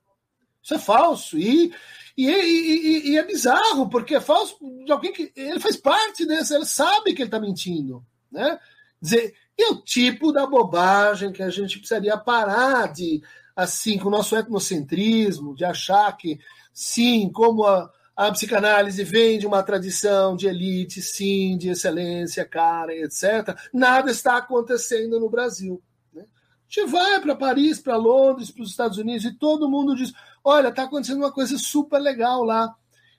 Isso 0.62 0.74
é 0.74 0.78
falso. 0.78 1.38
E 1.38 1.72
e, 2.16 2.28
e, 2.28 3.11
e, 3.12 3.18
é 3.18 3.24
bizarro, 3.24 3.88
porque 3.88 4.14
é 4.14 4.20
falso 4.20 4.57
de 4.84 4.93
alguém 4.93 5.12
que. 5.12 5.32
Ele 5.34 5.59
faz 5.59 5.76
parte 5.76 6.26
dessa, 6.26 6.55
ele 6.55 6.66
sabe 6.66 7.14
que 7.14 7.22
ele 7.22 7.28
está 7.28 7.41
mentindo. 7.41 8.05
Né? 8.30 8.59
Dizer, 9.01 9.34
é 9.59 9.70
o 9.70 9.80
tipo 9.80 10.32
da 10.32 10.47
bobagem 10.47 11.32
que 11.32 11.43
a 11.43 11.49
gente 11.49 11.78
precisaria 11.78 12.18
parar 12.18 12.93
de, 12.93 13.22
assim, 13.57 13.99
com 13.99 14.09
o 14.09 14.11
nosso 14.11 14.36
etnocentrismo, 14.36 15.55
de 15.55 15.64
achar 15.64 16.14
que, 16.16 16.38
sim, 16.74 17.30
como 17.32 17.64
a, 17.64 17.91
a 18.21 18.31
psicanálise 18.31 19.03
vem 19.03 19.39
de 19.39 19.47
uma 19.47 19.62
tradição 19.62 20.37
de 20.37 20.47
elite, 20.47 21.01
sim, 21.01 21.57
de 21.57 21.71
excelência, 21.71 22.45
cara, 22.45 22.95
etc., 22.95 23.57
nada 23.73 24.11
está 24.11 24.37
acontecendo 24.37 25.18
no 25.18 25.31
Brasil. 25.31 25.83
Né? 26.12 26.25
A 26.25 26.27
gente 26.68 26.91
vai 26.91 27.18
para 27.18 27.35
Paris, 27.35 27.81
para 27.81 27.97
Londres, 27.97 28.51
para 28.51 28.62
os 28.62 28.68
Estados 28.68 28.99
Unidos 28.99 29.25
e 29.25 29.33
todo 29.33 29.71
mundo 29.71 29.97
diz: 29.97 30.12
olha, 30.45 30.68
está 30.68 30.83
acontecendo 30.83 31.16
uma 31.16 31.33
coisa 31.33 31.57
super 31.57 31.99
legal 31.99 32.45
lá. 32.45 32.75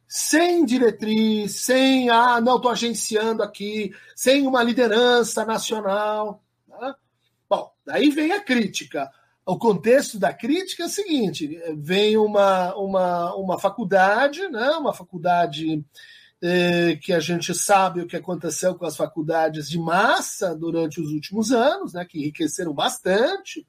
Sem 0.08 0.66
diretriz, 0.66 1.56
sem, 1.56 2.12
ah, 2.12 2.40
não, 2.40 2.58
estou 2.58 2.70
agenciando 2.70 3.42
aqui, 3.42 3.92
sem 4.16 4.46
uma 4.46 4.62
liderança 4.62 5.44
nacional. 5.44 6.44
Tá? 6.70 6.96
Bom, 7.50 7.74
daí 7.84 8.12
vem 8.12 8.34
a 8.34 8.44
crítica. 8.44 9.10
O 9.52 9.58
contexto 9.60 10.18
da 10.18 10.32
crítica 10.32 10.84
é 10.84 10.86
o 10.86 10.90
seguinte: 10.90 11.60
vem 11.76 12.16
uma, 12.16 12.74
uma, 12.74 13.36
uma 13.36 13.60
faculdade, 13.60 14.48
né, 14.48 14.70
uma 14.78 14.94
faculdade 14.94 15.84
eh, 16.42 16.98
que 17.02 17.12
a 17.12 17.20
gente 17.20 17.54
sabe 17.54 18.00
o 18.00 18.08
que 18.08 18.16
aconteceu 18.16 18.76
com 18.76 18.86
as 18.86 18.96
faculdades 18.96 19.70
de 19.70 19.78
massa 19.78 20.56
durante 20.56 21.02
os 21.02 21.12
últimos 21.12 21.52
anos, 21.52 21.92
né, 21.92 22.06
que 22.06 22.18
enriqueceram 22.18 22.74
bastante, 22.74 23.68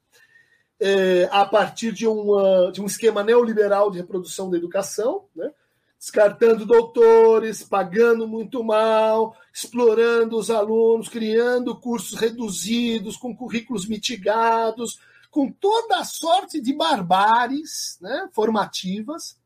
é, 0.79 1.29
a 1.33 1.45
partir 1.45 1.91
de, 1.91 2.07
uma, 2.07 2.71
de 2.71 2.81
um 2.81 2.87
esquema 2.87 3.25
neoliberal 3.25 3.91
de 3.91 3.99
reprodução 3.99 4.49
da 4.49 4.57
educação, 4.57 5.25
né? 5.35 5.51
descartando 5.99 6.65
doutores, 6.65 7.65
pagando 7.65 8.29
muito 8.29 8.63
mal, 8.63 9.37
explorando 9.53 10.37
os 10.37 10.49
alunos, 10.49 11.09
criando 11.09 11.77
cursos 11.77 12.19
reduzidos, 12.21 13.17
com 13.17 13.35
currículos 13.35 13.87
mitigados, 13.87 15.01
com 15.33 15.51
toda 15.51 15.97
a 15.97 16.05
sorte 16.05 16.61
de 16.61 16.75
barbáries 16.75 17.99
né, 18.01 18.29
formativas, 18.33 19.37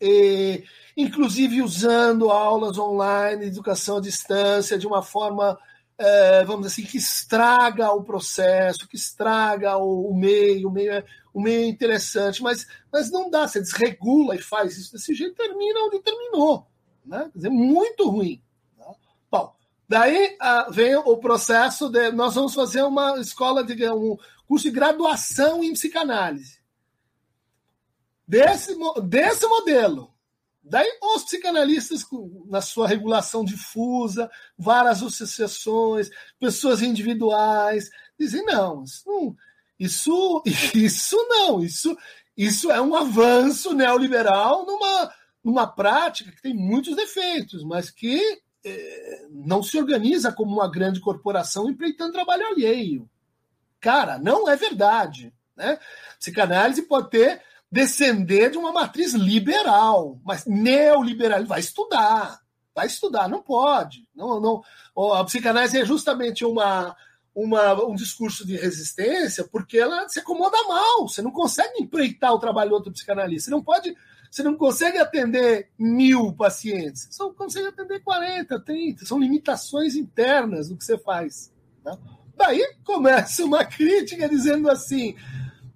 e, 0.00 0.64
inclusive 0.96 1.60
usando 1.60 2.30
aulas 2.30 2.78
online, 2.78 3.44
educação 3.44 3.98
à 3.98 4.00
distância, 4.00 4.78
de 4.78 4.86
uma 4.86 5.02
forma 5.02 5.58
é, 5.98 6.44
vamos 6.44 6.66
dizer 6.66 6.82
assim, 6.82 6.90
que 6.90 6.96
estraga 6.96 7.92
o 7.92 8.02
processo, 8.02 8.88
que 8.88 8.96
estraga 8.96 9.76
o, 9.76 10.10
o 10.10 10.16
meio, 10.16 10.68
o 10.68 10.72
meio, 10.72 10.92
é, 10.92 11.04
o 11.32 11.40
meio 11.40 11.64
é 11.64 11.68
interessante, 11.68 12.42
mas, 12.42 12.66
mas 12.90 13.10
não 13.10 13.30
dá, 13.30 13.46
você 13.46 13.60
desregula 13.60 14.34
e 14.34 14.42
faz 14.42 14.76
isso 14.76 14.92
desse 14.92 15.14
jeito, 15.14 15.36
termina 15.36 15.84
onde 15.84 16.00
terminou. 16.00 16.66
Né? 17.04 17.28
Quer 17.32 17.38
dizer, 17.38 17.50
muito 17.50 18.08
ruim. 18.08 18.42
Né? 18.78 18.86
Bom, 19.30 19.54
daí 19.88 20.36
ah, 20.40 20.68
vem 20.70 20.96
o 20.96 21.16
processo 21.18 21.88
de 21.88 22.10
nós 22.10 22.34
vamos 22.34 22.54
fazer 22.54 22.82
uma 22.82 23.20
escola 23.20 23.62
de 23.62 23.88
um 23.90 24.16
curso 24.52 24.64
de 24.64 24.70
graduação 24.70 25.64
em 25.64 25.72
psicanálise. 25.72 26.60
Desse, 28.28 28.76
desse 29.02 29.46
modelo, 29.46 30.12
Daí 30.64 30.88
os 31.02 31.24
psicanalistas, 31.24 32.06
na 32.46 32.60
sua 32.60 32.86
regulação 32.86 33.44
difusa, 33.44 34.30
várias 34.56 35.02
associações, 35.02 36.08
pessoas 36.38 36.82
individuais, 36.82 37.90
dizem, 38.16 38.44
não, 38.44 38.84
isso 38.84 39.02
não, 39.04 39.36
isso, 39.76 40.42
isso 40.72 41.16
não, 41.28 41.64
isso, 41.64 41.96
isso 42.36 42.70
é 42.70 42.80
um 42.80 42.94
avanço 42.94 43.74
neoliberal 43.74 44.64
numa, 44.64 45.12
numa 45.42 45.66
prática 45.66 46.30
que 46.30 46.42
tem 46.42 46.54
muitos 46.54 46.94
defeitos, 46.94 47.64
mas 47.64 47.90
que 47.90 48.40
eh, 48.64 49.26
não 49.30 49.64
se 49.64 49.76
organiza 49.76 50.30
como 50.30 50.52
uma 50.52 50.70
grande 50.70 51.00
corporação 51.00 51.68
empreitando 51.68 52.12
trabalho 52.12 52.46
alheio. 52.46 53.10
Cara, 53.82 54.16
não 54.16 54.48
é 54.48 54.56
verdade. 54.56 55.34
Né? 55.56 55.76
Psicanálise 56.18 56.82
pode 56.82 57.10
ter 57.10 57.42
descender 57.70 58.50
de 58.50 58.56
uma 58.58 58.72
matriz 58.72 59.12
liberal, 59.12 60.20
mas 60.24 60.46
neoliberal. 60.46 61.44
Vai 61.44 61.58
estudar, 61.58 62.40
vai 62.72 62.86
estudar, 62.86 63.28
não 63.28 63.42
pode. 63.42 64.06
Não, 64.14 64.40
não. 64.40 64.62
A 65.14 65.24
psicanálise 65.24 65.80
é 65.80 65.84
justamente 65.84 66.44
uma, 66.44 66.94
uma, 67.34 67.84
um 67.84 67.96
discurso 67.96 68.46
de 68.46 68.56
resistência 68.56 69.48
porque 69.50 69.78
ela 69.78 70.08
se 70.08 70.20
acomoda 70.20 70.56
mal. 70.68 71.08
Você 71.08 71.20
não 71.20 71.32
consegue 71.32 71.82
empreitar 71.82 72.32
o 72.32 72.38
trabalho 72.38 72.70
do 72.70 72.76
outro 72.76 72.92
psicanalista. 72.92 73.46
Você 73.46 73.50
não 73.50 73.64
pode. 73.64 73.96
Você 74.30 74.44
não 74.44 74.56
consegue 74.56 74.96
atender 74.96 75.70
mil 75.78 76.32
pacientes, 76.32 77.02
você 77.02 77.12
só 77.12 77.30
consegue 77.34 77.66
atender 77.66 78.00
40, 78.00 78.60
30. 78.60 79.04
São 79.04 79.18
limitações 79.18 79.94
internas 79.94 80.70
do 80.70 80.76
que 80.76 80.84
você 80.84 80.96
faz. 80.96 81.52
Né? 81.84 81.98
Daí 82.44 82.74
começa 82.82 83.44
uma 83.44 83.64
crítica 83.64 84.28
dizendo 84.28 84.68
assim: 84.68 85.14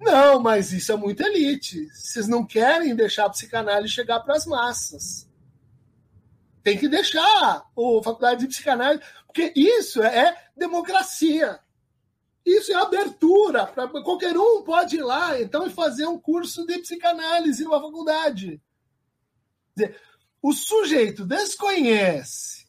não, 0.01 0.41
mas 0.41 0.73
isso 0.73 0.91
é 0.91 0.97
muito 0.97 1.23
elite. 1.23 1.87
Vocês 1.95 2.27
não 2.27 2.45
querem 2.45 2.93
deixar 2.97 3.27
a 3.27 3.31
psicanálise 3.31 3.95
chegar 3.95 4.19
para 4.19 4.35
as 4.35 4.47
massas. 4.47 5.29
Tem 6.65 6.77
que 6.77 6.89
deixar 6.89 7.23
a 7.23 7.63
faculdade 8.03 8.41
de 8.41 8.49
psicanálise, 8.49 9.01
porque 9.29 9.53
isso 9.55 10.03
é 10.03 10.37
democracia. 10.57 11.61
Isso 12.45 12.73
é 12.73 12.75
abertura. 12.75 13.67
Pra, 13.67 13.87
qualquer 13.87 14.37
um 14.37 14.65
pode 14.65 14.97
ir 14.97 15.03
lá 15.03 15.41
então 15.41 15.69
e 15.69 15.71
fazer 15.71 16.07
um 16.07 16.19
curso 16.19 16.67
de 16.67 16.79
psicanálise 16.79 17.63
numa 17.63 17.81
faculdade. 17.81 18.61
O 20.43 20.53
sujeito 20.53 21.25
desconhece 21.25 22.66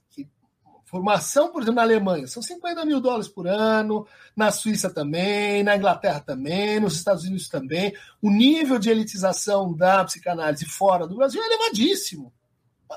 Formação, 0.88 1.52
por 1.52 1.62
exemplo, 1.62 1.76
na 1.76 1.82
Alemanha, 1.82 2.28
são 2.28 2.42
50 2.42 2.86
mil 2.86 3.02
dólares 3.02 3.28
por 3.28 3.46
ano, 3.46 4.08
na 4.34 4.54
Suíça 4.54 4.90
também, 4.90 5.62
na 5.62 5.76
Inglaterra 5.76 6.22
também, 6.22 6.80
nos 6.80 6.96
Estados 6.96 7.26
Unidos 7.26 7.50
também. 7.50 7.94
O 8.22 8.32
nível 8.32 8.80
de 8.80 8.90
elitização 8.90 9.74
da 9.74 10.06
psicanálise 10.06 10.64
fora 10.64 11.06
do 11.06 11.18
Brasil 11.18 11.44
é 11.44 11.46
elevadíssimo. 11.46 12.34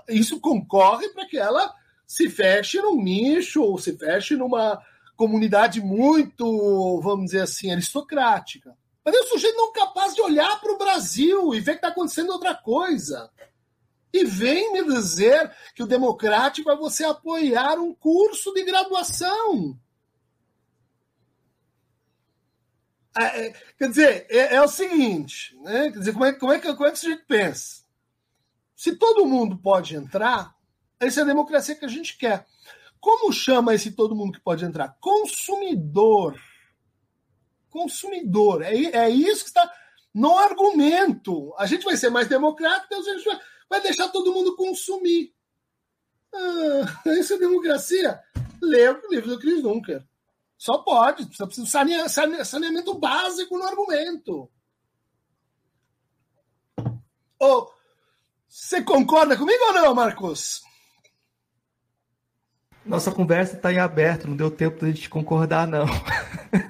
Isso 0.08 0.38
concorre 0.38 1.08
para 1.08 1.26
que 1.26 1.36
ela 1.36 1.74
se 2.06 2.30
feche 2.30 2.80
num 2.80 3.02
nicho 3.02 3.60
ou 3.60 3.76
se 3.76 3.98
feche 3.98 4.36
numa 4.36 4.80
comunidade 5.16 5.80
muito, 5.80 7.00
vamos 7.02 7.26
dizer 7.26 7.42
assim, 7.42 7.72
aristocrática. 7.72 8.72
Mas 9.04 9.16
é 9.16 9.20
um 9.20 9.26
sujeito 9.26 9.56
não 9.56 9.72
capaz 9.72 10.14
de 10.14 10.20
olhar 10.20 10.60
para 10.60 10.72
o 10.72 10.78
Brasil 10.78 11.52
e 11.56 11.60
ver 11.60 11.72
que 11.72 11.78
está 11.78 11.88
acontecendo 11.88 12.30
outra 12.30 12.54
coisa. 12.54 13.28
E 14.12 14.24
vem 14.24 14.72
me 14.72 14.84
dizer 14.84 15.54
que 15.74 15.82
o 15.82 15.86
democrático 15.86 16.70
é 16.70 16.76
você 16.76 17.04
apoiar 17.04 17.78
um 17.78 17.94
curso 17.94 18.52
de 18.52 18.64
graduação. 18.64 19.78
É, 23.16 23.46
é, 23.46 23.52
quer 23.76 23.88
dizer, 23.88 24.26
é, 24.28 24.54
é, 24.54 24.62
o 24.62 24.68
seguinte, 24.68 25.56
né? 25.62 25.90
Quer 25.90 25.98
dizer, 25.98 26.12
como 26.12 26.24
é, 26.24 26.32
como, 26.32 26.52
é 26.52 26.58
que, 26.58 26.72
como 26.74 26.86
é 26.86 26.92
que 26.92 27.06
a 27.06 27.10
gente 27.10 27.24
pensa? 27.26 27.84
Se 28.76 28.96
todo 28.96 29.26
mundo 29.26 29.58
pode 29.58 29.94
entrar, 29.94 30.54
essa 30.98 31.20
é 31.20 31.22
a 31.22 31.26
democracia 31.26 31.74
que 31.74 31.84
a 31.84 31.88
gente 31.88 32.16
quer. 32.16 32.46
Como 33.00 33.32
chama 33.32 33.74
esse 33.74 33.92
todo 33.92 34.14
mundo 34.14 34.32
que 34.32 34.40
pode 34.40 34.64
entrar? 34.64 34.96
Consumidor. 35.00 36.40
Consumidor. 37.68 38.62
É, 38.62 38.74
é 38.74 39.10
isso 39.10 39.44
que 39.44 39.50
está 39.50 39.72
no 40.14 40.36
argumento. 40.38 41.54
A 41.58 41.66
gente 41.66 41.84
vai 41.84 41.96
ser 41.96 42.10
mais 42.10 42.28
democrático, 42.28 42.94
a 42.94 43.02
gente 43.02 43.24
vai, 43.24 43.40
vai 43.70 43.80
deixar 43.80 44.08
todo 44.08 44.34
mundo 44.34 44.56
consumir. 44.56 45.32
Ah, 46.34 47.02
isso 47.18 47.34
é 47.34 47.38
democracia? 47.38 48.20
Lê 48.60 48.90
o 48.90 49.08
livro 49.08 49.30
do 49.30 49.38
Chris 49.38 49.62
Dunker. 49.62 50.04
Só 50.58 50.78
pode. 50.78 51.24
Precisa 51.26 51.84
de 51.84 52.44
saneamento 52.44 52.98
básico 52.98 53.56
no 53.56 53.64
argumento. 53.64 54.50
Oh, 57.40 57.70
você 58.46 58.82
concorda 58.82 59.38
comigo 59.38 59.64
ou 59.64 59.72
não, 59.72 59.94
Marcos? 59.94 60.62
Nossa 62.84 63.12
conversa 63.12 63.56
está 63.56 63.72
em 63.72 63.78
aberto, 63.78 64.26
não 64.26 64.36
deu 64.36 64.50
tempo 64.50 64.80
de 64.80 64.86
a 64.86 64.94
gente 64.94 65.08
concordar, 65.08 65.66
não. 65.66 65.86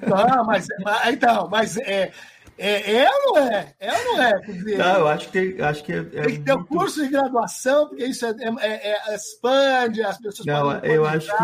Não, 0.07 0.45
mas 0.45 0.67
então, 1.07 1.49
mas 1.49 1.77
é, 1.77 2.13
é, 2.57 3.03
é 3.03 3.09
ou 3.09 3.33
não 3.33 3.37
é? 3.37 3.73
É 3.79 3.91
ou 3.91 4.05
não 4.05 4.23
é? 4.23 4.39
Dizer, 4.39 4.77
não, 4.77 4.99
eu 4.99 5.07
acho 5.07 5.29
que, 5.31 5.61
acho 5.61 5.83
que 5.83 5.93
é, 5.93 5.97
é 5.97 6.03
tem 6.03 6.35
que 6.35 6.39
ter 6.39 6.55
muito... 6.55 6.73
um 6.73 6.77
curso 6.77 7.03
de 7.03 7.09
graduação, 7.09 7.87
porque 7.87 8.05
isso 8.05 8.25
é, 8.25 8.35
é, 8.61 9.11
é 9.11 9.15
expande, 9.15 10.01
as 10.01 10.17
pessoas 10.17 10.45
não, 10.45 10.63
podem 10.63 10.91
eu 10.91 11.05
acho 11.05 11.27
que 11.27 11.43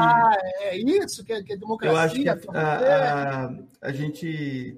É 0.63 0.77
isso 0.77 1.23
que 1.23 1.33
é, 1.33 1.43
que 1.43 1.53
é 1.53 1.57
democracia. 1.57 1.95
Eu 1.95 1.99
acho 1.99 2.15
que 2.15 2.29
a, 2.29 2.37
a, 2.57 3.53
a 3.81 3.91
gente 3.91 4.77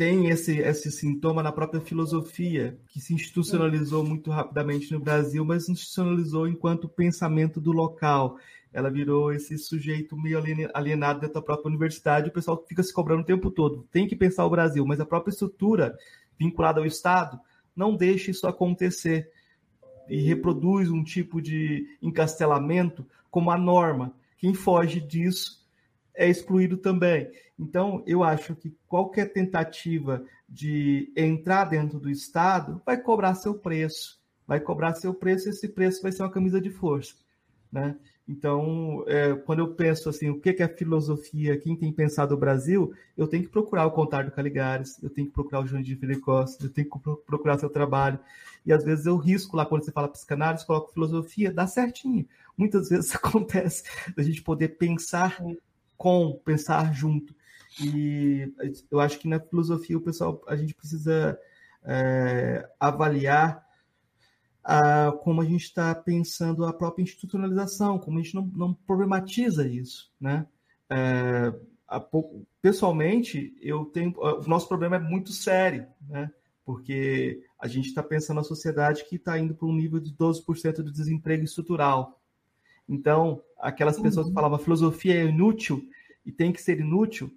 tem 0.00 0.30
esse, 0.30 0.58
esse 0.60 0.90
sintoma 0.90 1.42
na 1.42 1.52
própria 1.52 1.78
filosofia, 1.78 2.78
que 2.88 2.98
se 2.98 3.12
institucionalizou 3.12 4.02
muito 4.02 4.30
rapidamente 4.30 4.90
no 4.92 4.98
Brasil, 4.98 5.44
mas 5.44 5.66
se 5.66 5.72
institucionalizou 5.72 6.48
enquanto 6.48 6.88
pensamento 6.88 7.60
do 7.60 7.70
local 7.70 8.38
ela 8.72 8.90
virou 8.90 9.32
esse 9.32 9.58
sujeito 9.58 10.16
meio 10.16 10.38
alienado 10.72 11.20
dentro 11.20 11.34
da 11.34 11.42
própria 11.42 11.68
universidade, 11.68 12.28
o 12.28 12.32
pessoal 12.32 12.64
fica 12.68 12.82
se 12.82 12.92
cobrando 12.92 13.22
o 13.22 13.26
tempo 13.26 13.50
todo. 13.50 13.86
Tem 13.90 14.06
que 14.06 14.14
pensar 14.14 14.44
o 14.44 14.50
Brasil, 14.50 14.84
mas 14.86 15.00
a 15.00 15.06
própria 15.06 15.32
estrutura 15.32 15.96
vinculada 16.38 16.80
ao 16.80 16.86
Estado 16.86 17.40
não 17.74 17.96
deixa 17.96 18.30
isso 18.30 18.46
acontecer 18.46 19.30
e 20.08 20.20
reproduz 20.20 20.90
um 20.90 21.02
tipo 21.02 21.40
de 21.40 21.98
encastelamento 22.00 23.06
como 23.30 23.50
a 23.50 23.58
norma. 23.58 24.14
Quem 24.38 24.54
foge 24.54 25.00
disso 25.00 25.66
é 26.14 26.28
excluído 26.28 26.76
também. 26.76 27.30
Então, 27.58 28.02
eu 28.06 28.24
acho 28.24 28.54
que 28.56 28.74
qualquer 28.88 29.32
tentativa 29.32 30.24
de 30.48 31.12
entrar 31.16 31.64
dentro 31.64 32.00
do 32.00 32.10
Estado 32.10 32.80
vai 32.84 33.00
cobrar 33.00 33.34
seu 33.34 33.54
preço. 33.54 34.20
Vai 34.46 34.58
cobrar 34.58 34.94
seu 34.94 35.14
preço 35.14 35.48
e 35.48 35.50
esse 35.50 35.68
preço 35.68 36.02
vai 36.02 36.10
ser 36.10 36.22
uma 36.22 36.30
camisa 36.30 36.60
de 36.60 36.70
força. 36.70 37.14
Né? 37.70 37.96
Então, 38.28 39.02
é, 39.08 39.34
quando 39.34 39.58
eu 39.58 39.74
penso 39.74 40.08
assim, 40.08 40.30
o 40.30 40.38
que 40.38 40.62
é 40.62 40.68
filosofia, 40.68 41.58
quem 41.58 41.74
tem 41.74 41.92
pensado 41.92 42.34
o 42.34 42.38
Brasil, 42.38 42.94
eu 43.16 43.26
tenho 43.26 43.42
que 43.42 43.48
procurar 43.48 43.86
o 43.86 43.90
Contar 43.90 44.30
Caligares, 44.30 45.02
eu 45.02 45.10
tenho 45.10 45.26
que 45.26 45.32
procurar 45.32 45.60
o 45.60 45.66
João 45.66 45.82
de 45.82 45.96
Costa, 46.20 46.64
eu 46.64 46.70
tenho 46.70 46.88
que 46.88 46.98
procurar 47.26 47.58
seu 47.58 47.68
trabalho. 47.68 48.20
E 48.64 48.72
às 48.72 48.84
vezes 48.84 49.06
eu 49.06 49.16
risco 49.16 49.56
lá, 49.56 49.66
quando 49.66 49.84
você 49.84 49.90
fala 49.90 50.08
psicanálise, 50.08 50.66
coloco 50.66 50.92
filosofia, 50.92 51.52
dá 51.52 51.66
certinho. 51.66 52.26
Muitas 52.56 52.88
vezes 52.88 53.14
acontece 53.16 53.84
da 54.16 54.22
gente 54.22 54.42
poder 54.42 54.76
pensar 54.76 55.42
com, 55.96 56.40
pensar 56.44 56.94
junto. 56.94 57.34
E 57.82 58.52
eu 58.90 59.00
acho 59.00 59.18
que 59.18 59.28
na 59.28 59.40
filosofia 59.40 59.96
o 59.96 60.00
pessoal, 60.00 60.42
a 60.46 60.56
gente 60.56 60.74
precisa 60.74 61.38
é, 61.84 62.68
avaliar 62.78 63.64
a, 64.62 65.12
como 65.22 65.40
a 65.40 65.44
gente 65.44 65.64
está 65.64 65.94
pensando 65.94 66.64
a 66.64 66.72
própria 66.72 67.02
institucionalização, 67.02 67.98
como 67.98 68.18
a 68.18 68.22
gente 68.22 68.34
não, 68.34 68.46
não 68.54 68.74
problematiza 68.74 69.66
isso, 69.66 70.10
né? 70.20 70.46
É, 70.88 71.52
a, 71.88 72.02
pessoalmente, 72.60 73.56
eu 73.60 73.84
tenho, 73.86 74.14
o 74.16 74.48
nosso 74.48 74.68
problema 74.68 74.96
é 74.96 75.00
muito 75.00 75.32
sério, 75.32 75.86
né? 76.08 76.30
Porque 76.64 77.42
a 77.58 77.66
gente 77.66 77.88
está 77.88 78.02
pensando 78.02 78.36
na 78.36 78.44
sociedade 78.44 79.04
que 79.04 79.16
está 79.16 79.38
indo 79.38 79.54
para 79.54 79.66
um 79.66 79.74
nível 79.74 79.98
de 79.98 80.12
12% 80.12 80.82
de 80.82 80.92
desemprego 80.92 81.44
estrutural. 81.44 82.20
Então, 82.88 83.42
aquelas 83.58 83.98
pessoas 83.98 84.26
que 84.26 84.30
uhum. 84.30 84.34
falavam 84.34 84.56
a 84.56 84.62
filosofia 84.62 85.22
é 85.22 85.26
inútil 85.26 85.88
e 86.24 86.30
tem 86.30 86.52
que 86.52 86.62
ser 86.62 86.80
inútil, 86.80 87.32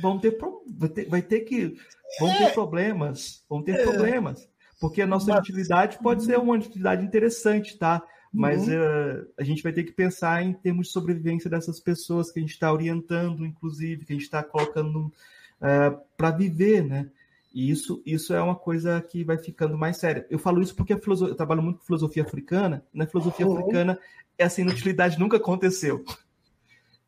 vão 0.00 0.18
ter, 0.18 0.36
vai 0.66 0.88
ter, 0.88 1.08
vai 1.08 1.22
ter 1.22 1.40
que 1.40 1.76
vão 2.18 2.28
ter 2.36 2.44
é. 2.44 2.50
problemas, 2.50 3.44
vão 3.48 3.62
ter 3.62 3.82
problemas. 3.82 4.48
Porque 4.84 5.00
a 5.00 5.06
nossa 5.06 5.34
utilidade 5.34 5.98
pode 6.02 6.24
ser 6.24 6.38
uma 6.38 6.56
utilidade 6.56 7.02
interessante, 7.02 7.78
tá? 7.78 8.02
Mas 8.30 8.68
uhum. 8.68 8.74
uh, 8.74 9.26
a 9.38 9.42
gente 9.42 9.62
vai 9.62 9.72
ter 9.72 9.82
que 9.82 9.92
pensar 9.92 10.42
em 10.42 10.52
termos 10.52 10.88
de 10.88 10.92
sobrevivência 10.92 11.48
dessas 11.48 11.80
pessoas 11.80 12.30
que 12.30 12.38
a 12.38 12.42
gente 12.42 12.52
está 12.52 12.70
orientando, 12.70 13.46
inclusive, 13.46 14.04
que 14.04 14.12
a 14.12 14.16
gente 14.16 14.26
está 14.26 14.42
colocando 14.42 15.06
uh, 15.06 15.12
eh, 15.62 15.98
para 16.18 16.32
viver, 16.32 16.84
né? 16.84 17.08
E 17.54 17.70
isso, 17.70 18.02
isso 18.04 18.34
é 18.34 18.42
uma 18.42 18.54
coisa 18.54 19.00
que 19.00 19.24
vai 19.24 19.38
ficando 19.38 19.78
mais 19.78 19.96
séria. 19.96 20.26
Eu 20.28 20.38
falo 20.38 20.60
isso 20.60 20.76
porque 20.76 20.92
eu 20.92 21.34
trabalho 21.34 21.62
muito 21.62 21.78
com 21.78 21.86
filosofia 21.86 22.22
africana, 22.22 22.84
e 22.92 22.98
na 22.98 23.06
filosofia 23.06 23.46
uhum. 23.46 23.56
africana 23.56 23.98
essa 24.36 24.60
inutilidade 24.60 25.18
nunca 25.18 25.38
aconteceu. 25.38 26.04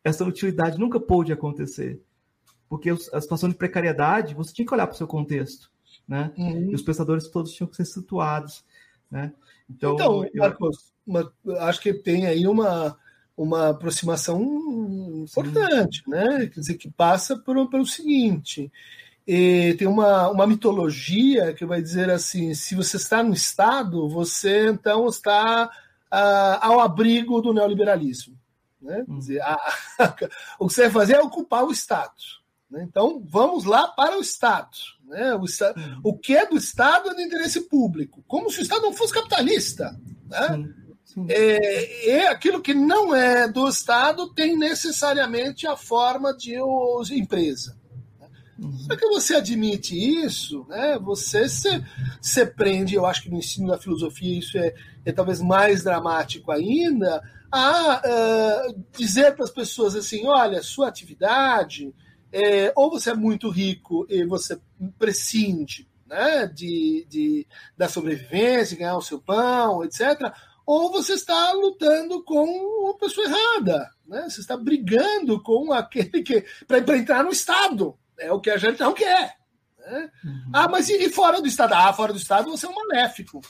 Essa 0.02 0.22
inutilidade 0.22 0.78
nunca 0.78 0.98
pôde 0.98 1.30
acontecer. 1.30 2.00
Porque 2.70 2.88
a 2.88 3.20
situação 3.20 3.50
de 3.50 3.54
precariedade, 3.54 4.34
você 4.34 4.54
tinha 4.54 4.66
que 4.66 4.72
olhar 4.72 4.86
para 4.86 4.94
o 4.94 4.96
seu 4.96 5.06
contexto 5.06 5.75
né? 6.06 6.32
Uhum. 6.36 6.70
E 6.70 6.74
os 6.74 6.82
pensadores 6.82 7.28
todos 7.28 7.52
tinham 7.52 7.68
que 7.68 7.76
ser 7.76 7.84
situados, 7.84 8.64
né? 9.10 9.32
Então, 9.68 9.94
então 9.94 10.24
eu... 10.24 10.30
Marcos, 10.36 10.92
uma, 11.06 11.32
acho 11.60 11.80
que 11.80 11.92
tem 11.92 12.26
aí 12.26 12.46
uma, 12.46 12.96
uma 13.36 13.70
aproximação 13.70 14.40
importante, 15.22 16.02
Sim. 16.04 16.10
né? 16.10 16.46
Quer 16.46 16.60
dizer, 16.60 16.74
que 16.74 16.90
passa 16.90 17.36
por, 17.36 17.68
pelo 17.68 17.86
seguinte. 17.86 18.70
tem 19.26 19.86
uma, 19.86 20.28
uma 20.28 20.46
mitologia 20.46 21.52
que 21.52 21.66
vai 21.66 21.82
dizer 21.82 22.10
assim: 22.10 22.54
se 22.54 22.74
você 22.74 22.96
está 22.96 23.22
no 23.22 23.34
Estado, 23.34 24.08
você 24.08 24.68
então 24.68 25.06
está 25.08 25.70
ah, 26.10 26.58
ao 26.62 26.80
abrigo 26.80 27.40
do 27.40 27.52
neoliberalismo. 27.52 28.36
Né? 28.80 29.04
Hum. 29.08 29.14
Quer 29.14 29.18
dizer, 29.18 29.40
a, 29.42 29.54
a, 29.98 30.16
o 30.58 30.66
que 30.68 30.74
você 30.74 30.82
vai 30.82 30.90
fazer 30.90 31.14
é 31.14 31.20
ocupar 31.20 31.64
o 31.64 31.72
Estado. 31.72 32.14
Né? 32.70 32.86
Então, 32.88 33.22
vamos 33.28 33.64
lá 33.64 33.88
para 33.88 34.18
o 34.18 34.20
Estado. 34.20 34.76
Né? 35.04 35.34
O, 35.34 35.44
Estado, 35.44 35.80
o 36.02 36.16
que 36.16 36.36
é 36.36 36.46
do 36.46 36.56
Estado 36.56 37.10
é 37.10 37.14
do 37.14 37.20
interesse 37.20 37.62
público, 37.62 38.24
como 38.26 38.50
se 38.50 38.60
o 38.60 38.62
Estado 38.62 38.82
não 38.82 38.92
fosse 38.92 39.14
capitalista. 39.14 39.98
Né? 40.28 40.48
Sim. 40.48 40.86
Sim. 41.04 41.26
É, 41.30 42.10
é, 42.10 42.28
aquilo 42.28 42.60
que 42.60 42.74
não 42.74 43.14
é 43.14 43.48
do 43.48 43.66
Estado 43.68 44.34
tem 44.34 44.56
necessariamente 44.56 45.66
a 45.66 45.76
forma 45.76 46.36
de 46.36 46.56
empresa. 47.12 47.76
Uhum. 48.58 48.76
Só 48.78 48.96
que 48.96 49.06
você 49.06 49.36
admite 49.36 49.94
isso, 49.94 50.66
né, 50.68 50.98
você 50.98 51.48
se, 51.48 51.84
se 52.20 52.44
prende, 52.46 52.94
eu 52.94 53.06
acho 53.06 53.22
que 53.22 53.30
no 53.30 53.38
ensino 53.38 53.68
da 53.68 53.78
filosofia 53.78 54.38
isso 54.38 54.58
é, 54.58 54.74
é 55.04 55.12
talvez 55.12 55.40
mais 55.40 55.84
dramático 55.84 56.50
ainda, 56.50 57.22
a 57.52 58.02
uh, 58.04 58.84
dizer 58.96 59.34
para 59.34 59.44
as 59.44 59.50
pessoas 59.50 59.94
assim: 59.94 60.26
olha, 60.26 60.62
sua 60.62 60.88
atividade, 60.88 61.94
é, 62.32 62.72
ou 62.74 62.90
você 62.90 63.10
é 63.10 63.14
muito 63.14 63.48
rico 63.48 64.06
e 64.08 64.24
você 64.24 64.60
prescinde 64.98 65.88
né, 66.06 66.46
de, 66.46 67.06
de, 67.08 67.46
da 67.76 67.88
sobrevivência, 67.88 68.76
ganhar 68.76 68.96
o 68.96 69.02
seu 69.02 69.20
pão, 69.20 69.84
etc., 69.84 70.32
ou 70.64 70.90
você 70.90 71.12
está 71.12 71.52
lutando 71.52 72.24
com 72.24 72.44
uma 72.44 72.98
pessoa 72.98 73.24
errada, 73.24 73.88
né? 74.04 74.28
Você 74.28 74.40
está 74.40 74.56
brigando 74.56 75.40
com 75.40 75.72
aquele 75.72 76.22
que 76.22 76.44
para 76.66 76.98
entrar 76.98 77.22
no 77.22 77.30
Estado, 77.30 77.96
é 78.18 78.32
o 78.32 78.40
que 78.40 78.50
a 78.50 78.56
gente 78.56 78.80
não 78.80 78.92
quer. 78.92 79.36
Né? 79.78 80.10
Uhum. 80.24 80.50
Ah, 80.52 80.68
mas 80.68 80.88
e, 80.88 80.96
e, 80.96 81.08
fora 81.08 81.40
do 81.40 81.46
Estado? 81.46 81.74
Ah, 81.74 81.92
fora 81.92 82.12
do 82.12 82.18
Estado 82.18 82.50
você 82.50 82.66
é 82.66 82.68
um 82.68 82.74
maléfico. 82.74 83.40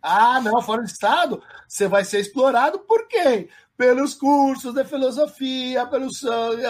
Ah, 0.00 0.40
não, 0.40 0.62
fora 0.62 0.82
do 0.82 0.88
Estado 0.88 1.42
você 1.68 1.86
vai 1.86 2.04
ser 2.04 2.20
explorado 2.20 2.78
por 2.80 3.06
quem? 3.08 3.48
Pelos 3.76 4.14
cursos 4.14 4.72
de 4.72 4.84
filosofia, 4.84 5.86
pelos, 5.86 6.20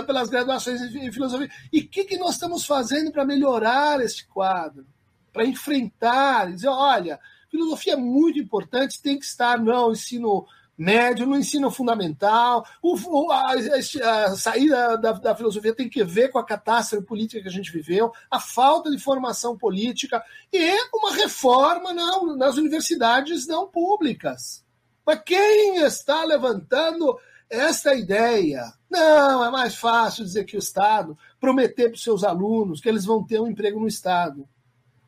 pelas 0.07 0.29
graduações 0.29 0.81
em 0.81 1.13
filosofia. 1.13 1.51
E 1.73 1.81
o 1.81 1.89
que, 1.89 2.05
que 2.05 2.17
nós 2.17 2.33
estamos 2.33 2.65
fazendo 2.65 3.13
para 3.13 3.25
melhorar 3.25 4.01
este 4.01 4.27
quadro? 4.27 4.87
Para 5.33 5.45
enfrentar, 5.45 6.53
dizer, 6.53 6.69
olha, 6.69 7.21
filosofia 7.51 7.93
é 7.93 7.97
muito 7.97 8.39
importante, 8.39 9.03
tem 9.03 9.19
que 9.19 9.25
estar 9.25 9.59
no 9.59 9.93
ensino 9.93 10.47
médio, 10.77 11.27
no 11.27 11.37
ensino 11.37 11.71
fundamental. 11.71 12.67
O, 12.83 13.31
a, 13.31 13.53
a, 13.53 14.37
saída 14.37 14.97
da, 14.97 15.13
da, 15.13 15.37
filosofia 15.37 15.75
tem 15.75 15.89
que 15.89 16.03
ver 16.03 16.31
com 16.31 16.39
a 16.39 16.45
catástrofe 16.45 17.05
política 17.05 17.43
que 17.43 17.49
a 17.49 17.53
gente 17.53 17.71
viveu, 17.71 18.13
a 18.31 18.41
falta 18.41 18.91
de 18.91 18.99
formação 18.99 19.57
política 19.57 20.25
e 20.53 20.77
uma 20.93 21.15
reforma 21.15 21.93
na, 21.93 22.37
nas 22.37 22.57
universidades 22.57 23.47
não 23.47 23.69
públicas. 23.69 24.64
Mas 25.07 25.23
quem 25.25 25.77
está 25.83 26.25
levantando 26.25 27.19
esta 27.51 27.95
ideia? 27.95 28.73
Não, 28.91 29.45
é 29.45 29.51
mais 29.51 29.75
fácil 29.75 30.25
dizer 30.25 30.45
que 30.45 30.57
o 30.57 30.59
Estado 30.59 31.17
prometer 31.41 31.89
para 31.89 31.97
os 31.97 32.03
seus 32.03 32.25
alunos 32.25 32.81
que 32.81 32.89
eles 32.89 33.05
vão 33.05 33.25
ter 33.25 33.41
um 33.41 33.49
emprego 33.49 33.81
no 33.81 33.89
Estado. 33.89 34.49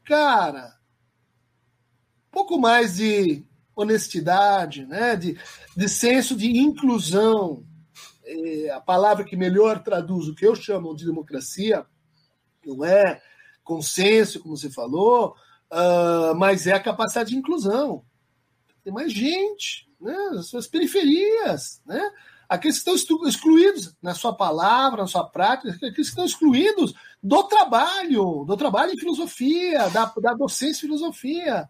Cara, 0.04 0.76
pouco 2.30 2.58
mais 2.58 2.96
de 2.96 3.44
honestidade, 3.74 4.86
né? 4.86 5.16
de, 5.16 5.38
de 5.76 5.88
senso 5.88 6.36
de 6.36 6.58
inclusão. 6.58 7.64
É 8.24 8.70
a 8.70 8.80
palavra 8.80 9.24
que 9.24 9.36
melhor 9.36 9.82
traduz 9.82 10.28
o 10.28 10.34
que 10.34 10.46
eu 10.46 10.54
chamo 10.54 10.96
de 10.96 11.06
democracia 11.06 11.86
não 12.66 12.84
é 12.84 13.22
consenso, 13.62 14.40
como 14.40 14.56
você 14.56 14.70
falou, 14.70 15.36
uh, 15.72 16.34
mas 16.36 16.66
é 16.66 16.72
a 16.72 16.82
capacidade 16.82 17.30
de 17.30 17.36
inclusão. 17.36 18.04
Tem 18.86 18.92
mais 18.92 19.12
gente, 19.12 19.90
né? 20.00 20.14
as 20.38 20.46
suas 20.46 20.68
periferias, 20.68 21.82
né? 21.84 22.00
aqueles 22.48 22.80
que 22.80 22.88
estão 22.88 23.26
excluídos 23.26 23.92
na 24.00 24.14
sua 24.14 24.32
palavra, 24.32 25.02
na 25.02 25.08
sua 25.08 25.24
prática, 25.24 25.70
aqueles 25.70 25.94
que 25.94 26.00
estão 26.02 26.24
excluídos 26.24 26.94
do 27.20 27.42
trabalho, 27.48 28.44
do 28.44 28.56
trabalho 28.56 28.92
em 28.92 28.96
filosofia, 28.96 29.88
da, 29.88 30.04
da 30.22 30.34
docência 30.34 30.78
em 30.78 30.88
filosofia. 30.88 31.68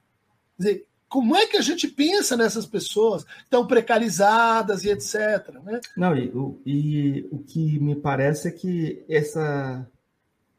Quer 0.59 0.63
dizer, 0.63 0.87
como 1.09 1.35
é 1.35 1.47
que 1.47 1.57
a 1.57 1.63
gente 1.63 1.89
pensa 1.89 2.37
nessas 2.37 2.67
pessoas 2.67 3.25
tão 3.49 3.67
precarizadas 3.67 4.85
e 4.85 4.91
etc. 4.91 5.55
Né? 5.65 5.81
Não, 5.97 6.15
e 6.15 6.29
o, 6.29 6.61
e 6.67 7.27
o 7.33 7.39
que 7.39 7.81
me 7.81 7.97
parece 7.97 8.49
é 8.49 8.51
que 8.51 9.03
essa 9.09 9.91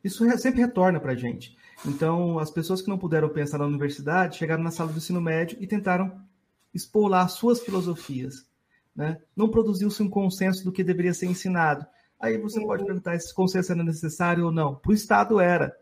isso 0.03 0.25
sempre 0.39 0.61
retorna 0.61 0.99
para 0.99 1.11
a 1.11 1.15
gente. 1.15 1.55
Então, 1.85 2.39
as 2.39 2.49
pessoas 2.49 2.81
que 2.81 2.89
não 2.89 2.97
puderam 2.97 3.29
pensar 3.29 3.59
na 3.59 3.65
universidade 3.67 4.37
chegaram 4.37 4.63
na 4.63 4.71
sala 4.71 4.91
do 4.91 4.97
ensino 4.97 5.21
médio 5.21 5.55
e 5.61 5.67
tentaram 5.67 6.25
expor 6.73 7.09
lá 7.09 7.27
suas 7.27 7.59
filosofias. 7.61 8.47
Né? 8.95 9.19
Não 9.35 9.49
produziu-se 9.49 10.01
um 10.01 10.09
consenso 10.09 10.63
do 10.63 10.71
que 10.71 10.83
deveria 10.83 11.13
ser 11.13 11.27
ensinado. 11.27 11.85
Aí 12.19 12.37
você 12.37 12.59
pode 12.65 12.83
perguntar 12.83 13.11
se 13.19 13.27
esse 13.27 13.35
consenso 13.35 13.71
era 13.71 13.83
necessário 13.83 14.45
ou 14.45 14.51
não. 14.51 14.75
Para 14.75 14.91
o 14.91 14.95
Estado 14.95 15.39
era. 15.39 15.75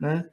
Né? 0.00 0.28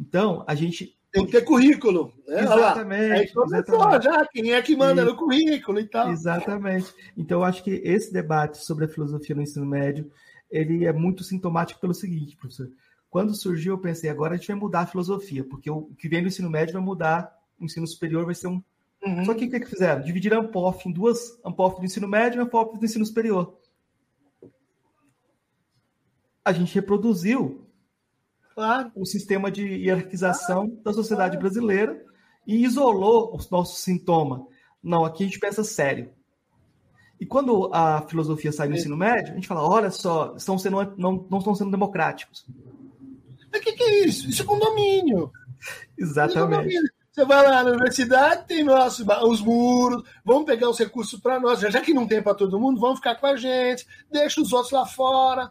Então, 0.00 0.42
a 0.46 0.54
gente 0.54 0.96
tem 1.12 1.26
que 1.26 1.32
ter 1.32 1.42
currículo. 1.42 2.12
Né? 2.26 2.42
Exatamente. 2.42 3.12
Aí 3.12 3.30
exatamente. 3.44 4.04
já, 4.04 4.26
quem 4.26 4.52
é 4.52 4.62
que 4.62 4.76
manda 4.76 5.02
e, 5.02 5.04
no 5.04 5.16
currículo 5.16 5.80
e 5.80 5.86
tal. 5.86 6.10
Exatamente. 6.10 6.92
Então, 7.16 7.40
eu 7.40 7.44
acho 7.44 7.62
que 7.62 7.70
esse 7.70 8.12
debate 8.12 8.58
sobre 8.58 8.86
a 8.86 8.88
filosofia 8.88 9.36
no 9.36 9.42
ensino 9.42 9.66
médio, 9.66 10.10
ele 10.50 10.84
é 10.84 10.92
muito 10.92 11.24
sintomático 11.24 11.80
pelo 11.80 11.94
seguinte, 11.94 12.36
professor. 12.36 12.70
Quando 13.08 13.34
surgiu, 13.34 13.74
eu 13.74 13.78
pensei, 13.78 14.10
agora 14.10 14.34
a 14.34 14.36
gente 14.36 14.48
vai 14.48 14.56
mudar 14.56 14.80
a 14.80 14.86
filosofia, 14.86 15.44
porque 15.44 15.70
o 15.70 15.90
que 15.98 16.08
vem 16.08 16.20
no 16.20 16.28
ensino 16.28 16.50
médio 16.50 16.74
vai 16.74 16.82
mudar, 16.82 17.34
o 17.58 17.64
ensino 17.64 17.86
superior 17.86 18.24
vai 18.24 18.34
ser 18.34 18.48
um... 18.48 18.62
Uhum. 19.06 19.24
Só 19.24 19.34
que 19.34 19.44
o 19.44 19.50
que, 19.50 19.60
que 19.60 19.66
fizeram? 19.66 20.02
Dividiram 20.02 20.40
a 20.40 20.40
ANPOF 20.40 20.88
em 20.88 20.92
duas, 20.92 21.38
ANPOF 21.44 21.78
do 21.78 21.86
ensino 21.86 22.08
médio 22.08 22.40
e 22.40 22.42
ANPOF 22.42 22.76
do 22.78 22.84
ensino 22.84 23.06
superior. 23.06 23.56
A 26.44 26.52
gente 26.52 26.74
reproduziu 26.74 27.66
claro. 28.54 28.90
o 28.96 29.06
sistema 29.06 29.50
de 29.50 29.64
hierarquização 29.64 30.66
claro. 30.68 30.82
da 30.82 30.92
sociedade 30.92 31.36
claro. 31.36 31.40
brasileira 31.40 32.04
e 32.46 32.64
isolou 32.64 33.34
o 33.34 33.38
nosso 33.50 33.80
sintoma. 33.80 34.46
Não, 34.82 35.04
aqui 35.04 35.22
a 35.22 35.26
gente 35.26 35.38
pensa 35.38 35.62
sério. 35.62 36.10
E 37.20 37.24
quando 37.24 37.70
a 37.72 38.02
filosofia 38.08 38.52
sai 38.52 38.68
do 38.68 38.74
é. 38.74 38.76
ensino 38.76 38.96
médio, 38.96 39.32
a 39.32 39.34
gente 39.36 39.48
fala: 39.48 39.66
olha 39.66 39.90
só, 39.90 40.34
estão 40.36 40.58
sendo, 40.58 40.76
não, 40.96 41.26
não 41.30 41.38
estão 41.38 41.54
sendo 41.54 41.70
democráticos. 41.70 42.44
Mas 43.50 43.60
o 43.60 43.64
que, 43.64 43.72
que, 43.72 43.82
é 43.82 44.06
isso? 44.06 44.28
Isso 44.28 44.42
é 44.42 44.44
condomínio. 44.44 45.30
Exatamente. 45.96 46.38
É 46.38 46.56
condomínio. 46.56 46.95
Você 47.16 47.24
vai 47.24 47.42
lá 47.42 47.64
na 47.64 47.70
universidade, 47.70 48.46
tem 48.46 48.62
nossos, 48.62 49.06
os 49.22 49.40
muros, 49.40 50.02
vamos 50.22 50.44
pegar 50.44 50.68
os 50.68 50.78
recursos 50.78 51.18
para 51.18 51.40
nós, 51.40 51.60
já 51.60 51.80
que 51.80 51.94
não 51.94 52.06
tem 52.06 52.22
para 52.22 52.34
todo 52.34 52.60
mundo, 52.60 52.78
vamos 52.78 52.98
ficar 52.98 53.14
com 53.14 53.26
a 53.26 53.34
gente, 53.34 53.86
deixa 54.12 54.38
os 54.38 54.52
outros 54.52 54.70
lá 54.70 54.84
fora. 54.84 55.50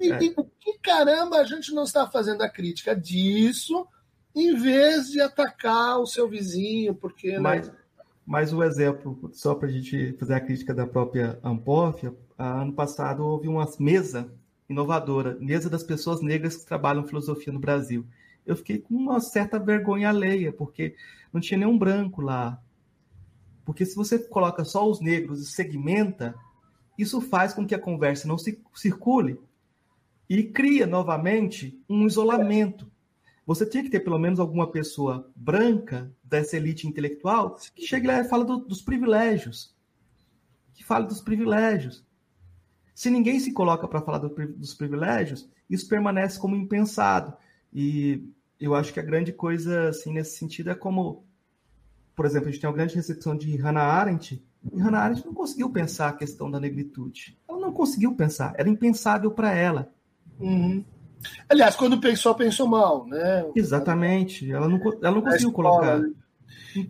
E, 0.00 0.10
é. 0.10 0.20
e, 0.20 0.34
que 0.34 0.78
caramba 0.82 1.36
a 1.36 1.44
gente 1.44 1.72
não 1.72 1.84
está 1.84 2.08
fazendo 2.08 2.42
a 2.42 2.48
crítica 2.48 2.92
disso, 2.92 3.86
em 4.34 4.56
vez 4.56 5.10
de 5.10 5.20
atacar 5.20 6.00
o 6.00 6.06
seu 6.06 6.28
vizinho, 6.28 6.92
porque. 6.92 7.34
Né? 7.34 7.38
Mas, 7.38 7.68
né? 7.68 7.74
mas 8.26 8.52
o 8.52 8.60
exemplo, 8.60 9.30
só 9.32 9.54
para 9.54 9.68
a 9.68 9.70
gente 9.70 10.16
fazer 10.18 10.34
a 10.34 10.40
crítica 10.40 10.74
da 10.74 10.88
própria 10.88 11.38
Ampof, 11.44 12.10
ano 12.36 12.72
passado 12.72 13.24
houve 13.24 13.46
uma 13.46 13.64
mesa 13.78 14.28
inovadora, 14.68 15.36
mesa 15.38 15.70
das 15.70 15.84
pessoas 15.84 16.20
negras 16.20 16.56
que 16.56 16.66
trabalham 16.66 17.06
filosofia 17.06 17.52
no 17.52 17.60
Brasil. 17.60 18.04
Eu 18.46 18.56
fiquei 18.56 18.78
com 18.78 18.94
uma 18.94 19.20
certa 19.20 19.58
vergonha 19.58 20.08
alheia, 20.08 20.52
porque 20.52 20.94
não 21.32 21.40
tinha 21.40 21.58
nenhum 21.58 21.78
branco 21.78 22.20
lá. 22.20 22.60
Porque 23.64 23.86
se 23.86 23.96
você 23.96 24.18
coloca 24.18 24.64
só 24.64 24.88
os 24.88 25.00
negros 25.00 25.40
e 25.40 25.50
segmenta, 25.50 26.34
isso 26.98 27.20
faz 27.20 27.52
com 27.52 27.66
que 27.66 27.74
a 27.74 27.78
conversa 27.78 28.28
não 28.28 28.38
se 28.38 28.62
circule 28.74 29.40
e 30.28 30.42
cria 30.42 30.86
novamente 30.86 31.82
um 31.88 32.06
isolamento. 32.06 32.90
Você 33.46 33.66
tinha 33.66 33.82
que 33.82 33.90
ter 33.90 34.00
pelo 34.00 34.18
menos 34.18 34.40
alguma 34.40 34.70
pessoa 34.70 35.30
branca 35.34 36.10
dessa 36.22 36.56
elite 36.56 36.86
intelectual 36.86 37.56
que 37.74 37.86
chegue 37.86 38.06
lá 38.06 38.20
e 38.20 38.28
fala 38.28 38.44
do, 38.44 38.58
dos 38.58 38.80
privilégios. 38.80 39.74
Que 40.72 40.84
fale 40.84 41.06
dos 41.06 41.20
privilégios. 41.20 42.04
Se 42.94 43.10
ninguém 43.10 43.38
se 43.40 43.52
coloca 43.52 43.86
para 43.86 44.00
falar 44.00 44.18
do, 44.18 44.28
dos 44.28 44.72
privilégios, 44.72 45.48
isso 45.68 45.88
permanece 45.88 46.38
como 46.38 46.56
impensado. 46.56 47.36
E 47.74 48.22
eu 48.60 48.74
acho 48.74 48.92
que 48.92 49.00
a 49.00 49.04
grande 49.04 49.32
coisa 49.32 49.88
assim, 49.88 50.12
nesse 50.12 50.38
sentido 50.38 50.70
é 50.70 50.74
como, 50.74 51.24
por 52.14 52.24
exemplo, 52.24 52.48
a 52.48 52.52
gente 52.52 52.60
tem 52.60 52.70
uma 52.70 52.76
grande 52.76 52.94
recepção 52.94 53.36
de 53.36 53.56
Hannah 53.56 53.82
Arendt, 53.82 54.42
e 54.72 54.80
Hannah 54.80 55.00
Arendt 55.00 55.26
não 55.26 55.34
conseguiu 55.34 55.70
pensar 55.70 56.08
a 56.08 56.12
questão 56.12 56.50
da 56.50 56.60
negritude. 56.60 57.38
Ela 57.48 57.58
não 57.58 57.72
conseguiu 57.72 58.14
pensar, 58.14 58.54
era 58.56 58.68
impensável 58.68 59.30
para 59.30 59.52
ela. 59.52 59.92
Uhum. 60.38 60.84
Aliás, 61.48 61.74
quando 61.74 62.00
pensou, 62.00 62.34
pensou 62.34 62.66
mal, 62.66 63.06
né? 63.06 63.44
Exatamente. 63.54 64.50
Ela 64.50 64.68
não, 64.68 64.80
ela 65.02 65.14
não 65.14 65.22
conseguiu 65.22 65.52
colocar. 65.52 65.98
Né? 65.98 66.12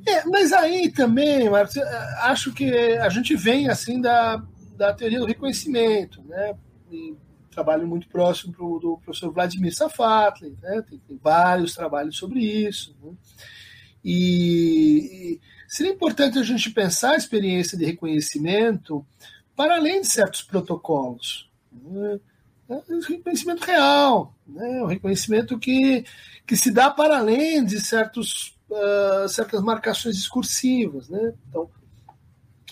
É, 0.06 0.24
mas 0.26 0.52
aí 0.52 0.90
também, 0.90 1.48
Marcos, 1.48 1.76
acho 2.22 2.52
que 2.52 2.72
a 2.98 3.08
gente 3.08 3.36
vem 3.36 3.68
assim 3.68 4.00
da, 4.00 4.42
da 4.76 4.92
teoria 4.92 5.20
do 5.20 5.26
reconhecimento, 5.26 6.22
né? 6.24 6.54
E 6.90 7.14
trabalho 7.54 7.86
muito 7.86 8.08
próximo 8.08 8.52
pro, 8.52 8.78
do 8.78 8.98
professor 8.98 9.32
Vladimir 9.32 9.74
Safatli, 9.74 10.56
né? 10.60 10.82
Tem, 10.88 10.98
tem, 10.98 11.18
vários 11.22 11.74
trabalhos 11.74 12.16
sobre 12.16 12.40
isso. 12.40 12.94
Né? 13.02 13.12
E, 14.04 15.38
e 15.38 15.40
seria 15.68 15.92
importante 15.92 16.38
a 16.38 16.42
gente 16.42 16.70
pensar 16.70 17.12
a 17.12 17.16
experiência 17.16 17.78
de 17.78 17.84
reconhecimento 17.84 19.04
para 19.56 19.76
além 19.76 20.00
de 20.00 20.08
certos 20.08 20.42
protocolos. 20.42 21.50
Né? 21.72 22.20
é 22.68 22.80
reconhecimento 23.08 23.64
real, 23.64 24.34
né? 24.46 24.82
um 24.82 24.86
reconhecimento 24.86 25.58
que, 25.58 26.04
que 26.46 26.56
se 26.56 26.70
dá 26.70 26.90
para 26.90 27.18
além 27.18 27.64
de 27.64 27.80
certos, 27.80 28.56
uh, 28.70 29.28
certas 29.28 29.62
marcações 29.62 30.16
discursivas. 30.16 31.08
Né? 31.08 31.34
Então, 31.48 31.68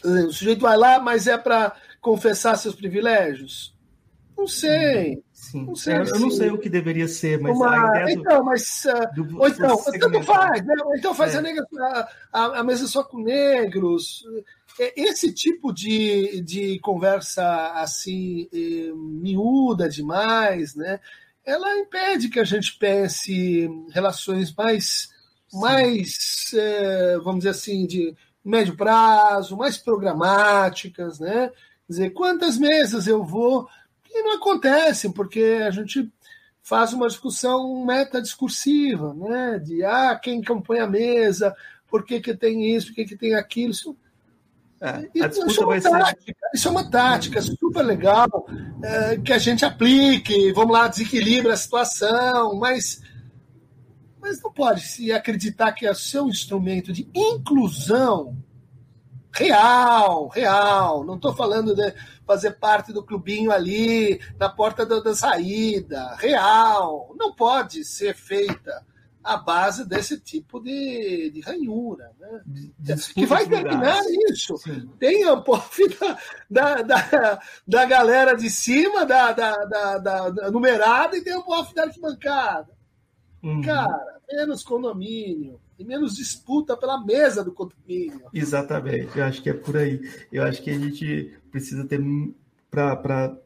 o 0.04 0.32
sujeito 0.32 0.62
vai 0.62 0.76
lá, 0.76 0.98
mas 0.98 1.26
é 1.26 1.36
para 1.36 1.76
confessar 2.00 2.56
seus 2.56 2.74
privilégios? 2.74 3.74
Não 4.42 4.48
sei. 4.48 5.22
Sim. 5.32 5.66
Não 5.66 5.76
sei, 5.76 5.94
é, 5.94 6.00
eu 6.00 6.18
não 6.18 6.30
sei 6.30 6.50
o 6.50 6.58
que 6.58 6.68
deveria 6.68 7.06
ser, 7.06 7.40
mas 7.40 7.56
Uma... 7.56 7.70
a 7.70 8.00
ideia 8.00 8.16
do... 8.16 8.20
Então, 8.22 8.44
mas... 8.44 8.84
Uh, 8.84 9.14
do, 9.14 9.40
ou 9.40 9.48
então, 9.48 9.76
tanto 10.00 10.22
faz, 10.22 10.64
né? 10.64 10.74
Ou 10.84 10.96
então 10.96 11.14
faz 11.14 11.34
é. 11.34 11.38
a, 11.38 11.40
negra, 11.40 11.64
a, 12.32 12.58
a, 12.58 12.64
mesa 12.64 12.88
só 12.88 13.04
com 13.04 13.22
negros. 13.22 14.24
É, 14.80 15.00
esse 15.00 15.32
tipo 15.32 15.72
de, 15.72 16.40
de 16.40 16.80
conversa 16.80 17.72
assim, 17.74 18.48
eh, 18.52 18.92
miúda 18.94 19.88
demais, 19.88 20.74
né? 20.74 20.98
Ela 21.44 21.78
impede 21.78 22.28
que 22.28 22.40
a 22.40 22.44
gente 22.44 22.76
pense 22.76 23.70
relações 23.90 24.52
mais, 24.56 25.08
mais 25.52 26.52
eh, 26.54 27.18
vamos 27.22 27.40
dizer 27.40 27.50
assim, 27.50 27.86
de 27.86 28.12
médio 28.44 28.76
prazo, 28.76 29.56
mais 29.56 29.76
programáticas, 29.76 31.20
né? 31.20 31.48
Quer 31.86 31.92
dizer, 31.92 32.10
quantas 32.10 32.58
mesas 32.58 33.06
eu 33.06 33.22
vou 33.22 33.68
e 34.14 34.22
não 34.22 34.36
acontecem, 34.36 35.10
porque 35.10 35.60
a 35.66 35.70
gente 35.70 36.10
faz 36.62 36.92
uma 36.92 37.08
discussão 37.08 37.84
metadiscursiva, 37.84 39.14
né? 39.14 39.58
De 39.58 39.84
ah, 39.84 40.14
quem 40.16 40.42
compõe 40.42 40.78
a 40.78 40.86
mesa, 40.86 41.54
por 41.88 42.04
que, 42.04 42.20
que 42.20 42.34
tem 42.34 42.74
isso, 42.74 42.88
por 42.88 42.94
que, 42.94 43.04
que 43.04 43.16
tem 43.16 43.34
aquilo. 43.34 43.72
Isso, 43.72 43.96
é, 44.80 45.08
isso, 45.14 45.46
isso, 45.46 45.62
é 45.62 45.66
uma 45.66 45.80
tática, 45.80 46.48
isso 46.54 46.68
é 46.68 46.70
uma 46.70 46.90
tática 46.90 47.42
super 47.42 47.82
legal 47.82 48.46
é, 48.82 49.16
que 49.16 49.32
a 49.32 49.38
gente 49.38 49.64
aplique, 49.64 50.52
vamos 50.52 50.72
lá, 50.72 50.88
desequilibra 50.88 51.52
a 51.52 51.56
situação, 51.56 52.56
mas, 52.56 53.00
mas 54.20 54.42
não 54.42 54.52
pode 54.52 54.82
se 54.82 55.12
acreditar 55.12 55.72
que 55.72 55.86
é 55.86 55.94
seu 55.94 56.28
instrumento 56.28 56.92
de 56.92 57.08
inclusão 57.14 58.36
Real, 59.34 60.28
real. 60.28 61.04
Não 61.04 61.14
estou 61.14 61.34
falando 61.34 61.74
de 61.74 61.94
fazer 62.32 62.52
parte 62.52 62.92
do 62.92 63.04
clubinho 63.04 63.52
ali 63.52 64.18
na 64.38 64.48
porta 64.48 64.86
da, 64.86 65.00
da 65.00 65.14
saída. 65.14 66.14
Real. 66.16 67.14
Não 67.18 67.34
pode 67.34 67.84
ser 67.84 68.14
feita 68.14 68.84
a 69.22 69.36
base 69.36 69.86
desse 69.86 70.18
tipo 70.18 70.58
de, 70.58 71.30
de 71.30 71.40
ranhura. 71.40 72.10
Né? 72.18 72.40
De, 72.46 72.72
de 72.78 73.14
que 73.14 73.26
vai 73.26 73.46
terminar 73.46 74.02
isso. 74.30 74.56
Sim. 74.56 74.88
Tem 74.98 75.24
a 75.28 75.36
POF 75.36 75.82
da, 76.50 76.82
da, 76.82 77.40
da, 77.66 77.84
galera 77.84 78.34
de 78.34 78.48
cima, 78.48 79.04
da, 79.04 79.32
da, 79.32 79.64
da, 79.64 79.98
da 80.30 80.50
numerada, 80.50 81.16
e 81.16 81.22
tem 81.22 81.34
a 81.34 81.42
POF 81.42 81.74
da 81.74 81.84
arquibancada. 81.84 82.70
Uhum. 83.42 83.60
Cara, 83.62 84.20
menos 84.32 84.64
condomínio 84.64 85.60
e 85.78 85.84
menos 85.84 86.14
disputa 86.14 86.76
pela 86.76 87.04
mesa 87.04 87.44
do 87.44 87.52
condomínio. 87.52 88.28
Exatamente, 88.32 89.18
eu 89.18 89.24
acho 89.24 89.42
que 89.42 89.50
é 89.50 89.54
por 89.54 89.76
aí. 89.76 90.00
Eu 90.30 90.44
acho 90.44 90.62
que 90.62 90.70
a 90.70 90.78
gente 90.78 91.41
precisa 91.52 91.86
ter 91.86 92.00
para 92.70 93.36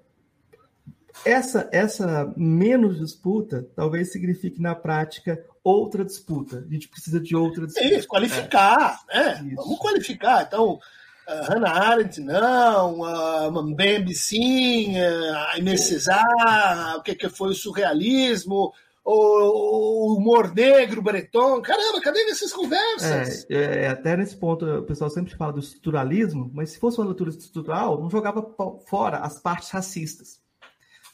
essa 1.25 1.69
essa 1.73 2.33
menos 2.37 3.01
disputa 3.01 3.67
talvez 3.75 4.13
signifique 4.13 4.61
na 4.61 4.75
prática 4.75 5.45
outra 5.67 6.05
disputa. 6.05 6.65
A 6.65 6.73
gente 6.73 6.89
precisa 6.89 7.19
de 7.19 7.35
outra 7.35 7.67
disputa. 7.67 7.95
Isso, 7.95 8.07
qualificar, 8.07 9.01
é. 9.11 9.19
né? 9.19 9.49
Isso. 9.49 9.57
Vamos 9.57 9.79
qualificar. 9.81 10.45
Então, 10.47 10.75
uh, 10.75 11.43
Hannah 11.49 11.73
Arendt 11.73 12.21
não, 12.21 13.01
uh, 13.01 13.63
Mbembe 13.65 14.15
sim, 14.15 14.95
uh, 14.97 15.59
Inês 15.59 15.81
Cesar, 15.81 16.97
o 16.99 17.03
que, 17.03 17.17
que 17.17 17.29
foi 17.29 17.51
o 17.51 17.55
surrealismo, 17.55 18.73
o, 19.07 20.17
humor 20.17 20.53
negro, 20.53 21.01
Breton. 21.01 21.63
Caramba, 21.63 22.01
cadê 22.01 22.21
essas 22.29 22.53
conversas? 22.53 23.47
É, 23.49 23.55
é, 23.55 23.85
é, 23.85 23.89
até 23.89 24.17
nesse 24.17 24.37
ponto, 24.37 24.67
o 24.67 24.83
pessoal 24.83 25.09
sempre 25.09 25.37
fala 25.37 25.53
do 25.53 25.61
estruturalismo, 25.61 26.51
mas 26.53 26.71
se 26.71 26.79
fosse 26.79 26.99
uma 26.99 27.07
leitura 27.07 27.31
estrutural, 27.31 28.01
não 28.01 28.11
jogava 28.11 28.43
fora 28.89 29.19
as 29.19 29.41
partes 29.41 29.71
racistas. 29.71 30.43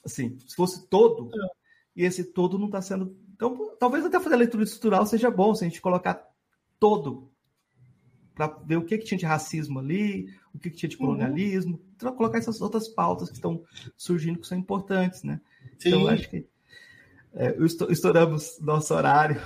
Assim, 0.04 0.38
se 0.46 0.56
fosse 0.56 0.88
todo, 0.88 1.30
é. 1.34 1.48
e 1.96 2.04
esse 2.04 2.24
todo 2.24 2.58
não 2.58 2.66
está 2.66 2.80
sendo. 2.80 3.14
Então, 3.34 3.76
talvez 3.78 4.04
até 4.04 4.18
fazer 4.18 4.36
a 4.36 4.38
leitura 4.38 4.64
estrutural 4.64 5.04
seja 5.04 5.30
bom 5.30 5.54
se 5.54 5.64
a 5.64 5.68
gente 5.68 5.80
colocar 5.80 6.26
todo 6.80 7.30
para 8.34 8.46
ver 8.64 8.76
o 8.76 8.84
que, 8.84 8.96
que 8.96 9.04
tinha 9.04 9.18
de 9.18 9.26
racismo 9.26 9.78
ali, 9.78 10.28
o 10.54 10.58
que, 10.58 10.70
que 10.70 10.76
tinha 10.76 10.88
de 10.88 10.96
uhum. 10.96 11.08
colonialismo, 11.08 11.74
uhum. 11.74 11.82
então, 11.94 12.16
colocar 12.16 12.38
essas 12.38 12.62
outras 12.62 12.88
pautas 12.88 13.28
que 13.28 13.34
estão 13.34 13.62
surgindo 13.98 14.38
que 14.38 14.46
são 14.46 14.56
importantes, 14.56 15.22
né? 15.22 15.42
Sim. 15.78 15.90
Então, 15.90 16.08
acho 16.08 16.30
que 16.30 16.46
é, 17.34 17.54
estouramos 17.90 18.58
nosso 18.60 18.94
horário. 18.94 19.40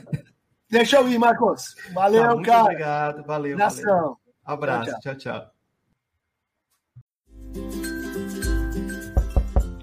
Deixa 0.70 0.96
eu 0.96 1.08
ir, 1.08 1.18
Marcos. 1.18 1.74
Valeu, 1.92 2.22
tá, 2.22 2.34
muito 2.34 2.46
cara. 2.46 2.62
Obrigado, 2.62 3.24
valeu. 3.24 3.58
valeu. 3.58 4.18
Abraço, 4.44 4.90
tchau, 5.00 5.14
tchau. 5.14 5.40
tchau. 5.40 5.52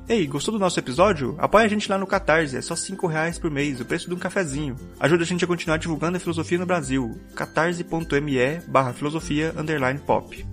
Ei, 0.09 0.25
gostou 0.25 0.51
do 0.51 0.59
nosso 0.59 0.79
episódio? 0.79 1.35
Apoie 1.37 1.65
a 1.65 1.67
gente 1.67 1.87
lá 1.87 1.95
no 1.95 2.07
Catarse, 2.07 2.57
é 2.57 2.61
só 2.61 2.75
5 2.75 3.05
reais 3.05 3.37
por 3.37 3.51
mês, 3.51 3.79
o 3.79 3.85
preço 3.85 4.09
de 4.09 4.15
um 4.15 4.17
cafezinho. 4.17 4.75
Ajuda 4.99 5.21
a 5.21 5.25
gente 5.25 5.45
a 5.45 5.47
continuar 5.47 5.77
divulgando 5.77 6.17
a 6.17 6.19
filosofia 6.19 6.57
no 6.57 6.65
Brasil. 6.65 7.21
catarse.me 7.35 8.59
barra 8.67 8.91
filosofia 8.91 9.53
underline 9.55 9.99
pop. 9.99 10.43